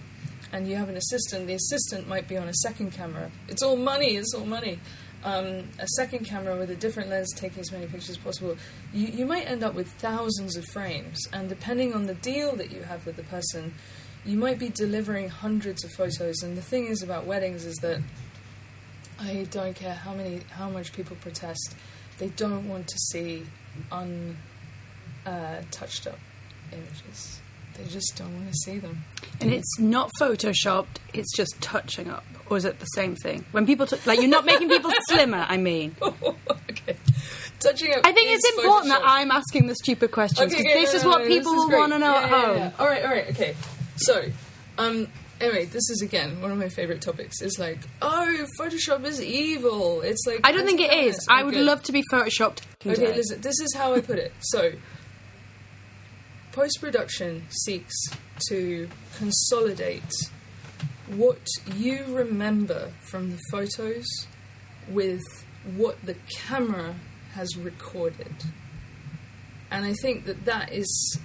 and 0.52 0.68
you 0.68 0.76
have 0.76 0.90
an 0.90 0.98
assistant. 0.98 1.46
The 1.46 1.54
assistant 1.54 2.06
might 2.06 2.28
be 2.28 2.36
on 2.36 2.48
a 2.48 2.54
second 2.54 2.90
camera. 2.92 3.30
It's 3.48 3.62
all 3.62 3.76
money, 3.76 4.16
it's 4.16 4.34
all 4.34 4.44
money. 4.44 4.78
Um, 5.24 5.68
a 5.78 5.86
second 5.96 6.24
camera 6.24 6.56
with 6.56 6.70
a 6.70 6.74
different 6.74 7.08
lens 7.08 7.32
taking 7.32 7.60
as 7.60 7.70
many 7.70 7.86
pictures 7.86 8.10
as 8.10 8.16
possible. 8.16 8.56
You, 8.92 9.06
you 9.06 9.24
might 9.24 9.48
end 9.48 9.62
up 9.62 9.74
with 9.74 9.88
thousands 9.92 10.56
of 10.56 10.64
frames, 10.66 11.28
and 11.32 11.48
depending 11.48 11.94
on 11.94 12.06
the 12.06 12.14
deal 12.14 12.56
that 12.56 12.72
you 12.72 12.82
have 12.82 13.06
with 13.06 13.16
the 13.16 13.22
person, 13.22 13.74
you 14.24 14.36
might 14.36 14.58
be 14.58 14.68
delivering 14.68 15.28
hundreds 15.28 15.84
of 15.84 15.92
photos. 15.92 16.42
And 16.42 16.56
the 16.56 16.62
thing 16.62 16.86
is 16.86 17.02
about 17.02 17.26
weddings 17.26 17.64
is 17.64 17.76
that 17.76 18.00
I 19.20 19.46
don't 19.50 19.76
care 19.76 19.94
how 19.94 20.12
many 20.12 20.40
how 20.50 20.68
much 20.68 20.92
people 20.92 21.16
protest. 21.20 21.76
They 22.18 22.28
don't 22.30 22.68
want 22.68 22.88
to 22.88 22.98
see 22.98 23.46
untouched 23.90 24.36
uh, 26.06 26.10
up 26.10 26.18
images. 26.72 27.40
They 27.78 27.84
just 27.88 28.14
don't 28.16 28.32
want 28.34 28.48
to 28.48 28.54
see 28.64 28.78
them. 28.78 29.04
And 29.40 29.52
it's 29.52 29.78
not 29.78 30.10
photoshopped; 30.20 30.98
it's 31.14 31.34
just 31.36 31.60
touching 31.60 32.10
up, 32.10 32.24
or 32.50 32.56
is 32.56 32.64
it 32.64 32.78
the 32.80 32.86
same 32.86 33.16
thing? 33.16 33.44
When 33.52 33.66
people 33.66 33.86
t- 33.86 33.96
like, 34.06 34.20
you're 34.20 34.28
not 34.28 34.44
making 34.44 34.68
people 34.68 34.92
slimmer. 35.08 35.44
I 35.48 35.56
mean, 35.56 35.96
okay, 36.02 36.96
touching 37.60 37.92
up. 37.94 38.00
I 38.04 38.12
think 38.12 38.30
it's 38.30 38.48
important 38.58 38.88
that 38.88 39.02
I'm 39.04 39.30
asking 39.30 39.66
the 39.66 39.74
stupid 39.74 40.10
questions 40.12 40.52
Okay, 40.52 40.62
because 40.62 40.72
okay, 40.72 40.80
this 40.80 40.92
no, 40.92 40.96
is 40.98 41.04
no, 41.04 41.10
what 41.10 41.22
no, 41.22 41.28
people 41.28 41.52
want 41.68 41.92
to 41.92 41.98
know 41.98 42.12
Yeah, 42.12 42.20
at 42.22 42.30
yeah, 42.30 42.40
home. 42.46 42.56
yeah. 42.58 42.70
All 42.78 42.86
right, 42.86 43.02
all 43.04 43.10
right, 43.10 43.30
okay. 43.30 43.54
So, 43.96 44.24
um, 44.78 45.08
anyway, 45.40 45.64
this 45.66 45.88
is 45.90 46.02
again 46.02 46.40
one 46.40 46.50
of 46.52 46.58
my 46.58 46.68
favorite 46.68 47.00
topics. 47.00 47.40
Is 47.42 47.58
like, 47.58 47.78
oh, 48.00 48.46
Photoshop 48.60 49.04
is 49.04 49.20
evil. 49.20 50.02
It's 50.02 50.24
like 50.26 50.40
I 50.44 50.52
don't 50.52 50.66
think 50.66 50.80
it 50.80 50.92
is. 50.92 51.26
I 51.28 51.42
would 51.42 51.54
good. 51.54 51.64
love 51.64 51.82
to 51.84 51.92
be 51.92 52.04
photoshopped. 52.12 52.60
Okay, 52.86 53.14
listen, 53.14 53.40
this 53.40 53.58
is 53.60 53.74
how 53.74 53.94
I 53.94 54.00
put 54.00 54.18
it. 54.18 54.32
So, 54.40 54.72
post 56.52 56.80
production 56.80 57.44
seeks 57.48 57.94
to 58.48 58.88
consolidate 59.16 60.12
what 61.08 61.46
you 61.74 62.04
remember 62.08 62.92
from 63.00 63.30
the 63.30 63.38
photos 63.50 64.06
with 64.88 65.22
what 65.76 66.04
the 66.04 66.14
camera 66.30 66.94
has 67.34 67.56
recorded. 67.56 68.34
And 69.70 69.84
I 69.86 69.94
think 69.94 70.26
that 70.26 70.44
that 70.44 70.72
is 70.72 71.18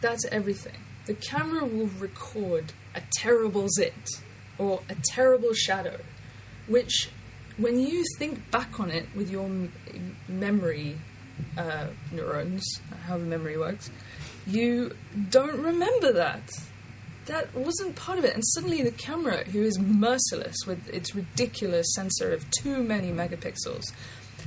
that's 0.00 0.24
everything. 0.26 0.78
The 1.06 1.14
camera 1.14 1.66
will 1.66 1.90
record 1.98 2.72
a 2.94 3.02
terrible 3.18 3.68
zit 3.68 4.22
or 4.58 4.80
a 4.88 4.94
terrible 4.94 5.52
shadow, 5.52 6.00
which 6.66 7.10
when 7.58 7.78
you 7.78 8.04
think 8.16 8.50
back 8.50 8.80
on 8.80 8.90
it 8.90 9.06
with 9.14 9.30
your 9.30 9.50
memory 10.28 10.98
uh, 11.58 11.88
neurons, 12.12 12.64
however 13.06 13.24
memory 13.24 13.58
works, 13.58 13.90
you 14.46 14.96
don't 15.30 15.60
remember 15.60 16.12
that. 16.12 16.50
That 17.26 17.54
wasn't 17.54 17.96
part 17.96 18.18
of 18.18 18.24
it. 18.24 18.34
And 18.34 18.44
suddenly 18.44 18.82
the 18.82 18.90
camera, 18.90 19.44
who 19.44 19.62
is 19.62 19.78
merciless 19.78 20.56
with 20.66 20.88
its 20.88 21.14
ridiculous 21.14 21.94
sensor 21.94 22.32
of 22.32 22.50
too 22.50 22.82
many 22.82 23.12
megapixels, 23.12 23.84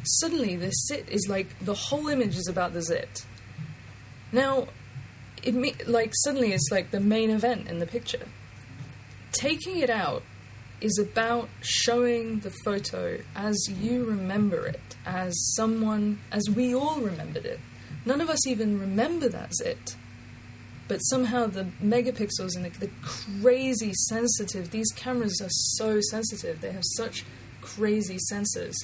suddenly 0.04 0.56
the 0.56 0.72
zit 0.88 1.08
is 1.10 1.28
like 1.30 1.48
the 1.60 1.74
whole 1.74 2.08
image 2.08 2.36
is 2.36 2.48
about 2.48 2.74
the 2.74 2.82
zit. 2.82 3.26
Now, 4.32 4.68
it 5.44 5.54
me- 5.54 5.76
like 5.86 6.12
suddenly 6.24 6.54
it's 6.54 6.70
like 6.72 6.92
the 6.92 7.00
main 7.00 7.30
event 7.30 7.68
in 7.68 7.80
the 7.80 7.86
picture. 7.86 8.28
Taking 9.32 9.80
it 9.80 9.90
out 9.90 10.24
is 10.82 10.98
about 11.00 11.50
showing 11.62 12.40
the 12.40 12.52
photo 12.66 13.20
as 13.36 13.58
you 13.70 14.04
remember 14.04 14.66
it, 14.66 14.98
as 15.06 15.34
someone, 15.56 16.20
as 16.32 16.50
we 16.50 16.76
all 16.76 17.00
remembered 17.00 17.46
it. 17.46 17.60
None 18.06 18.22
of 18.22 18.30
us 18.30 18.46
even 18.48 18.80
remember 18.80 19.30
that 19.30 19.52
it. 19.64 19.96
But 20.88 21.00
somehow 21.00 21.48
the 21.48 21.66
megapixels 21.82 22.56
and 22.56 22.66
the, 22.66 22.70
the 22.70 22.90
crazy 23.02 23.94
sensitive, 23.94 24.72
these 24.72 24.92
cameras 24.96 25.40
are 25.42 25.50
so 25.50 26.00
sensitive, 26.12 26.60
they 26.62 26.72
have 26.72 26.84
such 26.98 27.24
crazy 27.62 28.18
sensors, 28.32 28.76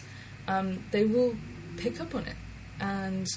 um, 0.48 0.84
they 0.92 1.06
will 1.06 1.36
pick 1.78 2.00
up 2.00 2.16
on 2.16 2.26
it. 2.26 2.36
And 2.80 3.28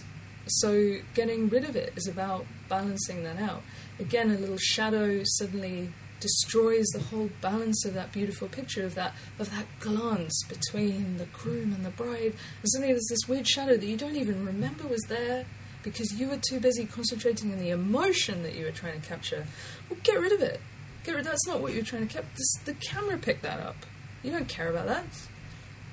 so 0.47 0.99
getting 1.15 1.49
rid 1.49 1.65
of 1.65 1.75
it 1.75 1.93
is 1.97 2.07
about 2.07 2.47
balancing 2.69 3.25
that 3.25 3.39
out. 3.39 3.63
Again, 3.99 4.31
a 4.31 4.39
little 4.39 4.59
shadow 4.59 5.23
suddenly 5.25 5.93
destroys 6.21 6.87
the 6.93 7.01
whole 7.01 7.31
balance 7.41 7.85
of 7.85 7.95
that 7.95 8.13
beautiful 8.13 8.47
picture 8.47 8.85
of 8.85 8.95
that 8.95 9.13
of 9.41 9.51
that 9.51 9.67
glance 9.81 10.45
between 10.49 11.19
the 11.19 11.25
groom 11.27 11.73
and 11.73 11.85
the 11.85 11.91
bride. 11.91 12.33
And 12.61 12.71
suddenly 12.71 12.93
there's 12.93 13.09
this 13.11 13.29
weird 13.29 13.49
shadow 13.49 13.77
that 13.77 13.85
you 13.85 13.97
don't 13.97 14.15
even 14.15 14.47
remember 14.47 14.87
was 14.87 15.03
there 15.09 15.47
because 15.83 16.13
you 16.19 16.29
were 16.29 16.39
too 16.49 16.61
busy 16.61 16.87
concentrating 16.87 17.53
on 17.53 17.59
the 17.59 17.71
emotion 17.71 18.43
that 18.43 18.55
you 18.55 18.65
were 18.65 18.71
trying 18.71 19.01
to 19.01 19.07
capture. 19.07 19.47
Well, 19.89 19.99
get 20.03 20.21
rid 20.21 20.33
of 20.33 20.41
it. 20.41 20.61
Get 21.05 21.15
rid. 21.15 21.25
That's 21.25 21.47
not 21.47 21.61
what 21.61 21.75
you're 21.75 21.85
trying 21.85 22.07
to 22.07 22.15
capture. 22.15 22.31
The 22.65 22.75
camera 22.75 23.19
picked 23.19 23.43
that 23.43 23.61
up. 23.61 23.77
You 24.23 24.31
don't 24.31 24.49
care 24.49 24.71
about 24.71 24.87
that. 24.87 25.05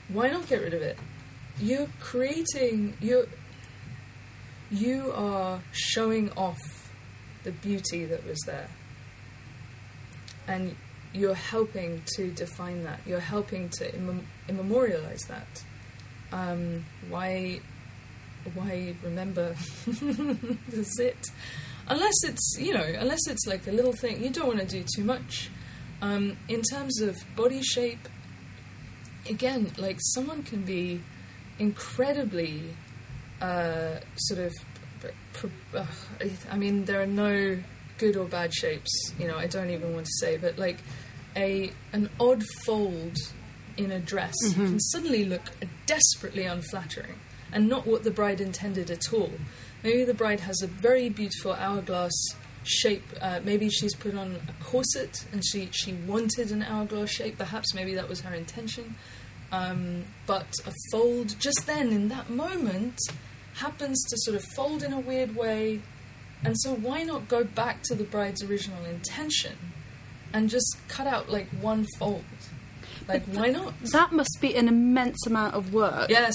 Why 0.10 0.30
not 0.30 0.48
get 0.48 0.62
rid 0.62 0.74
of 0.74 0.82
it? 0.82 0.98
You're 1.60 1.88
creating. 2.00 2.96
You're. 3.00 3.26
You 4.72 5.12
are 5.16 5.62
showing 5.72 6.32
off 6.34 6.60
the 7.44 7.52
beauty 7.52 8.06
that 8.06 8.26
was 8.28 8.38
there 8.46 8.70
and 10.50 10.76
you're 11.14 11.36
helping 11.36 12.02
to 12.16 12.32
define 12.32 12.84
that. 12.84 13.00
You're 13.06 13.20
helping 13.20 13.70
to 13.70 13.92
immem- 13.92 14.26
immemorialize 14.48 15.28
that. 15.28 15.64
Um, 16.32 16.86
why, 17.08 17.62
why 18.54 18.96
remember 19.04 19.56
the 19.86 20.84
zit? 20.84 21.26
Unless 21.88 22.24
it's 22.24 22.56
you 22.60 22.74
know, 22.74 22.84
unless 23.00 23.28
it's 23.28 23.46
like 23.48 23.68
a 23.68 23.72
little 23.72 23.94
thing. 23.94 24.24
You 24.24 24.30
don't 24.30 24.48
want 24.48 24.60
to 24.60 24.66
do 24.66 24.84
too 24.96 25.04
much. 25.04 25.50
Um, 26.02 26.38
in 26.48 26.62
terms 26.72 27.02
of 27.02 27.18
body 27.36 27.62
shape, 27.62 28.08
again, 29.30 29.72
like 29.78 29.98
someone 30.00 30.44
can 30.44 30.62
be 30.62 31.02
incredibly 31.58 32.64
uh, 33.42 34.00
sort 34.16 34.40
of. 34.42 34.54
pr- 35.02 35.08
pr- 35.72 35.78
uh, 35.78 35.86
I 36.52 36.58
mean, 36.58 36.86
there 36.86 37.02
are 37.02 37.08
no 37.08 37.58
good 37.98 38.16
or 38.16 38.26
bad 38.26 38.54
shapes. 38.54 38.92
You 39.20 39.28
know, 39.28 39.38
I 39.38 39.48
don't 39.48 39.70
even 39.70 39.94
want 39.94 40.06
to 40.06 40.12
say, 40.20 40.38
but 40.38 40.58
like 40.58 40.78
a 41.36 41.72
an 41.94 42.10
odd 42.20 42.44
fold 42.66 43.18
in 43.78 43.92
a 43.92 44.00
dress 44.00 44.34
can 44.54 44.80
suddenly 44.80 45.24
look 45.26 45.42
desperately 45.86 46.44
unflattering 46.44 47.16
and 47.52 47.68
not 47.68 47.86
what 47.88 48.04
the 48.04 48.12
bride 48.12 48.42
intended 48.42 48.90
at 48.90 49.14
all. 49.14 49.32
Maybe 49.84 50.04
the 50.04 50.14
bride 50.14 50.42
has 50.42 50.62
a 50.62 50.68
very 50.68 51.10
beautiful 51.10 51.54
hourglass 51.54 52.14
shape. 52.64 53.04
Uh, 53.22 53.40
maybe 53.44 53.70
she's 53.70 53.96
put 53.96 54.16
on 54.16 54.38
a 54.48 54.64
corset 54.64 55.26
and 55.32 55.44
she 55.46 55.70
she 55.72 55.94
wanted 55.94 56.52
an 56.52 56.64
hourglass 56.64 57.10
shape. 57.10 57.38
Perhaps 57.38 57.74
maybe 57.74 57.96
that 57.96 58.10
was 58.10 58.22
her 58.22 58.34
intention. 58.34 58.96
Um, 59.52 60.04
but 60.28 60.48
a 60.68 60.74
fold 60.92 61.36
just 61.40 61.66
then 61.66 61.92
in 61.92 62.10
that 62.10 62.30
moment 62.30 63.00
happens 63.56 64.04
to 64.10 64.16
sort 64.20 64.36
of 64.38 64.44
fold 64.56 64.84
in 64.84 64.94
a 64.94 65.00
weird 65.00 65.36
way 65.36 65.82
and 66.44 66.56
so, 66.60 66.74
why 66.74 67.04
not 67.04 67.28
go 67.28 67.44
back 67.44 67.84
to 67.84 67.96
the 67.96 68.04
bride's 68.04 68.44
original 68.44 68.84
intention 68.86 69.58
and 70.32 70.50
just 70.50 70.78
cut 70.88 71.06
out 71.06 71.30
like 71.30 71.50
one 71.62 71.86
fold? 71.98 72.24
Like, 73.08 73.26
why 73.26 73.50
not? 73.50 73.74
That 73.92 74.14
must 74.14 74.38
be 74.40 74.56
an 74.56 74.68
immense 74.68 75.26
amount 75.26 75.56
of 75.56 75.74
work. 75.74 76.10
Yes, 76.10 76.34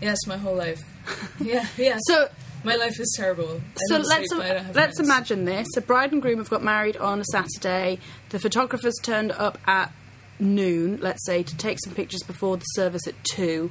yes, 0.00 0.18
my 0.26 0.36
whole 0.36 0.56
life. 0.56 0.82
Yeah, 1.40 1.66
yeah. 1.76 1.98
So, 2.08 2.28
my 2.64 2.74
life 2.74 2.98
is 2.98 3.14
terrible. 3.16 3.60
So 3.88 3.98
let's 3.98 4.28
sleep, 4.28 4.74
let's 4.74 4.98
imagine 4.98 5.44
this: 5.44 5.68
a 5.76 5.80
bride 5.80 6.12
and 6.12 6.20
groom 6.20 6.38
have 6.38 6.50
got 6.50 6.64
married 6.64 6.96
on 6.96 7.20
a 7.20 7.24
Saturday. 7.24 7.98
The 8.30 8.40
photographers 8.40 8.94
turned 9.02 9.30
up 9.32 9.58
at 9.66 9.92
noon, 10.40 10.98
let's 11.00 11.24
say, 11.24 11.42
to 11.44 11.56
take 11.56 11.78
some 11.84 11.94
pictures 11.94 12.22
before 12.24 12.56
the 12.56 12.64
service 12.64 13.06
at 13.06 13.14
two. 13.24 13.70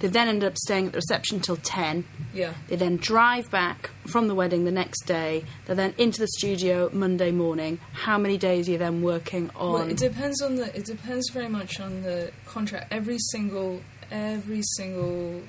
They 0.00 0.08
then 0.08 0.28
ended 0.28 0.48
up 0.50 0.56
staying 0.58 0.86
at 0.86 0.92
the 0.92 0.98
reception 0.98 1.40
till 1.40 1.56
ten. 1.56 2.04
Yeah, 2.34 2.54
They 2.68 2.76
then 2.76 2.96
drive 2.96 3.50
back 3.50 3.90
from 4.06 4.28
the 4.28 4.34
wedding 4.34 4.64
the 4.64 4.72
next 4.72 5.02
day. 5.06 5.44
They're 5.64 5.76
then 5.76 5.94
into 5.96 6.20
the 6.20 6.28
studio 6.28 6.90
Monday 6.92 7.30
morning. 7.30 7.78
How 7.92 8.18
many 8.18 8.36
days 8.36 8.68
are 8.68 8.72
you 8.72 8.78
then 8.78 9.02
working 9.02 9.50
on? 9.56 9.72
well, 9.72 9.88
it 9.88 9.96
depends 9.96 10.40
on 10.42 10.56
the. 10.56 10.76
It 10.76 10.84
depends 10.84 11.30
very 11.30 11.48
much 11.48 11.80
on 11.80 12.02
the 12.02 12.30
contract. 12.46 12.92
Every 12.92 13.18
single, 13.18 13.80
every 14.10 14.62
single 14.76 15.42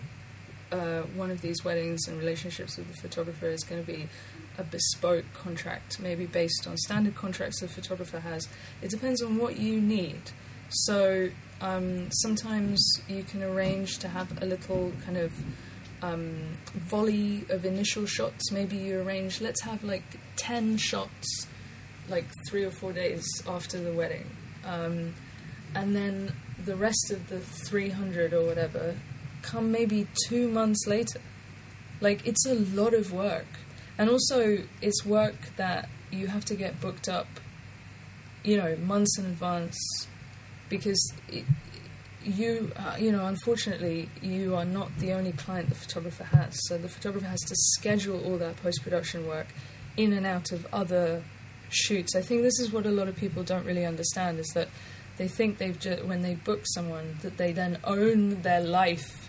uh, 0.72 1.01
one 1.15 1.32
of 1.32 1.41
these 1.41 1.63
weddings 1.63 2.07
and 2.07 2.18
relationships 2.18 2.78
with 2.78 2.88
the 2.88 3.01
photographer 3.01 3.47
is 3.47 3.63
going 3.63 3.84
to 3.84 3.91
be 3.91 4.07
a 4.57 4.63
bespoke 4.63 5.26
contract, 5.34 5.99
maybe 5.99 6.26
based 6.26 6.68
on 6.68 6.78
standard 6.78 7.15
contracts 7.15 7.61
the 7.61 7.68
photographer 7.68 8.20
has. 8.20 8.47
It 8.82 8.89
depends 8.89 9.22
on 9.22 9.38
what 9.38 9.57
you 9.57 9.80
need. 9.80 10.22
So 10.70 11.30
um, 11.61 12.11
sometimes 12.11 12.86
you 13.07 13.24
can 13.24 13.43
arrange 13.43 13.99
to 13.99 14.07
have 14.07 14.41
a 14.41 14.45
little 14.45 14.91
kind 15.05 15.18
of 15.18 15.34
um, 16.01 16.57
volley 16.74 17.45
of 17.49 17.65
initial 17.65 18.05
shots. 18.05 18.51
Maybe 18.51 18.78
you 18.78 19.01
arrange, 19.01 19.41
let's 19.41 19.61
have 19.61 19.84
like 19.84 20.03
10 20.36 20.78
shots, 20.78 21.47
like 22.09 22.26
three 22.47 22.63
or 22.63 22.72
four 22.72 22.93
days 22.93 23.26
after 23.47 23.80
the 23.80 23.93
wedding. 23.93 24.26
Um, 24.65 25.13
and 25.76 25.95
then 25.95 26.34
the 26.65 26.76
rest 26.76 27.11
of 27.11 27.30
the 27.30 27.39
300 27.39 28.34
or 28.34 28.45
whatever 28.45 28.95
come 29.48 29.72
maybe 29.72 30.08
two 30.28 30.50
months 30.50 30.86
later. 30.86 31.22
Like, 32.02 32.26
it's 32.28 32.45
a 32.45 32.54
lot 32.54 32.93
of 32.93 33.12
work. 33.12 33.48
And 33.98 34.10
also, 34.10 34.60
it's 34.82 35.06
work 35.06 35.56
that 35.56 35.89
you 36.12 36.28
have 36.28 36.45
to 36.45 36.56
get 36.56 36.80
booked 36.80 37.10
up, 37.10 37.28
you 38.43 38.58
know, 38.58 38.76
months 38.78 39.18
in 39.18 39.26
advance 39.26 39.78
because 40.70 41.14
it, 41.28 41.45
you, 42.24 42.72
uh, 42.76 42.95
you 43.00 43.12
know, 43.12 43.26
unfortunately, 43.26 44.10
you 44.22 44.56
are 44.56 44.66
not 44.66 44.95
the 45.00 45.14
only 45.14 45.32
client 45.32 45.70
the 45.70 45.76
photographer 45.76 46.26
has. 46.26 46.56
So 46.68 46.78
the 46.78 46.89
photographer 46.89 47.28
has 47.28 47.41
to 47.41 47.56
schedule 47.56 48.24
all 48.26 48.38
that 48.38 48.58
post 48.58 48.84
production 48.84 49.26
work 49.28 49.48
in 49.95 50.14
and 50.14 50.26
out 50.26 50.52
of 50.52 50.68
other 50.72 51.24
shoots. 51.70 52.16
I 52.16 52.22
think 52.22 52.43
this 52.43 52.60
is 52.60 52.72
what 52.72 52.86
a 52.86 52.91
lot 52.91 53.08
of 53.08 53.16
people 53.16 53.43
don't 53.43 53.66
really 53.66 53.86
understand 53.86 54.39
is 54.39 54.48
that 54.54 54.68
they 55.18 55.28
think 55.28 55.58
they've 55.58 55.80
just, 55.80 56.06
when 56.06 56.22
they 56.22 56.36
book 56.36 56.62
someone 56.66 57.18
that 57.22 57.38
they 57.38 57.52
then 57.52 57.80
own 57.84 58.41
their 58.41 58.62
life 58.62 59.27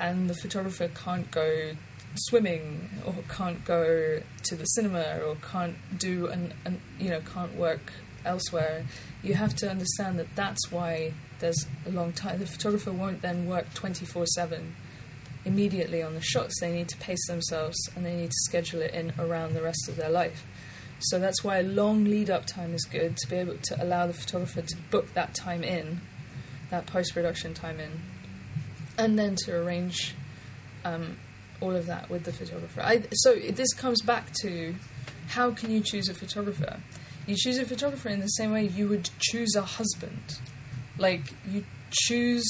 and 0.00 0.28
the 0.30 0.34
photographer 0.34 0.88
can't 0.88 1.30
go 1.30 1.72
swimming 2.14 2.88
or 3.04 3.14
can't 3.28 3.64
go 3.64 4.20
to 4.42 4.56
the 4.56 4.64
cinema 4.64 5.20
or 5.24 5.36
can't 5.36 5.76
do 5.98 6.26
and 6.28 6.54
an 6.64 6.80
you 6.98 7.10
know 7.10 7.20
can't 7.20 7.54
work 7.56 7.92
elsewhere. 8.24 8.84
You 9.22 9.34
have 9.34 9.54
to 9.56 9.70
understand 9.70 10.18
that 10.18 10.34
that's 10.34 10.70
why 10.70 11.12
there's 11.38 11.66
a 11.86 11.90
long 11.90 12.12
time. 12.12 12.38
The 12.38 12.46
photographer 12.46 12.92
won't 12.92 13.22
then 13.22 13.46
work 13.46 13.72
24/7 13.74 14.74
immediately 15.44 16.02
on 16.02 16.14
the 16.14 16.20
shots. 16.20 16.60
They 16.60 16.72
need 16.72 16.88
to 16.88 16.96
pace 16.96 17.24
themselves 17.28 17.78
and 17.94 18.04
they 18.04 18.16
need 18.16 18.30
to 18.30 18.38
schedule 18.46 18.80
it 18.80 18.92
in 18.92 19.12
around 19.18 19.54
the 19.54 19.62
rest 19.62 19.88
of 19.88 19.96
their 19.96 20.10
life. 20.10 20.44
So 20.98 21.18
that's 21.18 21.44
why 21.44 21.58
a 21.58 21.62
long 21.62 22.04
lead 22.04 22.30
up 22.30 22.46
time 22.46 22.74
is 22.74 22.84
good 22.84 23.16
to 23.18 23.28
be 23.28 23.36
able 23.36 23.58
to 23.58 23.82
allow 23.82 24.06
the 24.06 24.14
photographer 24.14 24.62
to 24.62 24.76
book 24.90 25.12
that 25.14 25.34
time 25.34 25.62
in 25.62 26.00
that 26.70 26.86
post 26.86 27.14
production 27.14 27.54
time 27.54 27.78
in 27.78 28.00
and 28.98 29.18
then 29.18 29.36
to 29.44 29.56
arrange 29.56 30.14
um, 30.84 31.16
all 31.60 31.74
of 31.74 31.86
that 31.86 32.08
with 32.10 32.24
the 32.24 32.32
photographer. 32.32 32.80
I, 32.80 33.02
so 33.12 33.34
this 33.34 33.72
comes 33.74 34.02
back 34.02 34.32
to 34.42 34.74
how 35.28 35.50
can 35.50 35.70
you 35.70 35.80
choose 35.80 36.08
a 36.08 36.14
photographer? 36.14 36.80
You 37.26 37.34
choose 37.36 37.58
a 37.58 37.66
photographer 37.66 38.08
in 38.08 38.20
the 38.20 38.28
same 38.28 38.52
way 38.52 38.66
you 38.66 38.88
would 38.88 39.10
choose 39.18 39.54
a 39.56 39.62
husband. 39.62 40.38
Like 40.98 41.32
you 41.48 41.64
choose 41.90 42.46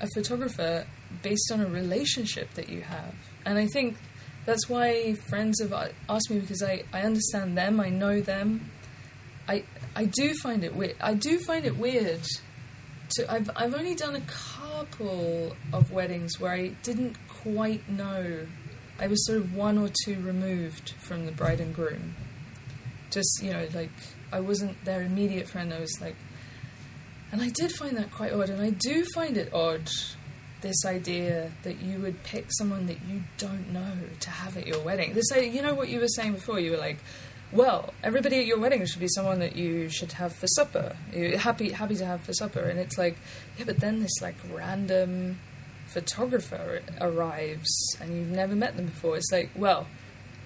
a 0.00 0.06
photographer 0.14 0.86
based 1.22 1.50
on 1.52 1.60
a 1.60 1.66
relationship 1.66 2.54
that 2.54 2.68
you 2.68 2.82
have. 2.82 3.14
And 3.44 3.58
I 3.58 3.66
think 3.66 3.96
that's 4.44 4.68
why 4.68 5.14
friends 5.14 5.60
have 5.60 5.72
asked 6.08 6.30
me 6.30 6.38
because 6.38 6.62
I, 6.62 6.84
I 6.92 7.02
understand 7.02 7.58
them, 7.58 7.80
I 7.80 7.88
know 7.88 8.20
them. 8.20 8.70
I 9.48 9.64
I 9.94 10.04
do 10.06 10.34
find 10.34 10.64
it 10.64 10.74
weird. 10.74 10.96
I 11.00 11.14
do 11.14 11.38
find 11.38 11.64
it 11.64 11.76
weird 11.76 12.26
to 13.10 13.32
I've 13.32 13.50
I've 13.56 13.74
only 13.74 13.94
done 13.94 14.16
a 14.16 14.20
couple 14.76 15.56
of 15.72 15.90
weddings 15.90 16.38
where 16.38 16.52
I 16.52 16.68
didn't 16.82 17.16
quite 17.28 17.88
know. 17.88 18.46
I 18.98 19.06
was 19.06 19.24
sort 19.26 19.38
of 19.38 19.54
one 19.54 19.78
or 19.78 19.90
two 20.04 20.20
removed 20.20 20.90
from 20.98 21.26
the 21.26 21.32
bride 21.32 21.60
and 21.60 21.74
groom. 21.74 22.14
Just, 23.10 23.40
you 23.42 23.52
know, 23.52 23.66
like, 23.74 23.90
I 24.32 24.40
wasn't 24.40 24.84
their 24.84 25.02
immediate 25.02 25.48
friend. 25.48 25.72
I 25.72 25.80
was 25.80 25.98
like, 26.00 26.16
and 27.32 27.40
I 27.40 27.48
did 27.50 27.72
find 27.72 27.96
that 27.96 28.10
quite 28.10 28.32
odd. 28.32 28.50
And 28.50 28.60
I 28.60 28.70
do 28.70 29.04
find 29.14 29.36
it 29.36 29.52
odd, 29.52 29.88
this 30.60 30.84
idea 30.84 31.52
that 31.62 31.80
you 31.80 31.98
would 32.00 32.22
pick 32.22 32.46
someone 32.50 32.86
that 32.86 32.98
you 33.08 33.22
don't 33.38 33.72
know 33.72 33.92
to 34.20 34.30
have 34.30 34.56
at 34.56 34.66
your 34.66 34.80
wedding. 34.80 35.14
This, 35.14 35.26
uh, 35.34 35.40
you 35.40 35.62
know 35.62 35.74
what 35.74 35.88
you 35.88 36.00
were 36.00 36.08
saying 36.08 36.34
before? 36.34 36.60
You 36.60 36.72
were 36.72 36.76
like, 36.78 36.98
well, 37.52 37.94
everybody 38.02 38.38
at 38.38 38.46
your 38.46 38.58
wedding 38.58 38.84
should 38.86 39.00
be 39.00 39.08
someone 39.08 39.38
that 39.40 39.56
you 39.56 39.88
should 39.88 40.12
have 40.12 40.34
for 40.34 40.46
supper. 40.48 40.96
You're 41.12 41.38
happy, 41.38 41.70
happy 41.70 41.94
to 41.96 42.06
have 42.06 42.22
for 42.22 42.32
supper. 42.32 42.60
And 42.60 42.78
it's 42.78 42.98
like, 42.98 43.16
yeah, 43.58 43.64
but 43.64 43.78
then 43.78 44.00
this 44.00 44.20
like 44.20 44.36
random 44.52 45.38
photographer 45.86 46.82
arrives 47.00 47.96
and 48.00 48.16
you've 48.16 48.30
never 48.30 48.54
met 48.54 48.76
them 48.76 48.86
before, 48.86 49.16
it's 49.16 49.30
like, 49.30 49.50
well, 49.54 49.86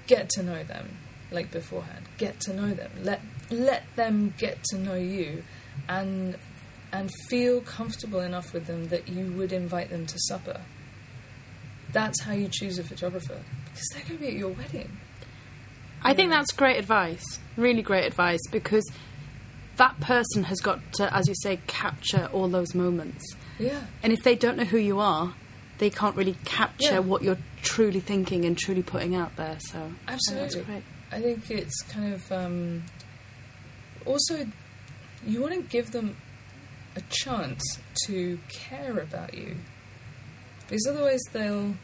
get 0.07 0.29
to 0.31 0.43
know 0.43 0.63
them 0.63 0.99
like 1.31 1.51
beforehand. 1.51 2.07
Get 2.19 2.41
to 2.41 2.55
know 2.55 2.73
them. 2.75 2.91
Let 3.03 3.21
let 3.51 3.85
them 3.97 4.35
get 4.39 4.63
to 4.65 4.79
know 4.79 4.95
you, 4.95 5.45
and 5.89 6.37
and 6.93 7.11
feel 7.29 7.61
comfortable 7.61 8.21
enough 8.21 8.53
with 8.53 8.67
them 8.67 8.89
that 8.89 9.09
you 9.09 9.33
would 9.33 9.53
invite 9.53 9.91
them 9.91 10.07
to 10.07 10.19
supper. 10.19 10.61
That's 11.93 12.23
how 12.23 12.33
you 12.33 12.49
choose 12.51 12.79
a 12.79 12.85
photographer 12.85 13.41
because 13.65 13.89
they're 13.93 14.03
going 14.03 14.19
to 14.19 14.21
be 14.21 14.29
at 14.29 14.35
your 14.35 14.51
wedding. 14.51 14.99
I 16.03 16.15
think 16.15 16.31
that's 16.31 16.53
great 16.53 16.79
advice. 16.79 17.25
Really 17.57 17.83
great 17.83 18.05
advice 18.07 18.41
because 18.51 18.85
that 19.77 19.99
person 20.01 20.45
has 20.45 20.61
got 20.61 20.81
to, 20.95 21.15
as 21.15 21.29
you 21.29 21.35
say, 21.35 21.59
capture 21.67 22.29
all 22.33 22.49
those 22.49 22.75
moments. 22.75 23.25
Yeah. 23.59 23.81
And 24.03 24.13
if 24.13 24.23
they 24.23 24.35
don't 24.35 24.57
know 24.57 24.65
who 24.65 24.79
you 24.79 24.99
are, 25.01 25.35
they 25.79 25.91
can't 25.91 26.17
really 26.17 26.37
capture 26.45 26.93
Yeah. 26.95 26.99
what 27.01 27.23
you're 27.23 27.39
truly 27.63 28.01
thinking 28.01 28.45
and 28.45 28.57
truly 28.59 28.83
putting 28.83 29.15
out 29.15 29.37
there. 29.37 29.57
So 29.61 29.93
I 30.07 30.13
Absolutely. 30.13 30.63
great. 30.63 30.83
I 31.13 31.21
think 31.21 31.51
it's 31.51 31.83
kind 31.83 32.15
of 32.15 32.31
um, 32.33 32.83
also 34.07 34.47
you 35.27 35.41
want 35.41 35.55
to 35.55 35.63
give 35.63 35.91
them 35.93 36.17
a 36.97 37.01
chance 37.11 37.63
to 38.07 38.39
care 38.49 38.99
about 38.99 39.35
you 39.35 39.57
because 40.69 40.87
otherwise 40.89 41.21
they'll 41.33 41.75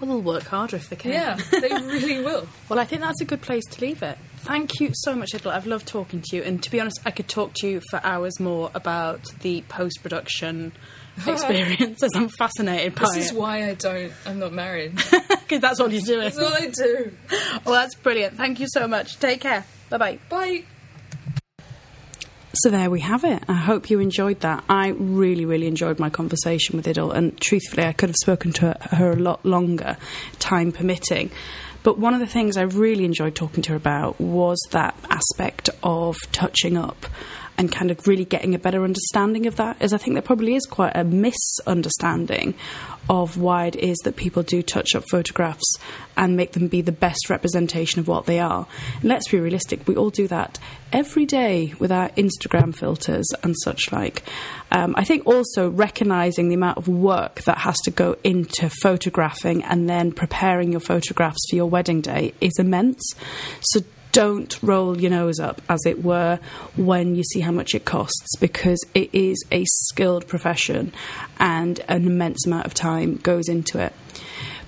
Well, 0.00 0.08
they'll 0.10 0.20
work 0.22 0.44
harder 0.44 0.76
if 0.76 0.88
they 0.88 0.96
can. 0.96 1.12
yeah 1.12 1.34
they 1.50 1.68
really 1.68 2.24
will 2.24 2.46
Well, 2.68 2.78
I 2.78 2.84
think 2.84 3.02
that's 3.02 3.20
a 3.20 3.24
good 3.24 3.42
place 3.42 3.64
to 3.66 3.80
leave 3.80 4.02
it. 4.02 4.16
Thank 4.38 4.80
you 4.80 4.90
so 4.94 5.14
much, 5.14 5.34
Idle. 5.34 5.50
I've 5.50 5.66
loved 5.66 5.86
talking 5.86 6.22
to 6.30 6.36
you, 6.36 6.42
and 6.42 6.62
to 6.62 6.70
be 6.70 6.80
honest, 6.80 6.98
I 7.04 7.10
could 7.10 7.28
talk 7.28 7.52
to 7.56 7.68
you 7.68 7.82
for 7.90 8.00
hours 8.02 8.40
more 8.40 8.70
about 8.74 9.20
the 9.40 9.60
post 9.68 9.98
production 10.02 10.72
experience, 11.26 12.02
as 12.02 12.12
I'm 12.14 12.30
fascinated 12.30 12.94
by 12.94 13.02
this 13.12 13.26
is 13.26 13.30
it. 13.32 13.36
why 13.36 13.68
I 13.68 13.74
don't 13.74 14.12
I'm 14.24 14.38
not 14.38 14.52
married 14.54 14.94
Because 15.28 15.60
that's 15.60 15.78
all 15.80 15.92
you're 15.92 16.00
doing. 16.00 16.20
that's 16.20 16.38
all 16.38 16.54
I 16.54 16.68
do 16.74 17.12
Well, 17.66 17.74
that's 17.74 17.94
brilliant. 17.96 18.36
Thank 18.38 18.60
you 18.60 18.66
so 18.70 18.88
much. 18.88 19.18
Take 19.18 19.42
care. 19.42 19.66
Bye 19.90 19.98
bye 19.98 20.18
bye. 20.30 20.64
So 22.62 22.68
there 22.68 22.90
we 22.90 23.00
have 23.00 23.24
it. 23.24 23.42
I 23.48 23.54
hope 23.54 23.88
you 23.88 24.00
enjoyed 24.00 24.40
that. 24.40 24.62
I 24.68 24.88
really, 24.88 25.46
really 25.46 25.66
enjoyed 25.66 25.98
my 25.98 26.10
conversation 26.10 26.76
with 26.76 26.86
Idle, 26.86 27.10
and 27.10 27.40
truthfully, 27.40 27.86
I 27.86 27.94
could 27.94 28.10
have 28.10 28.16
spoken 28.20 28.52
to 28.54 28.76
her 28.90 29.12
a 29.12 29.16
lot 29.16 29.46
longer, 29.46 29.96
time 30.40 30.70
permitting. 30.70 31.30
But 31.82 31.98
one 31.98 32.12
of 32.12 32.20
the 32.20 32.26
things 32.26 32.58
I 32.58 32.64
really 32.64 33.06
enjoyed 33.06 33.34
talking 33.34 33.62
to 33.62 33.70
her 33.70 33.76
about 33.76 34.20
was 34.20 34.60
that 34.72 34.94
aspect 35.08 35.70
of 35.82 36.18
touching 36.32 36.76
up 36.76 37.06
and 37.60 37.70
kind 37.70 37.90
of 37.90 38.08
really 38.08 38.24
getting 38.24 38.54
a 38.54 38.58
better 38.58 38.84
understanding 38.84 39.46
of 39.46 39.56
that 39.56 39.76
is 39.82 39.92
I 39.92 39.98
think 39.98 40.14
there 40.14 40.22
probably 40.22 40.54
is 40.54 40.64
quite 40.64 40.96
a 40.96 41.04
misunderstanding 41.04 42.54
of 43.10 43.36
why 43.36 43.66
it 43.66 43.76
is 43.76 43.98
that 44.04 44.16
people 44.16 44.42
do 44.42 44.62
touch 44.62 44.94
up 44.94 45.04
photographs 45.10 45.70
and 46.16 46.38
make 46.38 46.52
them 46.52 46.68
be 46.68 46.80
the 46.80 46.90
best 46.90 47.28
representation 47.28 48.00
of 48.00 48.08
what 48.08 48.24
they 48.24 48.38
are. 48.38 48.66
And 49.02 49.10
let's 49.10 49.28
be 49.28 49.38
realistic, 49.38 49.86
we 49.86 49.94
all 49.94 50.08
do 50.08 50.26
that 50.28 50.58
every 50.90 51.26
day 51.26 51.74
with 51.78 51.92
our 51.92 52.08
Instagram 52.10 52.74
filters 52.74 53.26
and 53.42 53.54
such 53.62 53.92
like. 53.92 54.22
Um, 54.72 54.94
I 54.96 55.04
think 55.04 55.26
also 55.26 55.68
recognizing 55.68 56.48
the 56.48 56.54
amount 56.54 56.78
of 56.78 56.88
work 56.88 57.42
that 57.42 57.58
has 57.58 57.76
to 57.80 57.90
go 57.90 58.16
into 58.24 58.70
photographing 58.70 59.64
and 59.64 59.86
then 59.86 60.12
preparing 60.12 60.70
your 60.70 60.80
photographs 60.80 61.40
for 61.50 61.56
your 61.56 61.66
wedding 61.66 62.00
day 62.00 62.32
is 62.40 62.54
immense. 62.58 63.02
So 63.60 63.80
don't 64.12 64.60
roll 64.62 64.98
your 65.00 65.10
nose 65.10 65.38
up, 65.38 65.62
as 65.68 65.80
it 65.86 66.02
were, 66.02 66.38
when 66.76 67.14
you 67.14 67.22
see 67.22 67.40
how 67.40 67.52
much 67.52 67.74
it 67.74 67.84
costs, 67.84 68.36
because 68.38 68.78
it 68.94 69.10
is 69.12 69.44
a 69.50 69.64
skilled 69.66 70.26
profession 70.26 70.92
and 71.38 71.80
an 71.88 72.06
immense 72.06 72.46
amount 72.46 72.66
of 72.66 72.74
time 72.74 73.16
goes 73.16 73.48
into 73.48 73.78
it. 73.78 73.92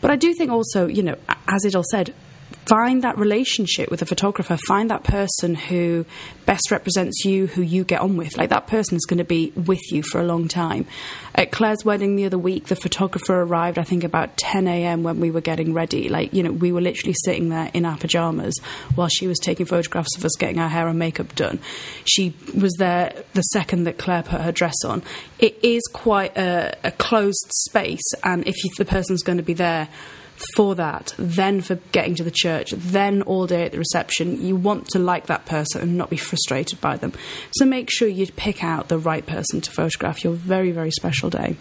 But 0.00 0.10
I 0.10 0.16
do 0.16 0.34
think 0.34 0.50
also, 0.50 0.86
you 0.86 1.02
know, 1.02 1.16
as 1.48 1.64
it 1.64 1.74
all 1.74 1.84
said, 1.90 2.14
find 2.52 3.02
that 3.02 3.18
relationship 3.18 3.90
with 3.90 4.02
a 4.02 4.06
photographer, 4.06 4.56
find 4.56 4.90
that 4.90 5.04
person 5.04 5.54
who 5.54 6.06
best 6.46 6.70
represents 6.70 7.24
you, 7.24 7.46
who 7.46 7.62
you 7.62 7.84
get 7.84 8.00
on 8.00 8.16
with. 8.16 8.36
Like 8.36 8.50
that 8.50 8.66
person 8.66 8.96
is 8.96 9.04
going 9.04 9.18
to 9.18 9.24
be 9.24 9.52
with 9.56 9.80
you 9.90 10.02
for 10.02 10.20
a 10.20 10.24
long 10.24 10.48
time. 10.48 10.86
At 11.34 11.50
Claire's 11.50 11.84
wedding 11.84 12.16
the 12.16 12.26
other 12.26 12.38
week, 12.38 12.66
the 12.66 12.76
photographer 12.76 13.40
arrived, 13.40 13.78
I 13.78 13.84
think, 13.84 14.04
about 14.04 14.36
10 14.36 14.68
a.m. 14.68 15.02
when 15.02 15.20
we 15.20 15.30
were 15.30 15.40
getting 15.40 15.72
ready. 15.72 16.08
Like, 16.08 16.34
you 16.34 16.42
know, 16.42 16.52
we 16.52 16.72
were 16.72 16.80
literally 16.80 17.14
sitting 17.24 17.48
there 17.48 17.70
in 17.72 17.86
our 17.86 17.96
pajamas 17.96 18.58
while 18.94 19.08
she 19.08 19.26
was 19.26 19.38
taking 19.38 19.66
photographs 19.66 20.16
of 20.16 20.24
us 20.24 20.36
getting 20.38 20.58
our 20.58 20.68
hair 20.68 20.88
and 20.88 20.98
makeup 20.98 21.34
done. 21.34 21.58
She 22.04 22.34
was 22.54 22.74
there 22.78 23.14
the 23.34 23.42
second 23.42 23.84
that 23.84 23.98
Claire 23.98 24.22
put 24.22 24.40
her 24.40 24.52
dress 24.52 24.84
on. 24.84 25.02
It 25.38 25.58
is 25.62 25.82
quite 25.92 26.36
a, 26.36 26.76
a 26.84 26.90
closed 26.92 27.50
space, 27.50 28.12
and 28.22 28.46
if 28.46 28.62
you, 28.64 28.70
the 28.76 28.84
person's 28.84 29.22
going 29.22 29.38
to 29.38 29.44
be 29.44 29.54
there, 29.54 29.88
for 30.54 30.74
that, 30.74 31.14
then 31.18 31.60
for 31.60 31.76
getting 31.92 32.14
to 32.16 32.24
the 32.24 32.30
church, 32.30 32.70
then 32.72 33.22
all 33.22 33.46
day 33.46 33.64
at 33.64 33.72
the 33.72 33.78
reception. 33.78 34.44
You 34.44 34.56
want 34.56 34.88
to 34.90 34.98
like 34.98 35.26
that 35.26 35.46
person 35.46 35.82
and 35.82 35.96
not 35.96 36.10
be 36.10 36.16
frustrated 36.16 36.80
by 36.80 36.96
them. 36.96 37.12
So 37.52 37.64
make 37.64 37.90
sure 37.90 38.08
you 38.08 38.26
pick 38.26 38.62
out 38.62 38.88
the 38.88 38.98
right 38.98 39.24
person 39.24 39.60
to 39.60 39.70
photograph 39.70 40.24
your 40.24 40.32
very, 40.34 40.72
very 40.72 40.90
special 40.90 41.30
day. 41.30 41.56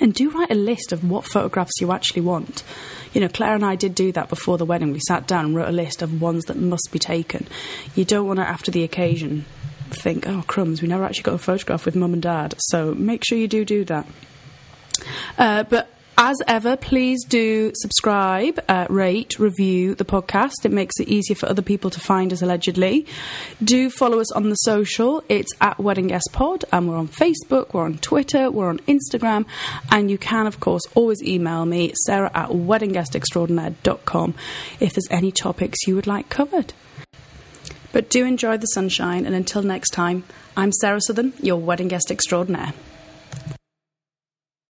And 0.00 0.14
do 0.14 0.30
write 0.30 0.50
a 0.50 0.56
list 0.56 0.92
of 0.92 1.08
what 1.08 1.24
photographs 1.24 1.80
you 1.80 1.92
actually 1.92 2.22
want. 2.22 2.64
You 3.12 3.20
know, 3.20 3.28
Claire 3.28 3.54
and 3.54 3.64
I 3.64 3.76
did 3.76 3.94
do 3.94 4.10
that 4.12 4.28
before 4.28 4.56
the 4.56 4.64
wedding. 4.64 4.92
We 4.92 5.00
sat 5.06 5.26
down 5.26 5.44
and 5.44 5.54
wrote 5.54 5.68
a 5.68 5.72
list 5.72 6.02
of 6.02 6.20
ones 6.20 6.46
that 6.46 6.56
must 6.56 6.88
be 6.90 6.98
taken. 6.98 7.46
You 7.94 8.04
don't 8.04 8.26
want 8.26 8.38
to, 8.38 8.48
after 8.48 8.70
the 8.70 8.84
occasion, 8.84 9.44
think, 9.90 10.26
oh, 10.26 10.44
crumbs, 10.46 10.80
we 10.80 10.88
never 10.88 11.04
actually 11.04 11.24
got 11.24 11.34
a 11.34 11.38
photograph 11.38 11.84
with 11.84 11.94
mum 11.94 12.14
and 12.14 12.22
dad. 12.22 12.54
So 12.58 12.94
make 12.94 13.22
sure 13.24 13.36
you 13.36 13.48
do 13.48 13.64
do 13.64 13.84
that. 13.84 14.06
Uh, 15.36 15.64
but 15.64 15.90
as 16.18 16.36
ever, 16.46 16.76
please 16.76 17.24
do 17.24 17.72
subscribe, 17.74 18.62
uh, 18.68 18.86
rate, 18.90 19.38
review 19.38 19.94
the 19.94 20.04
podcast. 20.04 20.64
It 20.64 20.70
makes 20.70 21.00
it 21.00 21.08
easier 21.08 21.34
for 21.34 21.48
other 21.48 21.62
people 21.62 21.90
to 21.90 22.00
find 22.00 22.32
us, 22.32 22.42
allegedly. 22.42 23.06
Do 23.62 23.88
follow 23.88 24.20
us 24.20 24.30
on 24.32 24.50
the 24.50 24.54
social. 24.56 25.24
It's 25.28 25.52
at 25.60 25.78
Wedding 25.78 26.08
Guest 26.08 26.28
Pod, 26.32 26.64
and 26.70 26.88
we're 26.88 26.96
on 26.96 27.08
Facebook, 27.08 27.72
we're 27.72 27.84
on 27.84 27.98
Twitter, 27.98 28.50
we're 28.50 28.68
on 28.68 28.78
Instagram, 28.80 29.46
and 29.90 30.10
you 30.10 30.18
can, 30.18 30.46
of 30.46 30.60
course, 30.60 30.82
always 30.94 31.22
email 31.22 31.64
me, 31.64 31.92
sarah 32.04 32.30
at 32.34 32.50
weddingguestextraordinaire.com, 32.50 34.34
if 34.80 34.92
there's 34.92 35.08
any 35.10 35.32
topics 35.32 35.86
you 35.86 35.94
would 35.94 36.06
like 36.06 36.28
covered. 36.28 36.74
But 37.92 38.10
do 38.10 38.24
enjoy 38.24 38.58
the 38.58 38.66
sunshine, 38.66 39.24
and 39.24 39.34
until 39.34 39.62
next 39.62 39.90
time, 39.90 40.24
I'm 40.56 40.72
Sarah 40.72 41.00
Southern, 41.00 41.32
your 41.40 41.56
wedding 41.60 41.88
guest 41.88 42.10
extraordinaire. 42.10 42.74